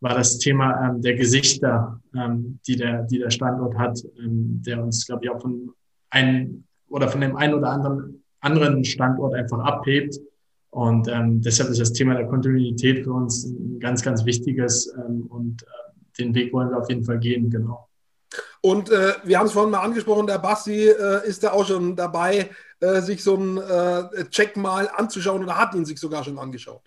war 0.00 0.14
das 0.14 0.38
Thema 0.38 0.88
ähm, 0.88 1.02
der 1.02 1.14
Gesichter, 1.14 2.00
ähm, 2.14 2.58
die, 2.66 2.76
der, 2.76 3.02
die 3.02 3.18
der 3.18 3.30
Standort 3.30 3.76
hat, 3.76 4.02
ähm, 4.18 4.62
der 4.64 4.82
uns, 4.82 5.06
glaube 5.06 5.24
ich, 5.24 5.30
auch 5.30 5.40
von 5.40 5.70
einem 6.10 6.64
oder 6.88 7.08
von 7.08 7.20
dem 7.20 7.36
einen 7.36 7.54
oder 7.54 7.70
anderen 7.70 8.20
anderen 8.40 8.84
Standort 8.84 9.34
einfach 9.34 9.58
abhebt. 9.60 10.18
Und 10.70 11.08
ähm, 11.08 11.40
deshalb 11.42 11.68
ist 11.70 11.80
das 11.80 11.92
Thema 11.92 12.14
der 12.14 12.26
Kontinuität 12.26 13.04
für 13.04 13.12
uns 13.12 13.44
ein 13.44 13.80
ganz, 13.80 14.02
ganz 14.02 14.24
wichtiges 14.24 14.92
ähm, 14.96 15.26
und 15.28 15.62
äh, 15.62 15.66
den 16.18 16.34
Weg 16.34 16.52
wollen 16.52 16.70
wir 16.70 16.78
auf 16.78 16.88
jeden 16.88 17.04
Fall 17.04 17.18
gehen, 17.18 17.50
genau. 17.50 17.88
Und 18.60 18.90
äh, 18.90 19.14
wir 19.24 19.38
haben 19.38 19.46
es 19.46 19.52
vorhin 19.52 19.72
mal 19.72 19.80
angesprochen, 19.80 20.26
der 20.26 20.38
Basti 20.38 20.88
äh, 20.88 21.26
ist 21.26 21.42
da 21.42 21.52
auch 21.52 21.66
schon 21.66 21.96
dabei, 21.96 22.50
äh, 22.78 23.00
sich 23.00 23.22
so 23.22 23.36
einen 23.36 23.56
äh, 23.58 24.24
Check 24.30 24.56
mal 24.56 24.88
anzuschauen 24.94 25.42
oder 25.42 25.58
hat 25.58 25.74
ihn 25.74 25.84
sich 25.84 25.98
sogar 25.98 26.22
schon 26.22 26.38
angeschaut. 26.38 26.82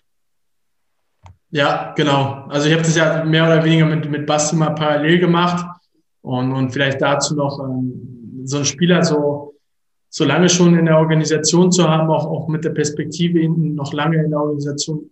Ja, 1.54 1.94
genau. 1.96 2.46
Also 2.48 2.66
ich 2.66 2.72
habe 2.72 2.82
das 2.82 2.96
ja 2.96 3.22
mehr 3.24 3.44
oder 3.44 3.62
weniger 3.62 3.86
mit, 3.86 4.10
mit 4.10 4.26
Basti 4.26 4.56
mal 4.56 4.70
parallel 4.70 5.20
gemacht 5.20 5.64
und, 6.20 6.50
und 6.50 6.70
vielleicht 6.70 7.00
dazu 7.00 7.36
noch 7.36 7.60
ähm, 7.60 8.42
so 8.44 8.58
ein 8.58 8.64
Spieler 8.64 9.04
so, 9.04 9.54
so 10.08 10.24
lange 10.24 10.48
schon 10.48 10.76
in 10.76 10.86
der 10.86 10.98
Organisation 10.98 11.70
zu 11.70 11.88
haben, 11.88 12.10
auch, 12.10 12.26
auch 12.26 12.48
mit 12.48 12.64
der 12.64 12.70
Perspektive 12.70 13.38
ihn 13.38 13.76
noch 13.76 13.92
lange 13.92 14.24
in 14.24 14.30
der 14.30 14.40
Organisation 14.40 15.10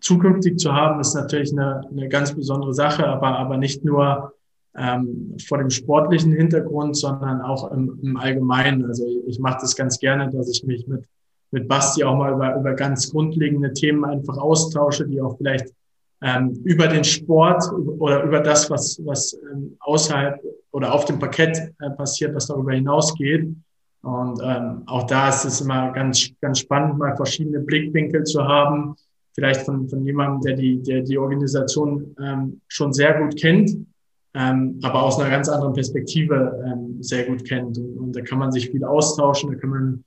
zukünftig 0.00 0.58
zu 0.58 0.72
haben, 0.72 1.00
ist 1.00 1.12
natürlich 1.12 1.52
eine, 1.52 1.82
eine 1.90 2.08
ganz 2.08 2.34
besondere 2.34 2.72
Sache, 2.72 3.06
aber, 3.06 3.38
aber 3.38 3.58
nicht 3.58 3.84
nur 3.84 4.32
ähm, 4.74 5.36
vor 5.46 5.58
dem 5.58 5.68
sportlichen 5.68 6.32
Hintergrund, 6.32 6.96
sondern 6.96 7.42
auch 7.42 7.70
im, 7.70 7.98
im 8.02 8.16
Allgemeinen. 8.16 8.86
Also 8.86 9.04
ich 9.26 9.38
mache 9.38 9.58
das 9.60 9.76
ganz 9.76 9.98
gerne, 9.98 10.30
dass 10.30 10.48
ich 10.48 10.64
mich 10.64 10.86
mit, 10.86 11.04
mit 11.54 11.68
Basti 11.68 12.04
auch 12.04 12.16
mal 12.16 12.32
über, 12.32 12.56
über 12.56 12.74
ganz 12.74 13.10
grundlegende 13.10 13.72
Themen 13.72 14.04
einfach 14.04 14.36
austausche, 14.36 15.06
die 15.06 15.20
auch 15.20 15.36
vielleicht 15.38 15.72
ähm, 16.22 16.50
über 16.64 16.86
den 16.88 17.04
Sport 17.04 17.64
oder 17.72 18.22
über 18.24 18.40
das, 18.40 18.70
was, 18.70 19.00
was 19.04 19.36
ähm, 19.50 19.76
außerhalb 19.80 20.40
oder 20.72 20.92
auf 20.92 21.04
dem 21.06 21.18
Parkett 21.18 21.56
äh, 21.80 21.90
passiert, 21.90 22.34
was 22.34 22.46
darüber 22.46 22.72
hinausgeht. 22.72 23.48
Und 24.02 24.40
ähm, 24.44 24.82
auch 24.86 25.04
da 25.04 25.30
ist 25.30 25.44
es 25.44 25.60
immer 25.60 25.92
ganz, 25.92 26.30
ganz 26.40 26.58
spannend, 26.58 26.98
mal 26.98 27.16
verschiedene 27.16 27.60
Blickwinkel 27.60 28.24
zu 28.24 28.44
haben. 28.44 28.94
Vielleicht 29.34 29.62
von, 29.62 29.88
von 29.88 30.04
jemandem, 30.04 30.40
der 30.42 30.56
die, 30.56 30.82
der 30.82 31.02
die 31.02 31.16
Organisation 31.16 32.14
ähm, 32.20 32.60
schon 32.68 32.92
sehr 32.92 33.18
gut 33.18 33.40
kennt 33.40 33.70
ähm, 34.34 34.80
aber 34.82 35.02
aus 35.02 35.18
einer 35.18 35.30
ganz 35.30 35.48
anderen 35.48 35.74
Perspektive 35.74 36.60
ähm, 36.66 37.00
sehr 37.00 37.24
gut 37.24 37.44
kennt. 37.44 37.78
Und, 37.78 37.96
und, 37.96 38.16
da 38.16 38.20
kann 38.20 38.38
man 38.38 38.50
sich 38.50 38.68
viel 38.68 38.84
austauschen, 38.84 39.52
da 39.52 39.58
kann 39.58 39.70
man 39.70 40.04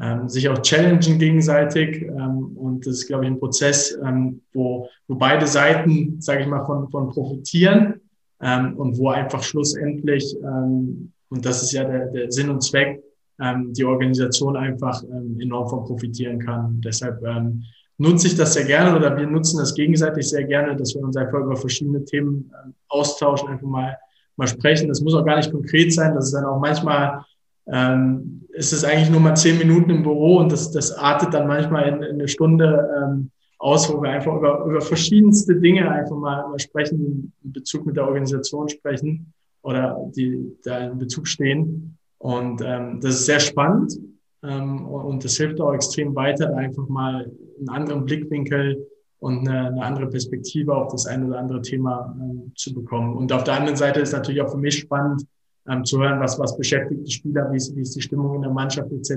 ähm, 0.00 0.28
sich 0.28 0.48
auch 0.48 0.60
challengen 0.62 1.18
gegenseitig. 1.18 2.02
Ähm, 2.02 2.56
und 2.56 2.86
das 2.86 2.94
ist, 2.94 3.06
glaube 3.06 3.24
ich, 3.24 3.30
ein 3.30 3.38
Prozess, 3.38 3.98
ähm, 4.04 4.40
wo, 4.52 4.88
wo 5.06 5.14
beide 5.14 5.46
Seiten, 5.46 6.20
sage 6.20 6.42
ich 6.42 6.46
mal, 6.46 6.64
von, 6.64 6.88
von 6.90 7.08
profitieren 7.08 8.00
ähm, 8.40 8.76
und 8.76 8.98
wo 8.98 9.10
einfach 9.10 9.42
schlussendlich, 9.42 10.36
ähm, 10.42 11.12
und 11.28 11.44
das 11.44 11.62
ist 11.62 11.72
ja 11.72 11.84
der, 11.84 12.06
der 12.06 12.32
Sinn 12.32 12.50
und 12.50 12.62
Zweck, 12.62 13.02
ähm, 13.40 13.72
die 13.72 13.84
Organisation 13.84 14.56
einfach 14.56 15.02
ähm, 15.04 15.38
enorm 15.40 15.68
von 15.68 15.84
profitieren 15.84 16.38
kann. 16.38 16.80
Deshalb 16.84 17.22
ähm, 17.24 17.62
nutze 17.98 18.28
ich 18.28 18.36
das 18.36 18.54
sehr 18.54 18.64
gerne 18.64 18.96
oder 18.96 19.16
wir 19.16 19.26
nutzen 19.26 19.58
das 19.58 19.74
gegenseitig 19.74 20.28
sehr 20.28 20.44
gerne, 20.44 20.76
dass 20.76 20.94
wir 20.94 21.02
uns 21.02 21.16
einfach 21.16 21.40
über 21.40 21.56
verschiedene 21.56 22.04
Themen 22.04 22.50
äh, 22.52 22.70
austauschen, 22.88 23.48
einfach 23.48 23.66
mal, 23.66 23.96
mal 24.36 24.46
sprechen. 24.46 24.88
Das 24.88 25.00
muss 25.00 25.14
auch 25.14 25.24
gar 25.24 25.36
nicht 25.36 25.52
konkret 25.52 25.92
sein, 25.92 26.14
das 26.14 26.26
ist 26.26 26.34
dann 26.34 26.46
auch 26.46 26.58
manchmal, 26.58 27.24
ähm, 27.66 28.46
ist 28.50 28.72
es 28.72 28.84
eigentlich 28.84 29.10
nur 29.10 29.20
mal 29.20 29.36
zehn 29.36 29.58
Minuten 29.58 29.90
im 29.90 30.02
Büro 30.02 30.38
und 30.38 30.50
das, 30.52 30.70
das 30.70 30.92
artet 30.92 31.34
dann 31.34 31.46
manchmal 31.46 31.88
in, 31.88 32.02
in 32.02 32.14
eine 32.14 32.28
Stunde 32.28 32.88
ähm, 32.96 33.30
aus, 33.58 33.92
wo 33.92 34.02
wir 34.02 34.10
einfach 34.10 34.34
über, 34.34 34.64
über 34.64 34.80
verschiedenste 34.80 35.54
Dinge 35.56 35.90
einfach 35.90 36.16
mal, 36.16 36.48
mal 36.48 36.58
sprechen, 36.58 37.32
in 37.44 37.52
Bezug 37.52 37.86
mit 37.86 37.96
der 37.96 38.06
Organisation 38.06 38.68
sprechen 38.68 39.32
oder 39.62 39.98
die 40.16 40.56
da 40.64 40.78
in 40.78 40.98
Bezug 40.98 41.28
stehen. 41.28 41.98
Und 42.18 42.62
ähm, 42.62 43.00
das 43.00 43.16
ist 43.16 43.26
sehr 43.26 43.40
spannend. 43.40 43.98
Ähm, 44.42 44.86
und 44.86 45.24
das 45.24 45.36
hilft 45.36 45.60
auch 45.60 45.74
extrem 45.74 46.14
weiter, 46.14 46.56
einfach 46.56 46.88
mal 46.88 47.30
einen 47.58 47.68
anderen 47.68 48.04
Blickwinkel 48.04 48.86
und 49.18 49.46
eine, 49.46 49.68
eine 49.68 49.82
andere 49.82 50.08
Perspektive 50.08 50.74
auf 50.74 50.92
das 50.92 51.06
ein 51.06 51.24
oder 51.24 51.38
andere 51.38 51.60
Thema 51.60 52.16
ähm, 52.18 52.52
zu 52.56 52.72
bekommen. 52.72 53.16
Und 53.16 53.32
auf 53.32 53.44
der 53.44 53.54
anderen 53.54 53.76
Seite 53.76 54.00
ist 54.00 54.12
natürlich 54.12 54.40
auch 54.40 54.50
für 54.50 54.58
mich 54.58 54.78
spannend 54.78 55.26
ähm, 55.68 55.84
zu 55.84 56.00
hören, 56.00 56.20
was, 56.20 56.38
was 56.38 56.56
beschäftigt 56.56 57.06
die 57.06 57.12
Spieler, 57.12 57.50
wie 57.52 57.56
ist, 57.56 57.74
wie 57.76 57.82
ist 57.82 57.94
die 57.96 58.02
Stimmung 58.02 58.36
in 58.36 58.42
der 58.42 58.50
Mannschaft 58.50 58.90
etc. 58.92 59.12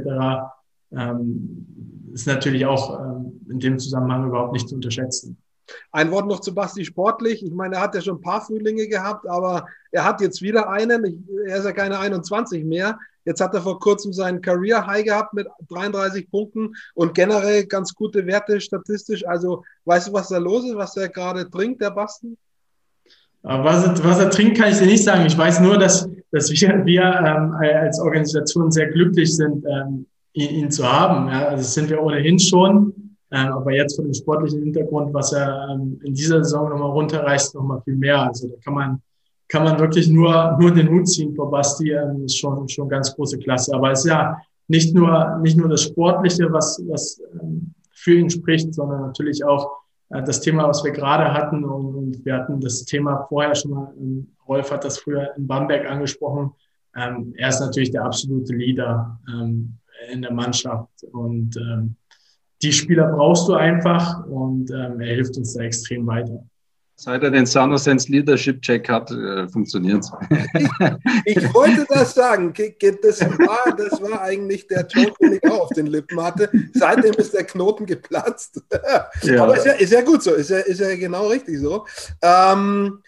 Ähm, 0.92 1.66
ist 2.14 2.28
natürlich 2.28 2.66
auch 2.66 3.00
ähm, 3.00 3.42
in 3.50 3.60
dem 3.60 3.80
Zusammenhang 3.80 4.28
überhaupt 4.28 4.54
nicht 4.54 4.70
zu 4.70 4.76
unterschätzen. 4.76 5.38
Ein 5.92 6.12
Wort 6.12 6.28
noch 6.28 6.42
zu 6.42 6.54
Basti 6.54 6.84
sportlich. 6.84 7.44
Ich 7.44 7.52
meine, 7.52 7.76
er 7.76 7.82
hat 7.82 7.96
ja 7.96 8.02
schon 8.02 8.18
ein 8.18 8.22
paar 8.22 8.42
Frühlinge 8.42 8.88
gehabt, 8.88 9.28
aber 9.28 9.66
er 9.92 10.04
hat 10.04 10.22
jetzt 10.22 10.42
wieder 10.42 10.70
einen. 10.70 11.28
Er 11.48 11.58
ist 11.58 11.66
ja 11.66 11.72
keine 11.72 12.00
21 12.00 12.66
mehr. 12.66 13.00
Jetzt 13.26 13.40
hat 13.40 13.54
er 13.54 13.62
vor 13.62 13.80
kurzem 13.80 14.12
seinen 14.12 14.42
Career 14.42 14.86
High 14.86 15.06
gehabt 15.06 15.34
mit 15.34 15.48
33 15.70 16.30
Punkten 16.30 16.74
und 16.94 17.14
generell 17.14 17.66
ganz 17.66 17.94
gute 17.94 18.26
Werte 18.26 18.60
statistisch. 18.60 19.26
Also 19.26 19.64
weißt 19.86 20.10
du, 20.10 20.14
was 20.14 20.28
da 20.28 20.38
los 20.38 20.66
ist, 20.66 20.76
was 20.76 20.98
er 20.98 21.08
gerade 21.08 21.50
trinkt, 21.50 21.82
der 21.82 21.92
Basten? 21.92 22.38
Was 23.44 23.86
er, 23.86 24.04
was 24.04 24.20
er 24.20 24.30
trinkt, 24.30 24.58
kann 24.58 24.72
ich 24.72 24.80
dir 24.80 24.86
nicht 24.86 25.04
sagen. 25.04 25.26
Ich 25.26 25.38
weiß 25.38 25.60
nur, 25.60 25.78
dass, 25.78 26.10
dass 26.32 26.50
wir, 26.50 26.86
wir 26.86 27.04
ähm, 27.04 27.54
als 27.54 28.00
Organisation 28.00 28.72
sehr 28.72 28.88
glücklich 28.88 29.36
sind, 29.36 29.66
ähm, 29.66 30.06
ihn, 30.32 30.50
ihn, 30.50 30.72
zu 30.72 30.90
haben. 30.90 31.28
Ja, 31.28 31.48
also 31.48 31.58
das 31.58 31.74
sind 31.74 31.90
wir 31.90 32.02
ohnehin 32.02 32.40
schon. 32.40 33.16
Ähm, 33.32 33.52
aber 33.52 33.74
jetzt 33.74 33.98
von 33.98 34.06
dem 34.06 34.14
sportlichen 34.14 34.64
Hintergrund, 34.64 35.14
was 35.14 35.34
er 35.34 35.68
ähm, 35.72 36.00
in 36.04 36.14
dieser 36.14 36.42
Saison 36.44 36.70
nochmal 36.70 36.92
runterreißt, 36.92 37.56
nochmal 37.56 37.82
viel 37.84 37.96
mehr. 37.96 38.22
Also 38.22 38.48
da 38.48 38.56
kann 38.64 38.74
man 38.74 39.02
kann 39.54 39.66
man 39.66 39.80
wirklich 39.80 40.10
nur, 40.10 40.58
nur 40.60 40.72
den 40.72 40.90
Hut 40.90 41.08
ziehen 41.08 41.36
vor 41.36 41.52
Basti. 41.52 41.92
Ähm, 41.92 42.26
ist 42.26 42.38
schon, 42.38 42.68
schon 42.70 42.90
ganz 42.90 43.16
große 43.16 43.38
Klasse. 43.38 43.76
Aber 43.76 43.92
es 43.92 44.00
ist 44.00 44.10
ja 44.10 44.38
nicht 44.68 44.96
nur, 44.96 45.38
nicht 45.44 45.58
nur 45.58 45.70
das 45.70 45.84
Sportliche, 45.84 46.52
was, 46.52 46.82
was 46.88 47.22
ähm, 47.40 47.72
für 47.92 48.16
ihn 48.16 48.32
spricht, 48.32 48.74
sondern 48.74 49.02
natürlich 49.02 49.46
auch 49.46 49.83
das 50.22 50.42
Thema, 50.42 50.68
was 50.68 50.84
wir 50.84 50.92
gerade 50.92 51.34
hatten. 51.34 51.64
Und, 51.64 52.24
wir 52.26 52.36
hatten 52.36 52.60
das 52.60 52.86
Thema 52.86 53.26
vorher 53.28 53.56
schon 53.56 53.72
mal, 53.72 53.94
ähm, 54.00 54.28
Rolf 54.48 54.72
hat 54.72 54.84
das 54.84 55.00
früher 55.00 55.34
in 55.38 55.48
Bamberg 55.48 55.90
angesprochen. 55.90 56.52
Ähm, 56.96 57.34
er 57.38 57.50
ist 57.50 57.60
natürlich 57.60 57.92
der 57.92 58.06
absolute 58.06 58.54
Leader 58.54 59.20
ähm, 59.30 59.78
in 60.12 60.22
der 60.22 60.34
Mannschaft. 60.34 61.04
Und 61.12 61.58
die 62.62 62.72
Spieler 62.74 63.08
brauchst 63.08 63.48
du 63.48 63.54
einfach 63.54 64.26
und 64.26 64.70
er 64.70 64.98
hilft 64.98 65.38
uns 65.38 65.54
da 65.54 65.64
extrem 65.64 66.06
weiter. 66.08 66.44
Seit 66.96 67.24
er 67.24 67.32
den 67.32 67.46
Sanosense 67.46 68.12
Leadership 68.12 68.62
Check 68.62 68.88
hat, 68.88 69.10
äh, 69.12 69.48
funktioniert 69.50 70.04
es. 70.04 70.12
Ich, 71.26 71.38
ich, 71.38 71.54
wollte 71.54 71.86
das 71.90 72.14
sagen. 72.14 72.54
Das 73.02 73.22
war, 73.22 73.76
das 73.76 74.02
war 74.02 74.22
eigentlich 74.22 74.68
der 74.68 74.88
Ton, 74.88 75.12
den 75.22 75.34
ich 75.34 75.52
auch 75.52 75.62
auf 75.62 75.70
den 75.70 75.88
Lippen 75.88 76.22
hatte. 76.22 76.50
Seitdem 76.74 77.14
ist 77.14 77.34
der 77.34 77.46
Knoten 77.46 77.86
geplatzt. 77.86 78.62
Ja. 79.24 79.44
Aber 79.44 79.58
ist 79.58 79.66
ja, 79.66 79.74
ist 79.74 79.92
ja 79.92 80.02
gut 80.02 80.22
so, 80.22 80.34
ist 80.34 80.50
ja, 80.50 80.60
ist 80.60 80.80
ja 80.80 80.96
genau 80.96 81.28
richtig 81.28 81.60
so. 81.60 81.86
Ähm, 82.22 83.02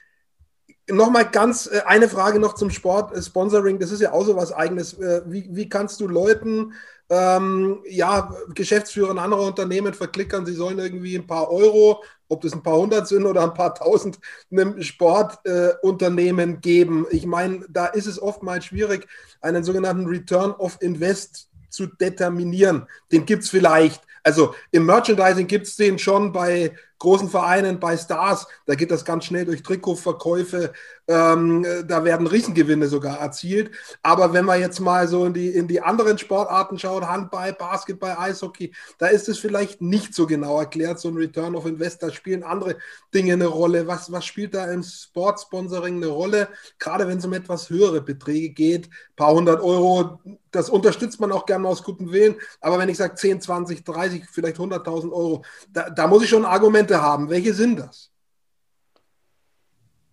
Nochmal 0.87 1.29
ganz 1.29 1.67
äh, 1.67 1.81
eine 1.85 2.07
Frage 2.07 2.39
noch 2.39 2.53
zum 2.53 2.69
Sport, 2.69 3.15
äh, 3.15 3.21
Sponsoring, 3.21 3.79
das 3.79 3.91
ist 3.91 4.01
ja 4.01 4.11
auch 4.11 4.25
so 4.25 4.35
was 4.35 4.51
Eigenes. 4.51 4.93
Äh, 4.93 5.21
wie, 5.25 5.47
wie 5.51 5.67
kannst 5.69 5.99
du 5.99 6.07
Leuten 6.07 6.73
ähm, 7.09 7.79
ja, 7.87 8.33
Geschäftsführer 8.53 9.17
anderer 9.17 9.45
Unternehmen 9.45 9.93
verklickern, 9.93 10.45
sie 10.45 10.53
sollen 10.53 10.79
irgendwie 10.79 11.15
ein 11.15 11.27
paar 11.27 11.51
Euro, 11.51 12.03
ob 12.27 12.41
das 12.41 12.53
ein 12.53 12.63
paar 12.63 12.77
hundert 12.77 13.07
sind 13.07 13.25
oder 13.25 13.43
ein 13.43 13.53
paar 13.53 13.75
tausend, 13.75 14.19
einem 14.51 14.81
Sportunternehmen 14.81 16.55
äh, 16.55 16.57
geben. 16.57 17.05
Ich 17.11 17.25
meine, 17.25 17.65
da 17.69 17.85
ist 17.87 18.07
es 18.07 18.21
oftmals 18.21 18.65
schwierig, 18.65 19.07
einen 19.41 19.63
sogenannten 19.63 20.07
Return 20.07 20.51
of 20.51 20.77
Invest 20.81 21.49
zu 21.69 21.85
determinieren. 21.85 22.87
Den 23.11 23.25
gibt 23.25 23.43
es 23.43 23.49
vielleicht. 23.49 24.01
Also 24.23 24.55
im 24.71 24.87
Merchandising 24.87 25.45
gibt 25.45 25.67
es 25.67 25.75
den 25.75 25.99
schon 25.99 26.31
bei 26.31 26.73
großen 26.99 27.29
Vereinen, 27.29 27.79
bei 27.79 27.97
Stars. 27.97 28.47
Da 28.65 28.75
geht 28.75 28.91
das 28.91 29.05
ganz 29.05 29.25
schnell 29.25 29.45
durch 29.45 29.63
Trikotverkäufe, 29.63 30.73
ähm, 31.07 31.65
da 31.87 32.03
werden 32.03 32.25
Riesengewinne 32.25 32.87
sogar 32.87 33.19
erzielt. 33.19 33.71
Aber 34.01 34.33
wenn 34.33 34.45
man 34.45 34.59
jetzt 34.59 34.79
mal 34.79 35.07
so 35.07 35.25
in 35.25 35.33
die, 35.33 35.49
in 35.49 35.67
die 35.67 35.81
anderen 35.81 36.17
Sportarten 36.17 36.79
schaut, 36.79 37.03
Handball, 37.03 37.53
Basketball, 37.53 38.15
Eishockey, 38.17 38.73
da 38.97 39.07
ist 39.07 39.29
es 39.29 39.37
vielleicht 39.37 39.81
nicht 39.81 40.15
so 40.15 40.25
genau 40.25 40.59
erklärt, 40.59 40.99
so 40.99 41.09
ein 41.09 41.17
Return 41.17 41.55
of 41.55 41.65
Invest. 41.65 42.01
Da 42.01 42.11
spielen 42.11 42.43
andere 42.43 42.77
Dinge 43.13 43.33
eine 43.33 43.47
Rolle. 43.47 43.85
Was, 43.87 44.11
was 44.11 44.25
spielt 44.25 44.55
da 44.55 44.71
im 44.71 44.81
Sportsponsoring 44.81 45.97
eine 45.97 46.07
Rolle? 46.07 46.47
Gerade 46.79 47.07
wenn 47.07 47.19
es 47.19 47.25
um 47.25 47.33
etwas 47.33 47.69
höhere 47.69 48.01
Beträge 48.01 48.49
geht, 48.49 48.87
ein 48.87 49.15
paar 49.15 49.33
hundert 49.33 49.61
Euro, 49.61 50.19
das 50.55 50.69
unterstützt 50.69 51.19
man 51.19 51.31
auch 51.31 51.45
gerne 51.45 51.67
aus 51.67 51.83
gutem 51.83 52.11
Willen. 52.11 52.35
Aber 52.61 52.79
wenn 52.79 52.89
ich 52.89 52.97
sage 52.97 53.15
10, 53.15 53.41
20, 53.41 53.83
30, 53.83 54.23
vielleicht 54.31 54.57
100.000 54.57 55.11
Euro, 55.11 55.43
da, 55.71 55.89
da 55.89 56.07
muss 56.07 56.23
ich 56.23 56.29
schon 56.29 56.45
Argumente 56.85 57.01
haben. 57.01 57.29
Welche 57.29 57.53
sind 57.53 57.79
das? 57.79 58.11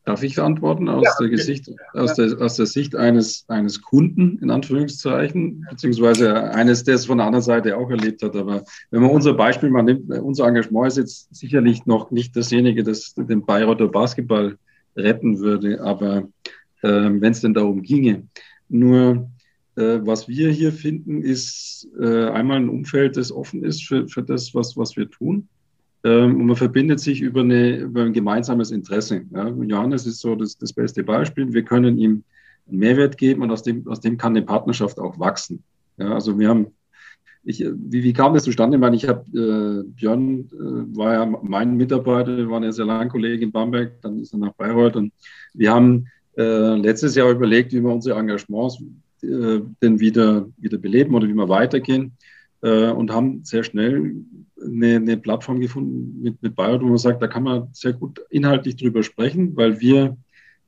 Darf 0.04 0.24
ich 0.24 0.40
antworten 0.40 0.88
aus, 0.88 1.04
ja, 1.04 1.12
der, 1.20 1.28
Gesicht, 1.28 1.70
aus, 1.92 2.14
der, 2.14 2.40
aus 2.40 2.56
der 2.56 2.66
Sicht 2.66 2.96
eines, 2.96 3.44
eines 3.46 3.82
Kunden, 3.82 4.36
in 4.38 4.50
Anführungszeichen, 4.50 5.64
beziehungsweise 5.70 6.50
eines, 6.50 6.82
der 6.82 6.96
es 6.96 7.06
von 7.06 7.18
der 7.18 7.28
anderen 7.28 7.44
Seite 7.44 7.76
auch 7.76 7.88
erlebt 7.88 8.20
hat. 8.24 8.34
Aber 8.34 8.64
wenn 8.90 9.00
man 9.00 9.12
unser 9.12 9.34
Beispiel 9.34 9.70
mal 9.70 9.84
nimmt, 9.84 10.10
unser 10.10 10.48
Engagement 10.48 10.88
ist 10.88 10.96
jetzt 10.96 11.32
sicherlich 11.32 11.86
noch 11.86 12.10
nicht 12.10 12.34
dasjenige, 12.34 12.82
das 12.82 13.14
den 13.14 13.46
Bayreuther 13.46 13.86
Basketball 13.86 14.58
retten 14.96 15.38
würde, 15.38 15.80
aber 15.80 16.28
äh, 16.82 16.88
wenn 16.88 17.30
es 17.30 17.40
denn 17.40 17.54
darum 17.54 17.82
ginge. 17.82 18.26
Nur 18.68 19.30
äh, 19.76 20.00
was 20.02 20.26
wir 20.26 20.50
hier 20.50 20.72
finden, 20.72 21.22
ist 21.22 21.86
äh, 22.00 22.28
einmal 22.28 22.56
ein 22.56 22.68
Umfeld, 22.68 23.16
das 23.16 23.30
offen 23.30 23.62
ist 23.62 23.84
für, 23.84 24.08
für 24.08 24.24
das, 24.24 24.52
was, 24.52 24.76
was 24.76 24.96
wir 24.96 25.08
tun. 25.08 25.48
Ähm, 26.04 26.40
und 26.40 26.46
man 26.46 26.56
verbindet 26.56 27.00
sich 27.00 27.20
über, 27.20 27.40
eine, 27.40 27.76
über 27.76 28.02
ein 28.02 28.12
gemeinsames 28.12 28.70
Interesse. 28.70 29.22
Ja. 29.32 29.48
Johannes 29.48 30.06
ist 30.06 30.20
so 30.20 30.34
das, 30.34 30.58
das 30.58 30.72
beste 30.72 31.04
Beispiel. 31.04 31.52
Wir 31.52 31.64
können 31.64 31.98
ihm 31.98 32.24
einen 32.68 32.78
Mehrwert 32.78 33.18
geben 33.18 33.42
und 33.42 33.50
aus 33.50 33.62
dem, 33.62 33.86
aus 33.88 34.00
dem 34.00 34.16
kann 34.16 34.36
eine 34.36 34.44
Partnerschaft 34.44 34.98
auch 34.98 35.18
wachsen. 35.18 35.62
Ja, 35.98 36.14
also 36.14 36.38
wir 36.38 36.48
haben, 36.48 36.68
ich, 37.44 37.60
wie, 37.60 38.02
wie 38.02 38.12
kam 38.12 38.34
das 38.34 38.44
zustande? 38.44 38.76
Ich 38.76 38.80
meine, 38.80 38.96
ich 38.96 39.06
habe, 39.08 39.24
äh, 39.32 39.88
Björn 39.94 40.48
äh, 40.52 40.96
war 40.96 41.12
ja 41.12 41.26
mein 41.42 41.76
Mitarbeiter, 41.76 42.36
wir 42.36 42.50
waren 42.50 42.62
ja 42.64 42.72
sehr 42.72 42.86
lange 42.86 43.10
Kollegen 43.10 43.44
in 43.44 43.52
Bamberg, 43.52 44.00
dann 44.00 44.18
ist 44.18 44.32
er 44.32 44.38
nach 44.38 44.54
Bayreuth 44.54 44.96
und 44.96 45.12
wir 45.54 45.72
haben 45.72 46.06
äh, 46.36 46.76
letztes 46.76 47.14
Jahr 47.14 47.30
überlegt, 47.30 47.72
wie 47.72 47.82
wir 47.82 47.90
unsere 47.90 48.18
Engagements 48.18 48.82
äh, 49.22 49.60
denn 49.82 50.00
wieder, 50.00 50.48
wieder 50.56 50.78
beleben 50.78 51.14
oder 51.14 51.28
wie 51.28 51.34
wir 51.34 51.48
weitergehen 51.48 52.12
äh, 52.62 52.90
und 52.90 53.10
haben 53.10 53.44
sehr 53.44 53.64
schnell 53.64 54.14
eine, 54.64 54.96
eine 54.96 55.16
Plattform 55.16 55.60
gefunden 55.60 56.22
mit, 56.22 56.42
mit 56.42 56.54
Bayreuth, 56.54 56.82
wo 56.82 56.86
man 56.86 56.98
sagt, 56.98 57.22
da 57.22 57.26
kann 57.26 57.42
man 57.42 57.68
sehr 57.72 57.92
gut 57.92 58.20
inhaltlich 58.30 58.76
drüber 58.76 59.02
sprechen, 59.02 59.56
weil 59.56 59.80
wir 59.80 60.16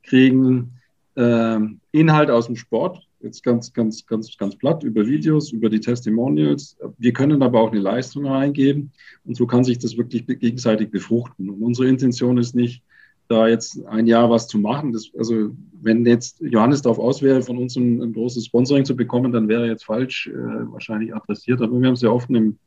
kriegen 0.03 0.72
äh, 1.16 1.59
Inhalt 1.92 2.30
aus 2.30 2.47
dem 2.47 2.57
Sport, 2.57 3.07
jetzt 3.20 3.42
ganz, 3.42 3.72
ganz, 3.72 4.05
ganz, 4.07 4.36
ganz 4.36 4.57
platt 4.57 4.82
über 4.82 5.07
Videos, 5.07 5.53
über 5.53 5.70
die 5.70 5.80
Testimonials. 5.80 6.76
Wir 6.99 7.12
können 7.12 7.42
aber 7.42 7.61
auch 7.61 7.72
eine 7.72 7.80
Leistung 7.80 8.26
reingeben 8.26 8.92
und 9.24 9.36
so 9.36 9.47
kann 9.47 9.64
sich 9.64 9.78
das 9.78 9.97
wirklich 9.97 10.26
gegenseitig 10.26 10.90
befruchten. 10.90 11.49
Und 11.49 11.62
unsere 11.62 11.88
Intention 11.88 12.36
ist 12.36 12.55
nicht, 12.55 12.82
da 13.29 13.49
jetzt 13.49 13.85
ein 13.87 14.07
Jahr 14.07 14.31
was 14.31 14.49
zu 14.49 14.59
machen. 14.59 14.93
Das, 14.93 15.11
also 15.16 15.51
wenn 15.81 16.05
jetzt 16.05 16.41
Johannes 16.41 16.83
darauf 16.83 16.99
aus 16.99 17.22
wäre, 17.22 17.43
von 17.43 17.59
uns 17.59 17.77
ein, 17.77 18.03
ein, 18.03 18.12
großes 18.12 18.47
Sponsoring 18.47 18.85
zu 18.85 18.97
bekommen, 18.97 19.33
dann 19.33 19.49
wäre 19.49 19.66
jetzt 19.66 19.85
falsch 19.85 20.27
äh, 20.27 20.33
wahrscheinlich 20.72 21.14
adressiert. 21.14 21.62
Aber 21.62 21.81
wir 21.81 21.89
haben 21.89 21.97
sehr 21.97 22.12
oft 22.12 22.29
im, 22.31 22.59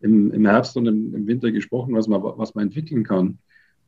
im, 0.00 0.32
im 0.32 0.46
Herbst 0.46 0.76
und 0.76 0.86
im, 0.86 1.14
im, 1.14 1.26
Winter 1.26 1.50
gesprochen, 1.52 1.94
was 1.94 2.08
man, 2.08 2.22
was 2.22 2.54
man 2.54 2.64
entwickeln 2.64 3.04
kann. 3.04 3.38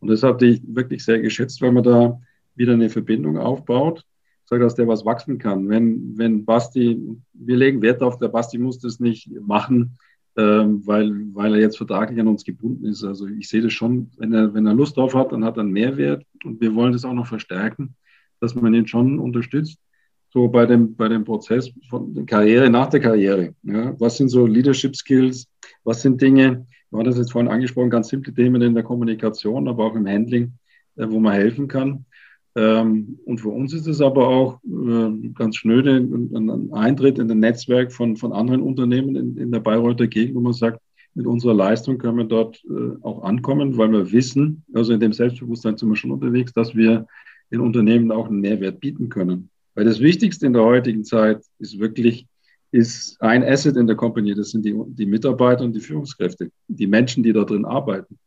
Und 0.01 0.09
das 0.09 0.22
hatte 0.22 0.47
ich 0.47 0.62
wirklich 0.66 1.05
sehr 1.05 1.20
geschätzt, 1.20 1.61
weil 1.62 1.72
man 1.72 1.85
da 1.85 2.20
wieder 2.55 2.74
eine 2.74 2.91
Verbindung 2.91 3.39
aufbaut, 3.39 4.05
so 4.45 4.59
dass 4.59 4.74
der 4.74 4.89
was 4.89 5.05
wachsen 5.05 5.39
kann. 5.39 5.68
Wenn, 5.68 6.16
wenn 6.18 6.45
Basti, 6.45 7.01
wir 7.33 7.57
legen 7.57 7.83
Wert 7.83 8.03
auf, 8.03 8.18
der 8.18 8.29
Basti 8.29 8.59
muss 8.59 8.79
das 8.79 9.01
nicht 9.01 9.31
machen, 9.41 9.99
ähm, 10.39 10.86
weil, 10.86 11.12
weil 11.34 11.55
er 11.55 11.61
jetzt 11.61 11.76
vertraglich 11.76 12.20
an 12.20 12.28
uns 12.28 12.45
gebunden 12.45 12.86
ist. 12.86 13.03
Also 13.03 13.26
ich 13.26 13.49
sehe 13.49 13.61
das 13.61 13.72
schon, 13.72 14.11
wenn 14.18 14.32
er, 14.32 14.55
wenn 14.55 14.66
er 14.66 14.74
Lust 14.74 14.97
drauf 14.97 15.14
hat, 15.14 15.32
dann 15.32 15.45
hat 15.45 15.57
er 15.57 15.62
einen 15.62 15.72
Mehrwert 15.72 16.24
und 16.45 16.61
wir 16.61 16.74
wollen 16.76 16.93
das 16.93 17.05
auch 17.05 17.12
noch 17.12 17.26
verstärken, 17.26 17.97
dass 18.41 18.55
man 18.55 18.72
ihn 18.72 18.86
schon 18.86 19.18
unterstützt. 19.18 19.80
So 20.30 20.47
bei 20.47 20.64
dem, 20.64 20.95
bei 20.95 21.09
dem 21.09 21.24
Prozess 21.24 21.72
von 21.91 22.14
der 22.14 22.24
Karriere 22.24 22.70
nach 22.70 22.89
der 22.89 23.01
Karriere. 23.01 23.55
Ja, 23.64 23.99
was 23.99 24.18
sind 24.18 24.28
so 24.28 24.47
Leadership 24.47 24.95
Skills? 24.95 25.49
Was 25.82 26.03
sind 26.03 26.20
Dinge, 26.22 26.66
wir 26.91 26.99
haben 26.99 27.07
das 27.07 27.18
jetzt 27.18 27.32
vorhin 27.32 27.51
angesprochen, 27.51 27.91
ganz 27.91 28.09
simple 28.09 28.32
Themen 28.32 28.62
in 28.62 28.74
der 28.74 28.84
Kommunikation, 28.84 29.66
aber 29.66 29.84
auch 29.84 29.97
im 29.97 30.07
Handling, 30.07 30.53
äh, 30.97 31.07
wo 31.09 31.18
man 31.18 31.32
helfen 31.32 31.66
kann. 31.66 32.05
Ähm, 32.59 33.20
und 33.24 33.40
für 33.40 33.50
uns 33.50 33.72
ist 33.72 33.86
es 33.86 34.00
aber 34.00 34.26
auch 34.26 34.59
äh, 34.64 35.28
ganz 35.34 35.56
schnöde, 35.56 35.96
ein 35.96 36.72
Eintritt 36.72 37.20
in 37.20 37.30
ein 37.30 37.38
Netzwerk 37.38 37.92
von, 37.92 38.16
von 38.16 38.32
anderen 38.32 38.62
Unternehmen 38.62 39.14
in, 39.14 39.36
in 39.36 39.52
der 39.52 39.61
Bayreuther 39.61 40.09
Gegend, 40.09 40.34
wo 40.34 40.40
man 40.40 40.54
sagt, 40.54 40.80
mit 41.14 41.26
unserer 41.26 41.54
Leistung 41.54 41.98
können 41.98 42.18
wir 42.18 42.24
dort 42.24 42.61
äh, 42.64 42.96
auch 43.02 43.22
ankommen, 43.22 43.76
weil 43.76 43.92
wir 43.92 44.11
wissen, 44.11 44.64
also 44.74 44.92
in 44.92 44.98
dem 44.98 45.12
Selbstbewusstsein 45.12 45.76
sind 45.76 45.88
wir 45.88 45.94
schon 45.94 46.11
unterwegs, 46.11 46.52
dass 46.52 46.74
wir 46.74 47.06
den 47.52 47.61
Unternehmen 47.61 48.11
auch 48.11 48.26
einen 48.26 48.40
Mehrwert 48.40 48.80
bieten 48.80 49.09
können. 49.09 49.50
Weil 49.76 49.84
das 49.84 50.00
Wichtigste 50.00 50.46
in 50.46 50.52
der 50.52 50.64
heutigen 50.64 51.04
Zeit 51.04 51.40
ist 51.61 51.78
wirklich, 51.78 52.26
ist 52.72 53.22
ein 53.22 53.44
Asset 53.44 53.76
in 53.76 53.86
der 53.86 53.94
Company, 53.94 54.34
das 54.34 54.50
sind 54.50 54.64
die, 54.64 54.74
die 54.88 55.06
Mitarbeiter 55.06 55.62
und 55.62 55.76
die 55.76 55.80
Führungskräfte, 55.80 56.50
die 56.66 56.88
Menschen, 56.88 57.22
die 57.22 57.32
da 57.32 57.44
drin 57.44 57.64
arbeiten. 57.64 58.18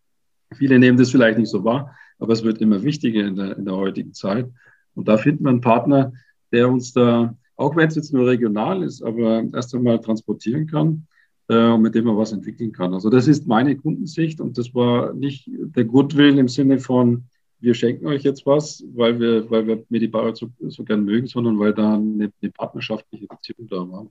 Viele 0.56 0.80
nehmen 0.80 0.98
das 0.98 1.12
vielleicht 1.12 1.38
nicht 1.38 1.50
so 1.50 1.66
wahr, 1.66 1.94
aber 2.22 2.34
es 2.34 2.44
wird 2.44 2.62
immer 2.62 2.84
wichtiger 2.84 3.28
in 3.28 3.36
der, 3.36 3.58
in 3.58 3.66
der 3.66 3.76
heutigen 3.76 4.14
Zeit. 4.14 4.48
Und 4.94 5.08
da 5.08 5.18
finden 5.18 5.44
wir 5.44 5.50
einen 5.50 5.62
Partner, 5.62 6.14
der 6.52 6.70
uns 6.70 6.94
da, 6.94 7.36
auch 7.56 7.76
wenn 7.76 7.88
es 7.88 7.96
jetzt 7.96 8.14
nur 8.14 8.28
regional 8.28 8.84
ist, 8.84 9.02
aber 9.02 9.44
erst 9.54 9.74
einmal 9.74 10.00
transportieren 10.00 10.68
kann 10.68 11.08
äh, 11.50 11.72
und 11.72 11.82
mit 11.82 11.96
dem 11.96 12.06
man 12.06 12.18
was 12.18 12.32
entwickeln 12.32 12.72
kann. 12.72 12.94
Also 12.94 13.10
das 13.10 13.28
ist 13.28 13.48
meine 13.48 13.76
Kundensicht 13.76 14.40
und 14.40 14.58
das 14.58 14.74
war 14.76 15.14
nicht 15.14 15.50
der 15.50 15.86
Goodwill 15.86 16.38
im 16.38 16.48
Sinne 16.48 16.80
von, 16.80 17.26
wir 17.60 17.74
schenken 17.74 18.06
euch 18.08 18.24
jetzt 18.24 18.46
was, 18.46 18.84
weil 18.94 19.20
wir, 19.20 19.50
weil 19.50 19.66
wir 19.66 19.84
Medibauer 19.90 20.36
so, 20.36 20.50
so 20.68 20.84
gern 20.84 21.04
mögen, 21.04 21.28
sondern 21.28 21.60
weil 21.60 21.74
da 21.74 21.96
eine, 21.96 22.32
eine 22.42 22.52
partnerschaftliche 22.52 23.28
Beziehung 23.28 23.68
da 23.68 23.78
war 23.78 24.08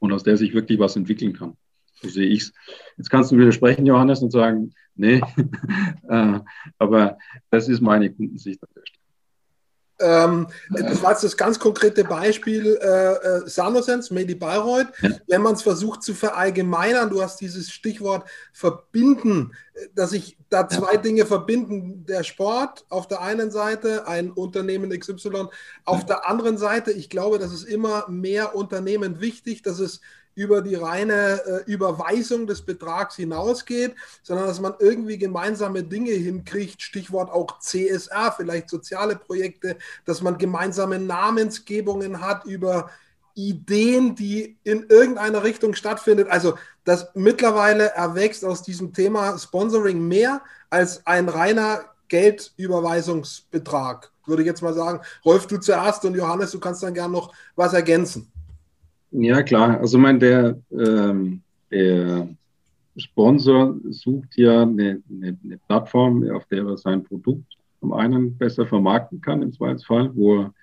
und 0.00 0.12
aus 0.12 0.24
der 0.24 0.36
sich 0.36 0.52
wirklich 0.52 0.78
was 0.80 0.96
entwickeln 0.96 1.32
kann. 1.32 1.56
So 2.02 2.08
sehe 2.08 2.26
ich 2.26 2.42
es. 2.42 2.52
Jetzt 2.96 3.10
kannst 3.10 3.32
du 3.32 3.38
widersprechen, 3.38 3.86
Johannes, 3.86 4.20
und 4.22 4.30
sagen, 4.30 4.74
nee, 4.94 5.20
äh, 6.08 6.40
aber 6.78 7.18
das 7.50 7.68
ist 7.68 7.80
meine 7.80 8.12
Kundensicht 8.12 8.62
an 8.62 8.68
der 8.74 8.82
Stelle. 8.86 8.96
Ähm, 9.98 10.48
das 10.70 11.02
war 11.02 11.12
jetzt 11.12 11.24
das 11.24 11.36
ganz 11.36 11.58
konkrete 11.58 12.04
Beispiel 12.04 12.78
äh, 12.82 13.12
äh 13.12 13.48
Sanosense, 13.48 14.12
Medi 14.12 14.34
Bayreuth. 14.34 14.88
Ja. 15.00 15.10
Wenn 15.26 15.40
man 15.40 15.54
es 15.54 15.62
versucht 15.62 16.02
zu 16.02 16.12
verallgemeinern, 16.12 17.08
du 17.08 17.22
hast 17.22 17.40
dieses 17.40 17.70
Stichwort 17.70 18.28
verbinden, 18.52 19.52
dass 19.94 20.10
sich 20.10 20.36
da 20.50 20.68
zwei 20.68 20.94
ja. 20.94 20.98
Dinge 20.98 21.24
verbinden. 21.24 22.04
Der 22.04 22.24
Sport 22.24 22.84
auf 22.90 23.08
der 23.08 23.22
einen 23.22 23.50
Seite, 23.50 24.06
ein 24.06 24.30
Unternehmen 24.30 24.90
XY 24.90 25.48
auf 25.86 26.00
ja. 26.00 26.06
der 26.06 26.28
anderen 26.28 26.58
Seite. 26.58 26.92
Ich 26.92 27.08
glaube, 27.08 27.38
dass 27.38 27.52
es 27.52 27.64
immer 27.64 28.06
mehr 28.08 28.54
Unternehmen 28.54 29.20
wichtig, 29.20 29.62
dass 29.62 29.78
es 29.78 30.02
über 30.36 30.62
die 30.62 30.76
reine 30.76 31.40
äh, 31.44 31.64
Überweisung 31.64 32.46
des 32.46 32.62
Betrags 32.62 33.16
hinausgeht, 33.16 33.96
sondern 34.22 34.46
dass 34.46 34.60
man 34.60 34.74
irgendwie 34.78 35.18
gemeinsame 35.18 35.82
Dinge 35.82 36.12
hinkriegt, 36.12 36.80
Stichwort 36.82 37.32
auch 37.32 37.58
CSR, 37.58 38.32
vielleicht 38.36 38.68
soziale 38.68 39.16
Projekte, 39.16 39.76
dass 40.04 40.22
man 40.22 40.38
gemeinsame 40.38 41.00
Namensgebungen 41.00 42.20
hat 42.20 42.44
über 42.44 42.90
Ideen, 43.34 44.14
die 44.14 44.56
in 44.62 44.86
irgendeiner 44.88 45.42
Richtung 45.42 45.74
stattfindet. 45.74 46.28
Also 46.28 46.54
das 46.84 47.08
mittlerweile 47.14 47.94
erwächst 47.94 48.44
aus 48.44 48.62
diesem 48.62 48.92
Thema 48.92 49.36
Sponsoring 49.38 50.06
mehr 50.06 50.42
als 50.68 51.06
ein 51.06 51.30
reiner 51.30 51.86
Geldüberweisungsbetrag. 52.08 54.12
Würde 54.26 54.42
ich 54.42 54.46
jetzt 54.46 54.62
mal 54.62 54.74
sagen, 54.74 55.00
Rolf, 55.24 55.46
du 55.46 55.58
zuerst 55.58 56.04
und 56.04 56.14
Johannes, 56.14 56.50
du 56.50 56.60
kannst 56.60 56.82
dann 56.82 56.94
gerne 56.94 57.12
noch 57.12 57.32
was 57.54 57.72
ergänzen. 57.72 58.30
Ja, 59.18 59.42
klar. 59.42 59.80
Also, 59.80 59.96
mein, 59.96 60.20
der, 60.20 60.58
ähm, 60.70 61.40
der 61.70 62.28
Sponsor 62.98 63.74
sucht 63.88 64.36
ja 64.36 64.62
eine, 64.62 65.02
eine, 65.10 65.38
eine, 65.42 65.58
Plattform, 65.66 66.28
auf 66.30 66.44
der 66.46 66.66
er 66.66 66.76
sein 66.76 67.02
Produkt 67.02 67.56
zum 67.80 67.94
einen 67.94 68.36
besser 68.36 68.66
vermarkten 68.66 69.22
kann, 69.22 69.40
im 69.40 69.54
Zweifelsfall, 69.54 70.10
wo 70.14 70.40
er, 70.40 70.54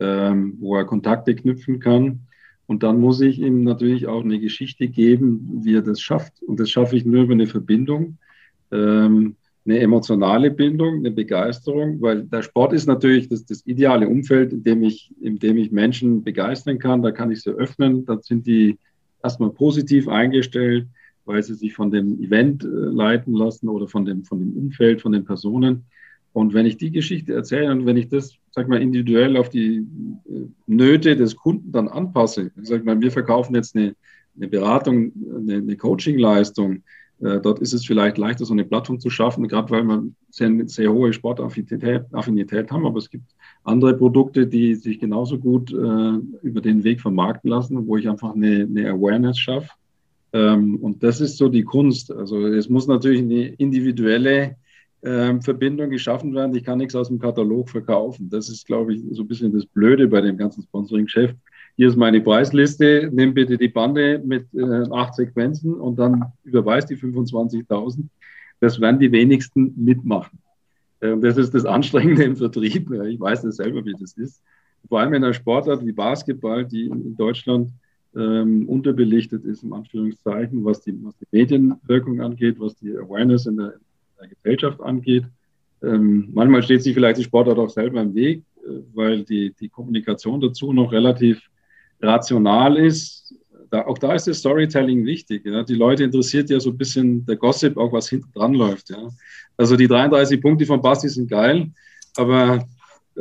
ähm, 0.00 0.56
wo 0.58 0.76
er 0.76 0.86
Kontakte 0.86 1.34
knüpfen 1.34 1.80
kann. 1.80 2.20
Und 2.66 2.82
dann 2.82 2.98
muss 2.98 3.20
ich 3.20 3.40
ihm 3.40 3.62
natürlich 3.64 4.06
auch 4.06 4.24
eine 4.24 4.40
Geschichte 4.40 4.88
geben, 4.88 5.60
wie 5.62 5.74
er 5.74 5.82
das 5.82 6.00
schafft. 6.00 6.42
Und 6.42 6.58
das 6.60 6.70
schaffe 6.70 6.96
ich 6.96 7.04
nur 7.04 7.24
über 7.24 7.34
eine 7.34 7.46
Verbindung. 7.46 8.16
Ähm, 8.70 9.36
eine 9.68 9.80
emotionale 9.80 10.50
Bindung, 10.50 10.96
eine 10.96 11.10
Begeisterung, 11.10 12.00
weil 12.00 12.22
der 12.22 12.42
Sport 12.42 12.72
ist 12.72 12.86
natürlich 12.86 13.28
das, 13.28 13.44
das 13.44 13.66
ideale 13.66 14.08
Umfeld, 14.08 14.52
in 14.52 14.62
dem, 14.62 14.82
ich, 14.82 15.12
in 15.20 15.38
dem 15.38 15.58
ich 15.58 15.70
Menschen 15.70 16.24
begeistern 16.24 16.78
kann. 16.78 17.02
Da 17.02 17.10
kann 17.10 17.30
ich 17.30 17.42
sie 17.42 17.50
öffnen, 17.50 18.06
da 18.06 18.18
sind 18.22 18.46
die 18.46 18.78
erstmal 19.22 19.50
positiv 19.50 20.08
eingestellt, 20.08 20.86
weil 21.26 21.42
sie 21.42 21.54
sich 21.54 21.74
von 21.74 21.90
dem 21.90 22.18
Event 22.22 22.64
äh, 22.64 22.66
leiten 22.66 23.34
lassen 23.34 23.68
oder 23.68 23.88
von 23.88 24.06
dem, 24.06 24.24
von 24.24 24.38
dem 24.38 24.56
Umfeld, 24.56 25.02
von 25.02 25.12
den 25.12 25.26
Personen. 25.26 25.84
Und 26.32 26.54
wenn 26.54 26.64
ich 26.64 26.78
die 26.78 26.90
Geschichte 26.90 27.34
erzähle 27.34 27.70
und 27.70 27.84
wenn 27.84 27.98
ich 27.98 28.08
das, 28.08 28.36
sag 28.52 28.68
mal, 28.68 28.80
individuell 28.80 29.36
auf 29.36 29.50
die 29.50 29.86
äh, 30.24 30.46
Nöte 30.66 31.14
des 31.14 31.36
Kunden 31.36 31.72
dann 31.72 31.88
anpasse, 31.88 32.52
sag 32.62 32.86
mal, 32.86 33.00
wir 33.02 33.10
verkaufen 33.10 33.54
jetzt 33.54 33.76
eine, 33.76 33.94
eine 34.34 34.48
Beratung, 34.48 35.12
eine, 35.36 35.56
eine 35.56 35.76
Coaching-Leistung, 35.76 36.84
dort 37.20 37.58
ist 37.58 37.72
es 37.72 37.84
vielleicht 37.84 38.18
leichter, 38.18 38.44
so 38.44 38.52
eine 38.52 38.64
Plattform 38.64 39.00
zu 39.00 39.10
schaffen, 39.10 39.48
gerade 39.48 39.70
weil 39.70 39.84
wir 39.84 40.04
sehr, 40.30 40.52
sehr 40.66 40.92
hohe 40.92 41.12
Sportaffinität 41.12 42.04
Affinität 42.12 42.70
haben. 42.70 42.86
Aber 42.86 42.98
es 42.98 43.10
gibt 43.10 43.24
andere 43.64 43.94
Produkte, 43.94 44.46
die 44.46 44.74
sich 44.74 45.00
genauso 45.00 45.38
gut 45.38 45.72
äh, 45.72 46.18
über 46.42 46.60
den 46.60 46.84
Weg 46.84 47.00
vermarkten 47.00 47.50
lassen, 47.50 47.86
wo 47.86 47.96
ich 47.96 48.08
einfach 48.08 48.34
eine, 48.34 48.62
eine 48.62 48.90
Awareness 48.90 49.38
schaffe. 49.38 49.70
Ähm, 50.32 50.76
und 50.76 51.02
das 51.02 51.20
ist 51.20 51.38
so 51.38 51.48
die 51.48 51.64
Kunst. 51.64 52.12
Also 52.12 52.46
es 52.46 52.68
muss 52.68 52.86
natürlich 52.86 53.20
eine 53.20 53.48
individuelle 53.54 54.56
ähm, 55.02 55.42
Verbindung 55.42 55.90
geschaffen 55.90 56.34
werden. 56.34 56.54
Ich 56.54 56.64
kann 56.64 56.78
nichts 56.78 56.94
aus 56.94 57.08
dem 57.08 57.18
Katalog 57.18 57.70
verkaufen. 57.70 58.28
Das 58.30 58.48
ist, 58.48 58.66
glaube 58.66 58.94
ich, 58.94 59.02
so 59.12 59.22
ein 59.22 59.28
bisschen 59.28 59.52
das 59.52 59.66
Blöde 59.66 60.08
bei 60.08 60.20
dem 60.20 60.36
ganzen 60.36 60.62
Sponsoring-Geschäft 60.62 61.36
hier 61.78 61.86
ist 61.86 61.96
meine 61.96 62.20
Preisliste, 62.20 63.08
nimm 63.12 63.34
bitte 63.34 63.56
die 63.56 63.68
Bande 63.68 64.20
mit 64.24 64.52
äh, 64.52 64.82
acht 64.90 65.14
Sequenzen 65.14 65.74
und 65.74 65.96
dann 65.96 66.24
überweis 66.42 66.86
die 66.86 66.96
25.000. 66.96 68.02
Das 68.58 68.80
werden 68.80 68.98
die 68.98 69.12
wenigsten 69.12 69.74
mitmachen. 69.76 70.40
Äh, 70.98 71.16
das 71.18 71.36
ist 71.36 71.54
das 71.54 71.64
Anstrengende 71.64 72.24
im 72.24 72.34
Vertrieb. 72.34 72.90
Ich 72.90 73.20
weiß 73.20 73.42
das 73.42 73.56
selber, 73.58 73.84
wie 73.84 73.92
das 73.92 74.14
ist. 74.14 74.42
Vor 74.88 74.98
allem 74.98 75.14
in 75.14 75.22
einer 75.22 75.32
Sportart 75.32 75.86
wie 75.86 75.92
Basketball, 75.92 76.64
die 76.64 76.86
in 76.86 77.16
Deutschland 77.16 77.70
ähm, 78.16 78.68
unterbelichtet 78.68 79.44
ist, 79.44 79.62
im 79.62 79.72
Anführungszeichen, 79.72 80.64
was 80.64 80.80
die, 80.80 80.92
was 81.04 81.16
die 81.18 81.26
Medienwirkung 81.30 82.20
angeht, 82.20 82.56
was 82.58 82.74
die 82.74 82.90
Awareness 82.90 83.46
in 83.46 83.56
der, 83.56 83.74
in 83.74 83.80
der 84.22 84.28
Gesellschaft 84.30 84.80
angeht. 84.80 85.26
Ähm, 85.84 86.30
manchmal 86.32 86.64
steht 86.64 86.82
sich 86.82 86.94
vielleicht 86.94 87.18
die 87.18 87.24
Sportart 87.24 87.56
auch 87.56 87.70
selber 87.70 88.02
im 88.02 88.16
Weg, 88.16 88.42
äh, 88.66 88.80
weil 88.94 89.22
die, 89.22 89.54
die 89.60 89.68
Kommunikation 89.68 90.40
dazu 90.40 90.72
noch 90.72 90.90
relativ 90.90 91.40
rational 92.00 92.76
ist. 92.76 93.34
Da, 93.70 93.84
auch 93.86 93.98
da 93.98 94.14
ist 94.14 94.26
das 94.26 94.38
Storytelling 94.38 95.04
wichtig. 95.04 95.44
Ja. 95.44 95.62
Die 95.62 95.74
Leute 95.74 96.04
interessiert 96.04 96.48
ja 96.48 96.58
so 96.58 96.70
ein 96.70 96.78
bisschen 96.78 97.26
der 97.26 97.36
Gossip, 97.36 97.76
auch 97.76 97.92
was 97.92 98.08
hinten 98.08 98.32
dran 98.32 98.54
läuft. 98.54 98.90
Ja. 98.90 99.08
Also 99.56 99.76
die 99.76 99.88
33 99.88 100.40
Punkte 100.40 100.64
von 100.64 100.80
Basti 100.80 101.08
sind 101.08 101.28
geil, 101.28 101.70
aber 102.16 102.66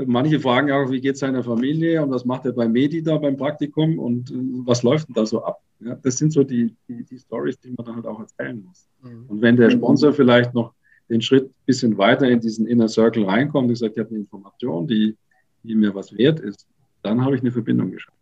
manche 0.06 0.40
fragen 0.40 0.72
auch, 0.72 0.90
wie 0.92 1.02
geht 1.02 1.16
es 1.16 1.20
seiner 1.20 1.44
Familie 1.44 2.04
und 2.04 2.12
was 2.12 2.26
macht 2.26 2.46
er 2.46 2.52
bei 2.52 2.68
Medi 2.68 3.02
da 3.02 3.18
beim 3.18 3.36
Praktikum 3.36 3.98
und 3.98 4.32
äh, 4.32 4.36
was 4.66 4.84
läuft 4.84 5.08
denn 5.08 5.16
da 5.16 5.26
so 5.26 5.44
ab? 5.44 5.62
Ja, 5.80 5.96
das 5.96 6.18
sind 6.18 6.32
so 6.32 6.44
die, 6.44 6.74
die, 6.88 7.04
die 7.04 7.18
Stories, 7.18 7.60
die 7.60 7.72
man 7.72 7.86
dann 7.86 7.96
halt 7.96 8.06
auch 8.08 8.20
erzählen 8.20 8.64
muss. 8.64 8.88
Mhm. 9.02 9.26
Und 9.28 9.42
wenn 9.42 9.56
der 9.58 9.70
Sponsor 9.70 10.14
vielleicht 10.14 10.54
noch 10.54 10.74
den 11.10 11.22
Schritt 11.22 11.46
ein 11.46 11.66
bisschen 11.66 11.98
weiter 11.98 12.28
in 12.28 12.40
diesen 12.40 12.68
Inner 12.68 12.88
Circle 12.88 13.26
reinkommt 13.26 13.70
und 13.70 13.76
sagt, 13.76 13.96
ich 13.96 14.00
habe 14.00 14.10
eine 14.10 14.20
Information, 14.20 14.88
die, 14.88 15.16
die 15.64 15.76
mir 15.76 15.94
was 15.94 16.16
wert 16.18 16.40
ist, 16.40 16.68
dann 17.04 17.24
habe 17.24 17.36
ich 17.36 17.42
eine 17.42 17.52
Verbindung 17.52 17.92
geschaffen. 17.92 18.17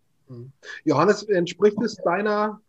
Johannes, 0.84 1.24
entspricht 1.24 1.82
es 1.82 1.96
deiner 1.98 2.62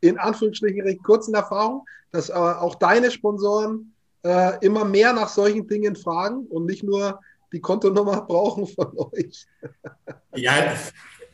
in 0.00 0.18
Anführungsstrichen 0.18 0.82
recht 0.82 1.02
kurzen 1.02 1.34
Erfahrung, 1.34 1.86
dass 2.12 2.28
äh, 2.28 2.34
auch 2.34 2.74
deine 2.74 3.10
Sponsoren 3.10 3.94
äh, 4.22 4.58
immer 4.64 4.84
mehr 4.84 5.12
nach 5.12 5.28
solchen 5.28 5.66
Dingen 5.66 5.96
fragen 5.96 6.46
und 6.46 6.66
nicht 6.66 6.82
nur 6.82 7.20
die 7.52 7.60
Kontonummer 7.60 8.20
brauchen 8.28 8.66
von 8.66 8.92
euch? 8.98 9.46
ja, 10.34 10.52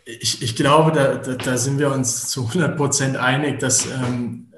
ich, 0.05 0.43
ich 0.43 0.57
glaube, 0.57 0.93
da, 0.93 1.17
da, 1.17 1.35
da, 1.35 1.57
sind 1.57 1.79
wir 1.79 1.93
uns 1.93 2.29
zu 2.29 2.47
100 2.47 2.77
Prozent 2.77 3.17
einig, 3.17 3.59
dass 3.59 3.87
ähm, 3.87 4.51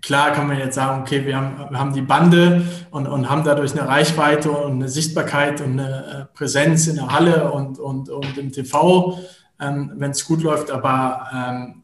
klar 0.00 0.32
kann 0.32 0.46
man 0.46 0.58
jetzt 0.58 0.74
sagen, 0.74 1.02
okay, 1.02 1.24
wir 1.26 1.36
haben, 1.36 1.70
wir 1.70 1.78
haben 1.78 1.92
die 1.92 2.02
Bande 2.02 2.62
und, 2.90 3.06
und 3.06 3.28
haben 3.28 3.44
dadurch 3.44 3.72
eine 3.72 3.88
Reichweite 3.88 4.50
und 4.50 4.72
eine 4.72 4.88
Sichtbarkeit 4.88 5.60
und 5.60 5.78
eine 5.78 6.28
äh, 6.30 6.36
Präsenz 6.36 6.86
in 6.86 6.96
der 6.96 7.08
Halle 7.08 7.52
und, 7.52 7.78
und, 7.78 8.08
und 8.08 8.38
im 8.38 8.52
TV, 8.52 9.18
ähm, 9.60 9.92
wenn 9.96 10.10
es 10.10 10.24
gut 10.24 10.42
läuft, 10.42 10.70
aber 10.70 11.28
ähm, 11.34 11.82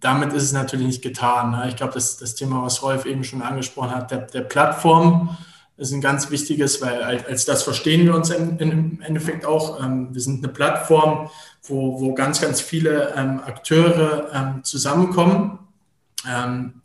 damit 0.00 0.32
ist 0.32 0.44
es 0.44 0.52
natürlich 0.52 0.86
nicht 0.86 1.02
getan. 1.02 1.52
Ne? 1.52 1.66
Ich 1.68 1.76
glaube, 1.76 1.94
das, 1.94 2.16
das 2.16 2.34
Thema, 2.34 2.62
was 2.62 2.82
Rolf 2.82 3.06
eben 3.06 3.24
schon 3.24 3.42
angesprochen 3.42 3.94
hat, 3.94 4.10
der, 4.10 4.22
der 4.22 4.42
Plattform, 4.42 5.36
ist 5.76 5.92
ein 5.92 6.00
ganz 6.00 6.30
wichtiges, 6.30 6.80
weil 6.80 7.02
als 7.02 7.46
das 7.46 7.64
verstehen 7.64 8.06
wir 8.06 8.14
uns 8.14 8.30
im 8.30 9.00
Endeffekt 9.02 9.44
auch. 9.44 9.82
Ähm, 9.82 10.14
wir 10.14 10.20
sind 10.20 10.44
eine 10.44 10.52
Plattform, 10.52 11.28
wo, 11.64 12.00
wo 12.00 12.14
ganz, 12.14 12.40
ganz 12.40 12.60
viele 12.60 13.12
ähm, 13.16 13.40
Akteure 13.44 14.28
ähm, 14.32 14.64
zusammenkommen. 14.64 15.58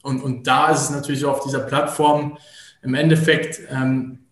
und, 0.01 0.21
und 0.21 0.47
da 0.47 0.69
ist 0.69 0.81
es 0.81 0.89
natürlich 0.89 1.23
auf 1.23 1.43
dieser 1.43 1.59
Plattform 1.59 2.37
im 2.81 2.93
Endeffekt, 2.93 3.61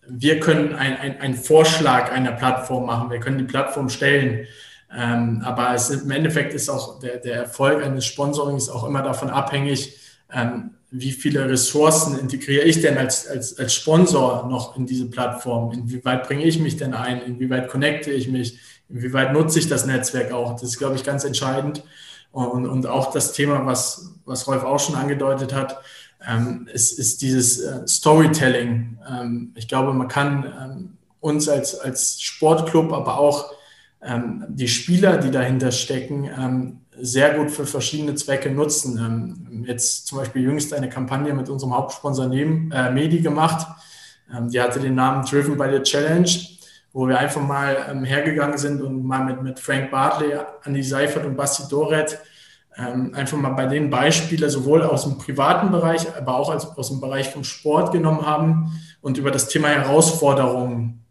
wir 0.09 0.39
können 0.41 0.75
einen 0.75 1.35
Vorschlag 1.35 2.11
einer 2.11 2.33
Plattform 2.33 2.87
machen, 2.87 3.09
wir 3.09 3.21
können 3.21 3.37
die 3.37 3.45
Plattform 3.45 3.87
stellen. 3.87 4.47
Aber 4.89 5.73
es, 5.73 5.89
im 5.89 6.11
Endeffekt 6.11 6.53
ist 6.53 6.69
auch 6.69 6.99
der, 6.99 7.17
der 7.17 7.35
Erfolg 7.35 7.83
eines 7.83 8.05
Sponsorings 8.05 8.69
auch 8.69 8.85
immer 8.85 9.01
davon 9.01 9.29
abhängig, 9.29 9.99
wie 10.89 11.11
viele 11.11 11.49
Ressourcen 11.49 12.17
integriere 12.17 12.63
ich 12.63 12.81
denn 12.81 12.97
als, 12.97 13.27
als, 13.27 13.59
als 13.59 13.73
Sponsor 13.73 14.47
noch 14.47 14.77
in 14.77 14.85
diese 14.85 15.07
Plattform? 15.07 15.71
Inwieweit 15.73 16.25
bringe 16.27 16.45
ich 16.45 16.59
mich 16.59 16.77
denn 16.77 16.93
ein? 16.93 17.21
Inwieweit 17.21 17.67
connecte 17.67 18.11
ich 18.11 18.29
mich? 18.29 18.57
Inwieweit 18.89 19.33
nutze 19.33 19.59
ich 19.59 19.67
das 19.67 19.85
Netzwerk 19.85 20.31
auch? 20.31 20.53
Das 20.53 20.63
ist, 20.63 20.77
glaube 20.77 20.95
ich, 20.95 21.03
ganz 21.03 21.25
entscheidend. 21.25 21.83
Und, 22.31 22.67
und 22.67 22.88
auch 22.88 23.11
das 23.11 23.33
Thema, 23.33 23.65
was, 23.65 24.13
was 24.25 24.47
Rolf 24.47 24.63
auch 24.63 24.79
schon 24.79 24.95
angedeutet 24.95 25.53
hat, 25.53 25.81
ähm, 26.25 26.67
ist, 26.71 26.97
ist 26.97 27.21
dieses 27.21 27.59
äh, 27.59 27.85
Storytelling. 27.88 28.97
Ähm, 29.09 29.51
ich 29.55 29.67
glaube, 29.67 29.93
man 29.93 30.07
kann 30.07 30.53
ähm, 30.61 30.97
uns 31.19 31.49
als, 31.49 31.77
als 31.79 32.21
Sportclub, 32.21 32.93
aber 32.93 33.19
auch 33.19 33.51
ähm, 34.07 34.45
die 34.47 34.67
Spieler, 34.67 35.17
die 35.17 35.31
dahinter 35.31 35.71
stecken, 35.71 36.29
ähm, 36.37 36.81
sehr 36.99 37.33
gut 37.35 37.51
für 37.51 37.65
verschiedene 37.65 38.15
Zwecke 38.15 38.49
nutzen. 38.49 38.97
Ähm, 38.97 39.65
jetzt 39.67 40.07
zum 40.07 40.19
Beispiel 40.19 40.43
jüngst 40.43 40.73
eine 40.73 40.89
Kampagne 40.89 41.33
mit 41.33 41.49
unserem 41.49 41.75
Hauptsponsor 41.75 42.27
neben, 42.27 42.71
äh, 42.71 42.89
Medi 42.91 43.19
gemacht. 43.19 43.67
Ähm, 44.33 44.49
die 44.49 44.61
hatte 44.61 44.79
den 44.79 44.95
Namen 44.95 45.25
Driven 45.25 45.57
by 45.57 45.67
the 45.71 45.81
Challenge, 45.83 46.29
wo 46.93 47.07
wir 47.07 47.19
einfach 47.19 47.41
mal 47.41 47.77
ähm, 47.89 48.03
hergegangen 48.05 48.57
sind 48.57 48.81
und 48.81 49.03
mal 49.03 49.25
mit, 49.25 49.43
mit 49.43 49.59
Frank 49.59 49.91
Bartley, 49.91 50.33
Andy 50.63 50.83
Seifert 50.83 51.25
und 51.25 51.35
Basti 51.35 51.63
Doret 51.69 52.17
ähm, 52.77 53.13
einfach 53.13 53.37
mal 53.37 53.49
bei 53.49 53.65
den 53.65 53.89
Beispielen 53.89 54.49
sowohl 54.49 54.83
aus 54.83 55.03
dem 55.03 55.17
privaten 55.17 55.69
Bereich, 55.69 56.05
aber 56.15 56.37
auch 56.37 56.49
als, 56.49 56.65
aus 56.77 56.89
dem 56.89 57.01
Bereich 57.01 57.29
vom 57.29 57.43
Sport 57.43 57.91
genommen 57.91 58.25
haben 58.25 58.79
und 59.01 59.17
über 59.17 59.31
das 59.31 59.49
Thema 59.49 59.69
Herausforderungen 59.69 61.03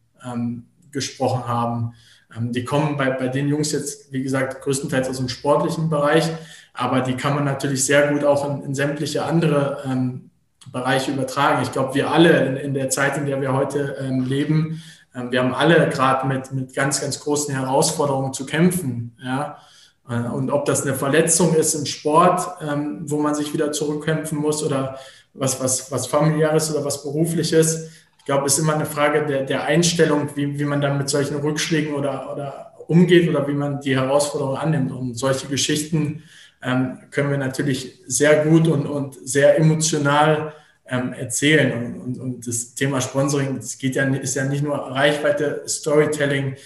gesprochen 0.90 1.46
haben. 1.46 1.94
Ähm, 2.36 2.52
die 2.52 2.64
kommen 2.64 2.96
bei, 2.96 3.10
bei 3.10 3.28
den 3.28 3.48
Jungs 3.48 3.72
jetzt, 3.72 4.12
wie 4.12 4.22
gesagt, 4.22 4.62
größtenteils 4.62 5.08
aus 5.08 5.18
dem 5.18 5.28
sportlichen 5.28 5.88
Bereich, 5.90 6.28
aber 6.72 7.00
die 7.00 7.14
kann 7.14 7.34
man 7.34 7.44
natürlich 7.44 7.84
sehr 7.84 8.08
gut 8.08 8.24
auch 8.24 8.48
in, 8.48 8.62
in 8.62 8.74
sämtliche 8.74 9.24
andere 9.24 9.82
ähm, 9.86 10.30
Bereiche 10.72 11.12
übertragen. 11.12 11.62
Ich 11.62 11.72
glaube, 11.72 11.94
wir 11.94 12.10
alle 12.10 12.44
in, 12.46 12.56
in, 12.56 12.74
der 12.74 12.90
Zeit, 12.90 13.16
in 13.16 13.26
der 13.26 13.40
wir 13.40 13.52
heute 13.52 13.96
ähm, 14.00 14.24
leben, 14.24 14.82
ähm, 15.14 15.30
wir 15.30 15.42
haben 15.42 15.54
alle 15.54 15.88
gerade 15.88 16.26
mit, 16.26 16.52
mit 16.52 16.74
ganz, 16.74 17.00
ganz 17.00 17.20
großen 17.20 17.54
Herausforderungen 17.54 18.32
zu 18.32 18.46
kämpfen. 18.46 19.16
Ja? 19.22 19.58
Äh, 20.08 20.28
und 20.28 20.50
ob 20.50 20.64
das 20.64 20.82
eine 20.82 20.94
Verletzung 20.94 21.54
ist 21.54 21.74
im 21.74 21.86
Sport, 21.86 22.46
ähm, 22.60 23.02
wo 23.06 23.18
man 23.18 23.34
sich 23.34 23.52
wieder 23.52 23.72
zurückkämpfen 23.72 24.38
muss 24.38 24.62
oder 24.62 24.98
was, 25.34 25.60
was, 25.60 25.90
was 25.90 26.06
familiäres 26.06 26.74
oder 26.74 26.84
was 26.84 27.02
berufliches, 27.02 27.90
ich 27.90 27.95
glaube, 28.26 28.46
es 28.46 28.54
ist 28.54 28.64
immer 28.64 28.74
eine 28.74 28.84
Frage 28.84 29.24
der, 29.24 29.44
der 29.44 29.64
Einstellung, 29.64 30.28
wie, 30.34 30.58
wie 30.58 30.64
man 30.64 30.82
dann 30.82 30.98
mit 30.98 31.08
solchen 31.08 31.36
Rückschlägen 31.36 31.94
oder, 31.94 32.32
oder 32.32 32.66
umgeht 32.88 33.28
oder 33.28 33.46
wie 33.48 33.54
man 33.54 33.80
die 33.80 33.96
Herausforderung 33.96 34.56
annimmt. 34.56 34.92
Und 34.92 35.14
solche 35.14 35.46
Geschichten 35.46 36.24
ähm, 36.62 36.98
können 37.10 37.30
wir 37.30 37.38
natürlich 37.38 38.02
sehr 38.06 38.44
gut 38.44 38.68
und, 38.68 38.84
und 38.86 39.14
sehr 39.26 39.58
emotional 39.58 40.52
ähm, 40.88 41.12
erzählen. 41.12 41.72
Und, 41.72 42.00
und, 42.00 42.18
und, 42.18 42.46
das 42.46 42.74
Thema 42.74 43.00
Sponsoring, 43.00 43.56
das 43.56 43.76
geht 43.78 43.96
ja, 43.96 44.04
ist 44.04 44.34
ja 44.34 44.44
nicht 44.44 44.62
nur 44.62 44.76
Reichweite, 44.76 45.62
Storytelling. 45.66 46.56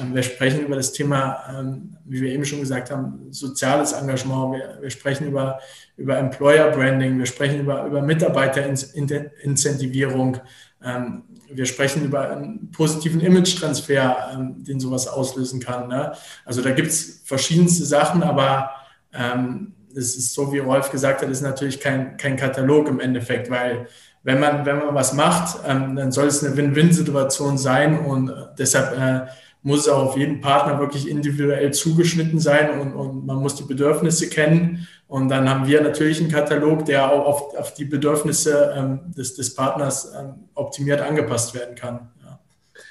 Ähm, 0.00 0.14
wir 0.14 0.22
sprechen 0.22 0.60
über 0.60 0.76
das 0.76 0.92
Thema, 0.92 1.42
ähm, 1.58 1.96
wie 2.04 2.22
wir 2.22 2.30
eben 2.32 2.44
schon 2.44 2.60
gesagt 2.60 2.92
haben, 2.92 3.26
soziales 3.30 3.92
Engagement. 3.92 4.54
Wir, 4.54 4.78
wir 4.80 4.90
sprechen 4.90 5.26
über, 5.28 5.58
über 5.96 6.18
Employer 6.18 6.70
Branding. 6.70 7.18
Wir 7.18 7.26
sprechen 7.26 7.60
über, 7.60 7.86
über 7.86 8.02
Mitarbeiterincentivierung. 8.02 10.38
Ähm, 10.82 11.24
wir 11.50 11.66
sprechen 11.66 12.04
über 12.04 12.30
einen 12.30 12.70
positiven 12.70 13.20
Image-Transfer, 13.20 14.30
ähm, 14.32 14.64
den 14.64 14.78
sowas 14.80 15.08
auslösen 15.08 15.60
kann. 15.60 15.88
Ne? 15.88 16.12
Also 16.44 16.62
da 16.62 16.70
gibt 16.70 16.88
es 16.88 17.22
verschiedenste 17.24 17.84
Sachen, 17.84 18.22
aber 18.22 18.70
ähm, 19.12 19.74
es 19.94 20.16
ist 20.16 20.34
so, 20.34 20.52
wie 20.52 20.58
Rolf 20.58 20.90
gesagt 20.90 21.22
hat, 21.22 21.28
ist 21.28 21.40
natürlich 21.40 21.80
kein, 21.80 22.16
kein 22.16 22.36
Katalog 22.36 22.88
im 22.88 23.00
Endeffekt, 23.00 23.50
weil 23.50 23.88
wenn 24.22 24.38
man, 24.40 24.66
wenn 24.66 24.78
man 24.78 24.94
was 24.94 25.14
macht, 25.14 25.66
dann 25.66 26.12
soll 26.12 26.26
es 26.26 26.44
eine 26.44 26.56
Win-Win-Situation 26.56 27.56
sein 27.56 27.98
und 28.00 28.30
deshalb 28.58 28.98
äh, 28.98 29.30
muss 29.68 29.80
es 29.80 29.88
auch 29.88 30.02
auf 30.02 30.16
jeden 30.16 30.40
Partner 30.40 30.80
wirklich 30.80 31.06
individuell 31.06 31.72
zugeschnitten 31.72 32.40
sein 32.40 32.80
und, 32.80 32.94
und 32.94 33.26
man 33.26 33.36
muss 33.36 33.54
die 33.54 33.64
Bedürfnisse 33.64 34.30
kennen 34.30 34.88
und 35.06 35.28
dann 35.28 35.48
haben 35.48 35.66
wir 35.66 35.82
natürlich 35.82 36.20
einen 36.20 36.30
Katalog, 36.30 36.86
der 36.86 37.12
auch 37.12 37.26
auf, 37.26 37.54
auf 37.54 37.74
die 37.74 37.84
Bedürfnisse 37.84 38.74
ähm, 38.74 39.00
des, 39.14 39.34
des 39.34 39.54
Partners 39.54 40.10
ähm, 40.18 40.48
optimiert 40.54 41.02
angepasst 41.02 41.54
werden 41.54 41.74
kann. 41.74 42.10
Ja. 42.24 42.38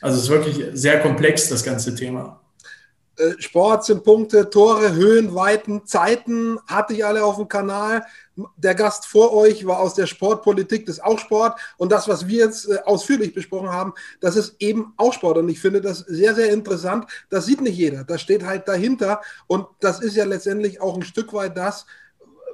Also 0.02 0.18
es 0.18 0.24
ist 0.26 0.30
wirklich 0.30 0.64
sehr 0.74 1.00
komplex, 1.00 1.50
das 1.50 1.64
ganze 1.64 1.96
Thema. 1.96 2.42
Äh, 3.18 3.34
Sport 3.40 3.86
sind 3.86 4.04
Punkte, 4.04 4.48
Tore, 4.52 4.94
Höhen, 4.94 5.34
Weiten, 5.34 5.84
Zeiten, 5.88 6.60
hatte 6.68 6.94
ich 6.94 7.04
alle 7.04 7.24
auf 7.24 7.38
dem 7.38 7.48
Kanal. 7.48 8.04
Der 8.56 8.76
Gast 8.76 9.06
vor 9.08 9.34
euch 9.34 9.66
war 9.66 9.80
aus 9.80 9.96
der 9.96 10.06
Sportpolitik, 10.06 10.86
das 10.86 10.98
ist 10.98 11.04
auch 11.04 11.20
Sport. 11.20 11.60
Und 11.78 11.92
das, 11.92 12.08
was 12.08 12.28
wir 12.28 12.46
jetzt 12.46 12.70
äh, 12.70 12.78
ausführlich 12.86 13.34
besprochen 13.34 13.70
haben, 13.70 13.94
das 14.22 14.36
ist 14.36 14.56
eben 14.60 14.94
auch 14.98 15.14
Sport. 15.14 15.38
Und 15.38 15.50
ich 15.50 15.60
finde 15.60 15.82
das 15.82 16.00
sehr, 16.00 16.36
sehr 16.36 16.52
interessant. 16.52 17.06
Das 17.30 17.46
sieht 17.46 17.62
nicht 17.62 17.78
jeder. 17.78 18.04
Das 18.04 18.22
steht 18.22 18.46
halt 18.46 18.68
dahinter. 18.68 19.22
Und 19.48 19.68
das 19.80 20.00
ist 20.00 20.16
ja 20.16 20.26
letztendlich 20.26 20.82
auch 20.82 20.96
ein 20.96 21.04
Stück 21.04 21.34
weit 21.34 21.58
das, 21.58 21.86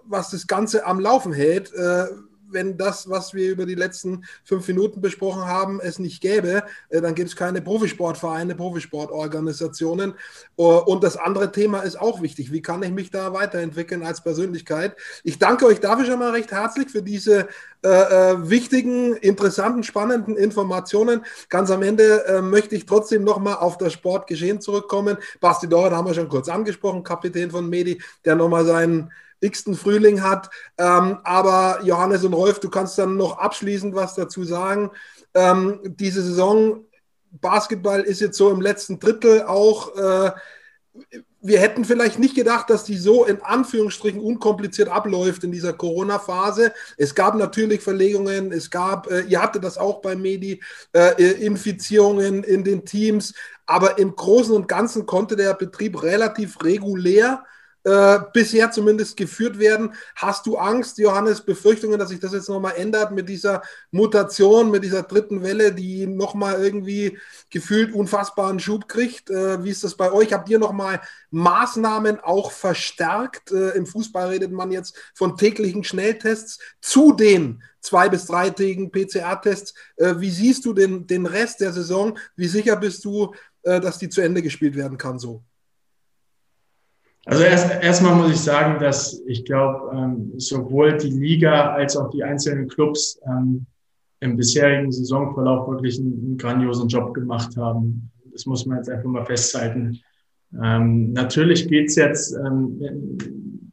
was 0.06 0.32
das 0.32 0.48
Ganze 0.48 0.86
am 0.86 1.00
Laufen 1.00 1.34
hält. 1.34 1.74
Äh, 1.74 2.08
wenn 2.54 2.78
das, 2.78 3.10
was 3.10 3.34
wir 3.34 3.50
über 3.50 3.66
die 3.66 3.76
letzten 3.76 4.26
fünf 4.44 4.68
Minuten 4.68 5.02
besprochen 5.02 5.46
haben, 5.46 5.80
es 5.82 6.00
nicht 6.00 6.22
gäbe, 6.22 6.64
äh, 6.90 7.02
dann 7.02 7.16
gibt 7.16 7.30
es 7.30 7.36
keine 7.36 7.62
Profisportvereine, 7.62 8.56
Profisportorganisationen. 8.56 10.14
Uh, 10.58 10.78
und 10.86 11.04
das 11.04 11.18
andere 11.18 11.52
Thema 11.52 11.82
ist 11.82 12.00
auch 12.00 12.22
wichtig. 12.22 12.52
Wie 12.52 12.62
kann 12.62 12.84
ich 12.84 12.92
mich 12.92 13.10
da 13.10 13.34
weiterentwickeln 13.34 14.04
als 14.04 14.22
Persönlichkeit? 14.22 14.96
Ich 15.24 15.40
danke 15.40 15.66
euch 15.66 15.80
dafür 15.80 16.06
schon 16.06 16.20
mal 16.20 16.32
recht 16.32 16.52
herzlich 16.52 16.90
für 16.90 17.02
diese 17.02 17.48
äh, 17.84 17.90
äh, 17.90 18.50
wichtigen, 18.50 19.16
interessanten, 19.18 19.84
spannenden 19.84 20.38
Informationen. 20.38 21.26
Ganz 21.50 21.70
am 21.70 21.82
Ende 21.82 22.26
äh, 22.28 22.42
möchte 22.42 22.76
ich 22.76 22.86
trotzdem 22.86 23.26
nochmal 23.26 23.56
auf 23.56 23.78
das 23.78 23.92
Sportgeschehen 23.92 24.62
zurückkommen. 24.62 25.18
Basti 25.42 25.68
Doran 25.68 25.94
haben 25.94 26.08
wir 26.08 26.14
schon 26.14 26.30
kurz 26.30 26.48
angesprochen, 26.48 27.04
Kapitän 27.04 27.52
von 27.52 27.68
Medi, 27.68 28.02
der 28.24 28.36
nochmal 28.36 28.64
seinen 28.64 29.12
x-ten 29.44 29.76
Frühling 29.76 30.24
hat. 30.24 30.50
Ähm, 30.78 31.20
aber 31.24 31.80
Johannes 31.84 32.24
und 32.24 32.34
Rolf, 32.34 32.60
du 32.60 32.70
kannst 32.70 32.98
dann 32.98 33.18
noch 33.18 33.38
abschließend 33.38 33.96
was 33.96 34.16
dazu 34.16 34.44
sagen. 34.44 34.92
Ähm, 35.34 35.80
diese 35.84 36.22
Saison 36.22 36.86
Basketball 37.32 38.02
ist 38.02 38.22
jetzt 38.22 38.38
so 38.38 38.52
im 38.52 38.62
letzten 38.62 39.00
Drittel 39.00 39.44
auch. 39.44 39.96
Äh, 39.96 40.32
wir 41.42 41.60
hätten 41.60 41.84
vielleicht 41.84 42.20
nicht 42.20 42.36
gedacht, 42.36 42.70
dass 42.70 42.86
die 42.86 42.98
so 42.98 43.26
in 43.26 43.42
Anführungsstrichen 43.42 44.22
unkompliziert 44.22 44.88
abläuft 44.88 45.44
in 45.44 45.52
dieser 45.52 45.74
Corona-Phase. 45.74 46.72
Es 46.98 47.16
gab 47.16 47.36
natürlich 47.36 47.82
Verlegungen, 47.82 48.52
es 48.52 48.70
gab, 48.70 49.12
äh, 49.12 49.22
ihr 49.22 49.42
hattet 49.42 49.64
das 49.64 49.78
auch 49.78 50.02
bei 50.02 50.16
Medi, 50.16 50.62
äh, 50.94 51.22
Infizierungen 51.46 52.44
in 52.44 52.64
den 52.64 52.86
Teams, 52.86 53.34
aber 53.66 53.98
im 53.98 54.16
Großen 54.16 54.56
und 54.56 54.68
Ganzen 54.68 55.06
konnte 55.06 55.36
der 55.36 55.54
Betrieb 55.54 56.02
relativ 56.04 56.64
regulär 56.64 57.44
äh, 57.84 58.20
bisher 58.34 58.72
zumindest 58.72 59.18
geführt 59.18 59.60
werden. 59.60 59.94
Hast 60.16 60.46
du 60.46 60.58
Angst, 60.58 60.98
Johannes, 60.98 61.42
Befürchtungen, 61.42 62.00
dass 62.00 62.10
sich 62.10 62.20
das 62.20 62.34
jetzt 62.34 62.50
nochmal 62.50 62.76
ändert 62.78 63.12
mit 63.12 63.28
dieser 63.28 63.62
Mutation, 63.92 64.72
mit 64.72 64.84
dieser 64.84 65.04
dritten 65.04 65.44
Welle, 65.44 65.74
die 65.74 66.08
nochmal 66.08 66.64
irgendwie 66.64 67.18
gefühlt 67.50 67.94
unfassbaren 67.94 68.60
Schub 68.60 68.88
kriegt? 68.88 69.30
Äh, 69.30 69.64
wie 69.64 69.70
ist 69.70 69.84
das 69.84 69.96
bei 69.96 70.12
euch? 70.12 70.34
Habt 70.34 70.50
ihr 70.50 70.60
nochmal 70.60 71.02
Maßnahmen 71.32 72.20
auch 72.20 72.52
verstärkt? 72.52 73.52
Äh, 73.52 73.72
Im 73.72 73.86
Fußball 73.86 74.30
redet 74.30 74.52
man 74.52 74.72
jetzt 74.72 74.98
von 75.14 75.36
täglichen 75.36 75.84
Schnelltests 75.84 76.60
zu 76.80 77.12
den 77.12 77.64
zwei- 77.82 78.10
bis 78.10 78.26
dreitägigen 78.26 78.92
PCR-Tests. 78.92 79.74
Äh, 79.98 80.16
wie 80.18 80.32
siehst 80.32 80.66
du 80.66 80.74
den, 80.74 81.06
den 81.06 81.26
Rest 81.26 81.60
der 81.60 81.74
Saison? 81.74 82.18
Wie 82.36 82.48
sicher 82.48 82.78
bist 82.78 83.04
du, 83.06 83.34
äh, 83.64 83.82
dass 83.82 83.98
die 84.00 84.10
zu 84.10 84.22
Ende 84.22 84.42
gespielt 84.42 84.76
werden 84.76 84.98
kann 84.98 85.20
so? 85.20 85.44
Also 87.26 87.44
erst 87.44 87.82
erstmal 87.82 88.16
muss 88.16 88.32
ich 88.32 88.40
sagen, 88.40 88.80
dass 88.80 89.22
ich 89.26 89.46
glaube, 89.46 89.96
ähm, 89.96 90.34
sowohl 90.38 90.98
die 90.98 91.10
Liga 91.10 91.74
als 91.74 91.96
auch 91.96 92.10
die 92.10 92.24
einzelnen 92.24 92.68
Clubs 92.68 93.20
ähm, 93.26 93.66
im 94.20 94.36
bisherigen 94.36 94.92
Saisonverlauf 94.92 95.68
wirklich 95.68 96.00
einen, 96.00 96.14
einen, 96.14 96.38
grandiosen 96.38 96.90
Job 96.90 97.14
gemacht 97.14 97.56
haben. 97.56 98.12
Das 98.32 98.46
muss 98.46 98.66
man 98.66 98.78
jetzt 98.78 98.90
einfach 98.90 99.10
mal 99.10 99.26
festhalten. 99.26 100.00
Ähm, 100.62 101.14
natürlich 101.14 101.68
geht's 101.68 101.96
jetzt 101.96 102.34
ähm, 102.34 102.80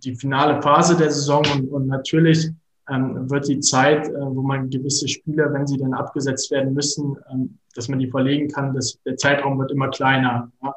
die 0.04 0.14
finale 0.14 0.62
Phase 0.62 0.96
der 0.96 1.10
Saison 1.10 1.44
und, 1.54 1.68
und 1.68 1.86
natürlich 1.88 2.50
ähm, 2.88 3.28
wird 3.30 3.48
die 3.48 3.60
Zeit, 3.60 4.08
äh, 4.08 4.12
wo 4.12 4.42
man 4.42 4.70
gewisse 4.70 5.08
Spieler, 5.08 5.52
wenn 5.52 5.66
sie 5.66 5.76
dann 5.76 5.94
abgesetzt 5.94 6.50
werden 6.50 6.72
müssen, 6.72 7.16
ähm, 7.32 7.58
dass 7.74 7.88
man 7.88 7.98
die 7.98 8.10
verlegen 8.10 8.48
kann, 8.48 8.74
dass 8.74 8.98
der 9.04 9.16
Zeitraum 9.16 9.58
wird 9.58 9.72
immer 9.72 9.88
kleiner. 9.88 10.50
Ja? 10.62 10.74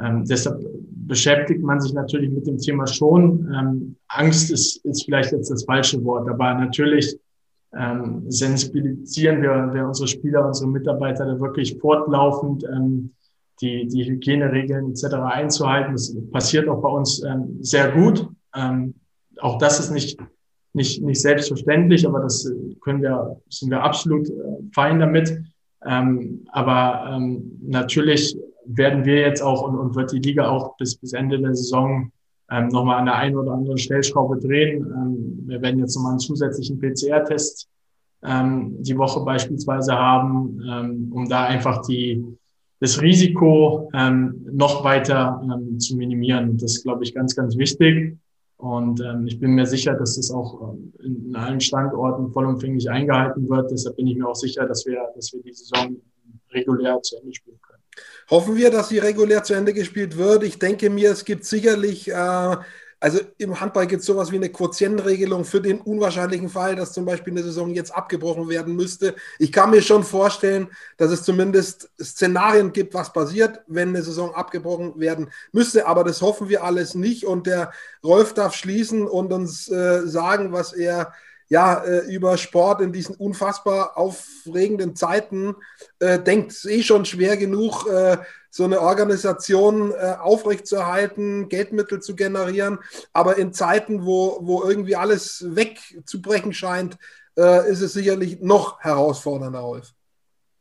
Ähm, 0.00 0.24
deshalb 0.24 0.64
beschäftigt 1.06 1.62
man 1.62 1.80
sich 1.80 1.92
natürlich 1.92 2.30
mit 2.30 2.46
dem 2.46 2.58
Thema 2.58 2.86
schon. 2.86 3.52
Ähm, 3.54 3.96
Angst 4.08 4.50
ist, 4.50 4.84
ist 4.84 5.04
vielleicht 5.04 5.32
jetzt 5.32 5.50
das 5.50 5.64
falsche 5.64 6.02
Wort, 6.04 6.28
aber 6.28 6.54
natürlich 6.54 7.18
ähm, 7.76 8.30
sensibilisieren 8.30 9.42
wir, 9.42 9.72
wir 9.72 9.86
unsere 9.86 10.08
Spieler, 10.08 10.46
unsere 10.46 10.70
Mitarbeiter 10.70 11.26
da 11.26 11.40
wirklich 11.40 11.78
fortlaufend, 11.78 12.64
ähm, 12.64 13.12
die, 13.60 13.86
die 13.86 14.04
Hygieneregeln 14.04 14.90
etc. 14.90 15.14
einzuhalten. 15.14 15.92
Das 15.92 16.14
passiert 16.32 16.68
auch 16.68 16.82
bei 16.82 16.88
uns 16.88 17.22
ähm, 17.22 17.58
sehr 17.60 17.92
gut. 17.92 18.28
Ähm, 18.54 18.94
auch 19.40 19.58
das 19.58 19.80
ist 19.80 19.90
nicht, 19.90 20.18
nicht, 20.72 21.02
nicht 21.02 21.20
selbstverständlich, 21.20 22.06
aber 22.06 22.20
das 22.20 22.50
können 22.80 23.02
wir, 23.02 23.40
sind 23.48 23.70
wir 23.70 23.82
absolut 23.82 24.28
äh, 24.28 24.32
fein 24.74 25.00
damit. 25.00 25.42
Ähm, 25.84 26.46
aber 26.52 27.12
ähm, 27.12 27.58
natürlich 27.62 28.36
werden 28.64 29.04
wir 29.04 29.20
jetzt 29.20 29.42
auch 29.42 29.62
und, 29.62 29.76
und 29.76 29.94
wird 29.94 30.12
die 30.12 30.20
Liga 30.20 30.48
auch 30.48 30.76
bis, 30.76 30.96
bis 30.96 31.12
Ende 31.12 31.38
der 31.38 31.54
Saison 31.54 32.12
ähm, 32.50 32.68
nochmal 32.68 32.98
an 32.98 33.06
der 33.06 33.16
einen 33.16 33.36
oder 33.36 33.52
anderen 33.52 33.78
Stellschraube 33.78 34.38
drehen. 34.38 34.86
Ähm, 34.86 35.42
wir 35.46 35.62
werden 35.62 35.80
jetzt 35.80 35.96
nochmal 35.96 36.12
einen 36.12 36.20
zusätzlichen 36.20 36.78
PCR-Test 36.78 37.68
ähm, 38.24 38.76
die 38.80 38.96
Woche 38.96 39.20
beispielsweise 39.24 39.94
haben, 39.94 40.62
ähm, 40.68 41.12
um 41.12 41.28
da 41.28 41.44
einfach 41.44 41.82
die, 41.86 42.24
das 42.80 43.00
Risiko 43.00 43.90
ähm, 43.94 44.46
noch 44.52 44.84
weiter 44.84 45.42
ähm, 45.42 45.78
zu 45.78 45.96
minimieren. 45.96 46.56
Das 46.58 46.76
ist, 46.76 46.82
glaube 46.84 47.04
ich, 47.04 47.14
ganz, 47.14 47.34
ganz 47.34 47.56
wichtig. 47.56 48.16
Und 48.62 49.00
ähm, 49.00 49.26
ich 49.26 49.40
bin 49.40 49.56
mir 49.56 49.66
sicher, 49.66 49.94
dass 49.94 50.14
das 50.14 50.30
auch 50.30 50.72
ähm, 50.72 50.92
in 51.02 51.34
allen 51.34 51.60
Standorten 51.60 52.30
vollumfänglich 52.30 52.88
eingehalten 52.88 53.48
wird. 53.50 53.72
Deshalb 53.72 53.96
bin 53.96 54.06
ich 54.06 54.16
mir 54.16 54.28
auch 54.28 54.36
sicher, 54.36 54.64
dass 54.66 54.86
wir, 54.86 55.02
dass 55.16 55.32
wir 55.32 55.42
die 55.42 55.52
Saison 55.52 55.96
regulär 56.52 57.02
zu 57.02 57.16
Ende 57.16 57.34
spielen 57.34 57.58
können. 57.60 57.82
Hoffen 58.30 58.54
wir, 58.54 58.70
dass 58.70 58.90
sie 58.90 58.98
regulär 58.98 59.42
zu 59.42 59.54
Ende 59.54 59.72
gespielt 59.72 60.16
wird. 60.16 60.44
Ich 60.44 60.60
denke 60.60 60.90
mir, 60.90 61.10
es 61.10 61.24
gibt 61.24 61.44
sicherlich, 61.44 62.08
äh, 62.08 62.56
also 63.02 63.18
im 63.38 63.58
Handball 63.60 63.88
gibt 63.88 64.02
es 64.02 64.06
sowas 64.06 64.30
wie 64.30 64.36
eine 64.36 64.48
Quotientenregelung 64.48 65.44
für 65.44 65.60
den 65.60 65.80
unwahrscheinlichen 65.80 66.48
Fall, 66.48 66.76
dass 66.76 66.92
zum 66.92 67.04
Beispiel 67.04 67.32
eine 67.32 67.42
Saison 67.42 67.74
jetzt 67.74 67.92
abgebrochen 67.92 68.48
werden 68.48 68.76
müsste. 68.76 69.16
Ich 69.40 69.50
kann 69.50 69.70
mir 69.70 69.82
schon 69.82 70.04
vorstellen, 70.04 70.68
dass 70.98 71.10
es 71.10 71.24
zumindest 71.24 71.90
Szenarien 72.00 72.72
gibt, 72.72 72.94
was 72.94 73.12
passiert, 73.12 73.60
wenn 73.66 73.88
eine 73.88 74.02
Saison 74.02 74.32
abgebrochen 74.32 75.00
werden 75.00 75.30
müsste. 75.50 75.88
Aber 75.88 76.04
das 76.04 76.22
hoffen 76.22 76.48
wir 76.48 76.62
alles 76.62 76.94
nicht. 76.94 77.26
Und 77.26 77.48
der 77.48 77.72
Rolf 78.04 78.34
darf 78.34 78.54
schließen 78.54 79.08
und 79.08 79.32
uns 79.32 79.68
äh, 79.68 80.06
sagen, 80.06 80.52
was 80.52 80.72
er 80.72 81.12
ja, 81.48 81.82
äh, 81.84 82.06
über 82.06 82.38
Sport 82.38 82.80
in 82.82 82.92
diesen 82.92 83.16
unfassbar 83.16 83.98
aufregenden 83.98 84.94
Zeiten 84.94 85.56
äh, 85.98 86.20
denkt. 86.20 86.52
Ist 86.52 86.66
eh 86.66 86.84
schon 86.84 87.04
schwer 87.04 87.36
genug, 87.36 87.84
äh, 87.88 88.18
so 88.54 88.64
eine 88.64 88.82
Organisation 88.82 89.92
äh, 89.92 90.14
aufrechtzuerhalten, 90.20 91.48
Geldmittel 91.48 92.00
zu 92.00 92.14
generieren. 92.14 92.78
Aber 93.14 93.38
in 93.38 93.54
Zeiten, 93.54 94.04
wo, 94.04 94.40
wo 94.42 94.62
irgendwie 94.62 94.94
alles 94.94 95.44
wegzubrechen 95.48 96.52
scheint, 96.52 96.98
äh, 97.38 97.70
ist 97.70 97.80
es 97.80 97.94
sicherlich 97.94 98.40
noch 98.40 98.78
herausfordernder, 98.80 99.60
Rolf. 99.60 99.94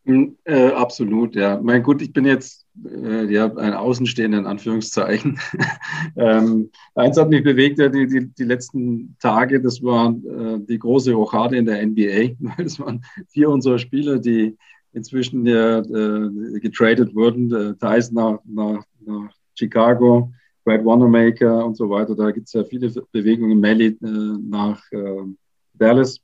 Hm, 0.06 0.38
äh, 0.46 0.70
absolut, 0.70 1.36
ja. 1.36 1.60
Mein 1.62 1.84
gut, 1.84 2.02
ich 2.02 2.14
bin 2.14 2.26
jetzt 2.26 2.66
äh, 2.86 3.26
ja, 3.26 3.54
ein 3.56 3.74
Außenstehender 3.74 4.38
in 4.38 4.46
Anführungszeichen. 4.48 5.38
ähm, 6.16 6.72
eins 6.96 7.18
hat 7.18 7.30
mich 7.30 7.44
bewegt, 7.44 7.78
ja, 7.78 7.90
die, 7.90 8.08
die, 8.08 8.28
die 8.28 8.44
letzten 8.46 9.18
Tage, 9.20 9.62
das 9.62 9.84
war 9.84 10.12
äh, 10.12 10.60
die 10.60 10.80
große 10.80 11.12
Rochade 11.12 11.58
in 11.58 11.66
der 11.66 11.86
NBA, 11.86 12.38
es 12.58 12.80
waren 12.80 13.04
vier 13.28 13.50
unserer 13.50 13.80
Spieler, 13.80 14.18
die 14.18 14.58
inzwischen 14.94 15.46
äh, 15.48 16.60
getradet 16.60 17.16
wurden, 17.16 17.54
äh, 17.54 17.76
Tyson 17.76 18.16
nach, 18.16 18.40
nach, 18.46 18.84
nach 19.00 19.32
Chicago, 19.56 20.32
Brad 20.64 20.86
Wanamaker 20.86 21.66
und 21.66 21.76
so 21.76 21.90
weiter. 21.90 22.16
Da 22.16 22.32
gibt 22.32 22.48
es 22.48 22.54
ja 22.54 22.64
viele 22.64 22.92
Bewegungen, 23.12 23.60
Melly 23.60 23.98
äh, 24.02 24.08
nach 24.08 24.82
äh, 24.92 25.26
Dallas. 25.74 26.20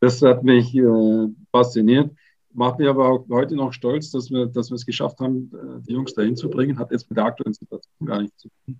Das 0.00 0.20
hat 0.22 0.42
mich 0.42 0.74
äh, 0.74 1.28
fasziniert 1.50 2.10
macht 2.54 2.78
mich 2.78 2.88
aber 2.88 3.08
auch 3.08 3.26
heute 3.30 3.56
noch 3.56 3.72
stolz, 3.72 4.10
dass 4.10 4.30
wir, 4.30 4.46
dass 4.46 4.70
wir 4.70 4.76
es 4.76 4.86
geschafft 4.86 5.20
haben, 5.20 5.50
äh, 5.54 5.82
die 5.86 5.92
Jungs 5.92 6.14
dahin 6.14 6.36
zu 6.36 6.50
bringen. 6.50 6.78
Hat 6.78 6.90
jetzt 6.90 7.08
mit 7.10 7.16
der 7.16 7.26
aktuellen 7.26 7.54
Situation 7.54 8.06
gar 8.06 8.22
nichts 8.22 8.38
zu 8.38 8.48
tun. 8.64 8.78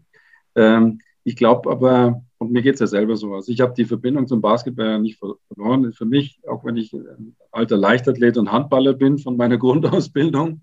Ähm, 0.55 1.01
ich 1.25 1.37
glaube 1.37 1.71
aber, 1.71 2.23
und 2.39 2.51
mir 2.51 2.63
geht 2.63 2.75
es 2.75 2.81
ja 2.81 2.87
selber 2.87 3.17
so 3.17 3.35
aus, 3.35 3.49
ich 3.49 3.61
habe 3.61 3.75
die 3.75 3.85
Verbindung 3.85 4.27
zum 4.27 4.41
Basketball 4.41 4.87
ja 4.87 4.99
nicht 4.99 5.19
verloren. 5.19 5.93
Für 5.93 6.05
mich, 6.05 6.41
auch 6.49 6.65
wenn 6.65 6.77
ich 6.77 6.95
alter 7.51 7.77
Leichtathlet 7.77 8.37
und 8.37 8.51
Handballer 8.51 8.95
bin 8.95 9.19
von 9.19 9.37
meiner 9.37 9.59
Grundausbildung, 9.59 10.63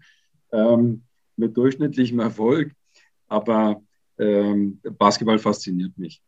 ähm, 0.51 1.03
mit 1.38 1.55
durchschnittlichem 1.55 2.20
Erfolg, 2.20 2.74
aber 3.28 3.82
ähm, 4.18 4.80
Basketball 4.97 5.39
fasziniert 5.39 5.97
mich. 5.97 6.22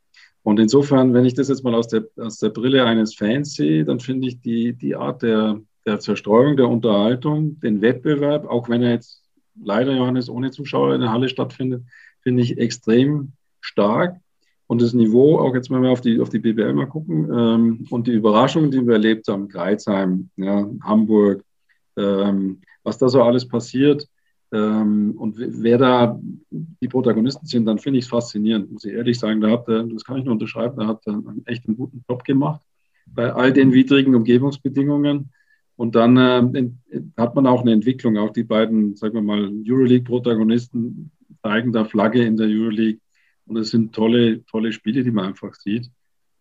Und 0.44 0.60
insofern, 0.60 1.14
wenn 1.14 1.26
ich 1.26 1.34
das 1.34 1.50
jetzt 1.50 1.64
mal 1.64 1.76
aus 1.76 1.88
der, 1.88 2.08
aus 2.18 2.38
der 2.40 2.50
Brille 2.50 2.86
eines 2.86 3.14
Fans 3.14 3.54
sehe, 3.54 3.84
dann 3.84 4.00
finde 4.00 4.28
ich 4.28 4.40
die, 4.40 4.74
die 4.74 4.96
Art 4.96 5.22
der, 5.22 5.60
der 5.86 6.00
Zerstreuung 6.00 6.58
der 6.58 6.70
Unterhaltung, 6.70 7.60
den 7.60 7.82
Wettbewerb, 7.82 8.48
auch 8.48 8.70
wenn 8.70 8.82
er 8.82 8.92
jetzt 8.92 9.24
leider, 9.62 9.94
Johannes, 9.94 10.30
ohne 10.30 10.52
Zuschauer 10.52 10.96
in 10.96 11.02
der 11.02 11.12
Halle 11.12 11.30
stattfindet, 11.30 11.84
finde 12.22 12.42
ich 12.42 12.58
extrem 12.58 13.34
stark. 13.62 14.18
Und 14.68 14.82
das 14.82 14.94
Niveau, 14.94 15.38
auch 15.40 15.54
jetzt 15.54 15.70
wir 15.70 15.90
auf 15.90 16.02
die, 16.02 16.20
auf 16.20 16.30
die 16.30 16.40
BBL 16.40 16.74
mal 16.74 16.88
gucken, 16.88 17.30
ähm, 17.32 17.88
und 17.90 18.08
die 18.08 18.14
Überraschungen, 18.14 18.72
die 18.72 18.86
wir 18.86 18.94
erlebt 18.94 19.28
haben, 19.28 19.48
Greizheim, 19.48 20.30
ja, 20.38 20.70
Hamburg, 20.82 21.44
ähm, 21.98 22.62
was 22.84 22.98
da 22.98 23.10
so 23.10 23.22
alles 23.22 23.48
passiert 23.48 24.08
ähm, 24.54 25.16
und 25.18 25.36
wer 25.38 25.78
da 25.78 26.20
die 26.50 26.88
Protagonisten 26.88 27.46
sind, 27.46 27.66
dann 27.66 27.80
finde 27.80 28.00
ich 28.00 28.06
es 28.06 28.12
faszinierend, 28.12 28.72
muss 28.72 28.84
ich 28.84 28.94
ehrlich 28.94 29.18
sagen. 29.18 29.40
Da 29.40 29.50
hat 29.50 29.68
er, 29.70 29.84
das 29.84 30.04
kann 30.04 30.18
ich 30.18 30.26
nur 30.26 30.34
unterschreiben, 30.34 30.78
da 30.78 30.88
hat 30.88 31.02
er 31.06 31.14
einen 31.14 31.44
echt 31.46 31.64
guten 31.66 32.04
Job 32.10 32.24
gemacht 32.26 32.62
bei 33.06 33.32
all 33.32 33.54
den 33.54 33.72
widrigen 33.72 34.14
Umgebungsbedingungen. 34.14 35.32
Und 35.78 35.96
dann 35.96 36.18
äh, 36.18 36.70
hat 37.18 37.34
man 37.36 37.48
auch 37.48 37.62
eine 37.62 37.72
Entwicklung. 37.72 38.18
Auch 38.18 38.32
die 38.32 38.44
beiden, 38.44 38.96
sagen 38.96 39.16
wir 39.16 39.22
mal, 39.22 39.50
Euroleague-Protagonisten 39.66 41.12
zeigen 41.42 41.72
da 41.72 41.86
Flagge 41.86 42.24
in 42.24 42.38
der 42.38 42.48
Euroleague. 42.48 43.00
Und 43.46 43.58
es 43.58 43.72
sind 43.72 43.94
tolle, 43.94 44.46
tolle 44.46 44.72
Spiele, 44.72 45.04
die 45.04 45.12
man 45.12 45.26
einfach 45.26 45.56
sieht. 45.56 45.90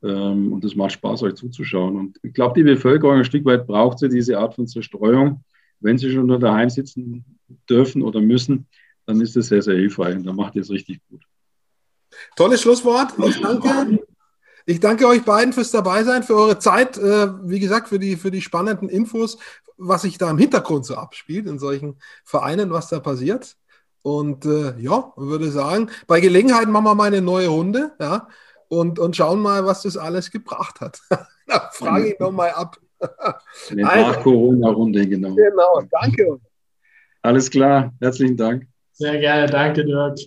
Ähm, 0.03 0.53
und 0.53 0.65
es 0.65 0.75
macht 0.75 0.93
Spaß, 0.93 1.23
euch 1.25 1.35
zuzuschauen. 1.35 1.97
Und 1.97 2.19
ich 2.23 2.33
glaube, 2.33 2.55
die 2.55 2.65
Bevölkerung 2.65 3.19
ein 3.19 3.25
Stück 3.25 3.45
weit 3.45 3.67
braucht 3.67 3.99
sie 3.99 4.09
diese 4.09 4.39
Art 4.39 4.55
von 4.55 4.67
Zerstreuung. 4.67 5.45
Wenn 5.81 5.99
sie 5.99 6.13
schon 6.13 6.27
nur 6.27 6.39
daheim 6.39 6.71
sitzen 6.71 7.25
dürfen 7.69 8.03
oder 8.03 8.21
müssen, 8.21 8.67
dann 9.07 9.21
ist 9.21 9.37
es 9.37 9.49
sehr, 9.49 9.63
sehr 9.63 9.77
hilfreich. 9.77 10.17
Und 10.17 10.27
dann 10.27 10.37
macht 10.37 10.55
ihr 10.57 10.63
es 10.63 10.71
richtig 10.71 11.01
gut. 11.09 11.23
Tolles 12.37 12.61
Schlusswort. 12.61 13.13
Ich 13.27 13.41
danke 13.41 13.99
Ich 14.67 14.79
danke 14.79 15.07
euch 15.07 15.25
beiden 15.25 15.53
fürs 15.53 15.71
Dabeisein, 15.71 16.23
für 16.23 16.37
eure 16.37 16.59
Zeit, 16.59 16.97
äh, 16.99 17.29
wie 17.49 17.61
gesagt, 17.61 17.89
für 17.89 17.99
die, 17.99 18.17
für 18.17 18.31
die 18.31 18.43
spannenden 18.43 18.89
Infos, 18.89 19.39
was 19.77 20.03
sich 20.03 20.19
da 20.19 20.31
im 20.31 20.39
Hintergrund 20.39 20.85
so 20.85 20.95
abspielt 20.95 21.47
in 21.47 21.59
solchen 21.59 21.97
Vereinen, 22.25 22.71
was 22.71 22.89
da 22.89 23.01
passiert. 23.01 23.57
Und 24.03 24.47
äh, 24.47 24.79
ja, 24.79 25.13
würde 25.17 25.51
sagen, 25.51 25.91
bei 26.07 26.21
Gelegenheit 26.21 26.69
machen 26.69 26.85
wir 26.85 26.95
mal 26.95 27.09
eine 27.09 27.21
neue 27.21 27.49
Runde, 27.49 27.93
ja, 28.01 28.29
und, 28.69 28.99
und 28.99 29.17
schauen 29.17 29.41
mal, 29.41 29.67
was 29.67 29.83
das 29.83 29.97
alles 29.97 30.31
gebracht 30.31 30.81
hat. 30.81 31.01
da 31.47 31.71
frage 31.73 32.13
ich 32.13 32.19
nochmal 32.19 32.51
ab. 32.51 32.77
Eine 33.71 33.89
also, 33.89 34.07
Nach-Corona-Runde, 34.09 35.09
genau. 35.09 35.35
Genau, 35.35 35.83
danke. 35.91 36.39
Alles 37.23 37.51
klar, 37.51 37.93
herzlichen 38.01 38.37
Dank. 38.37 38.67
Sehr 38.93 39.19
gerne, 39.19 39.47
danke, 39.47 39.85
Dirk. 39.85 40.19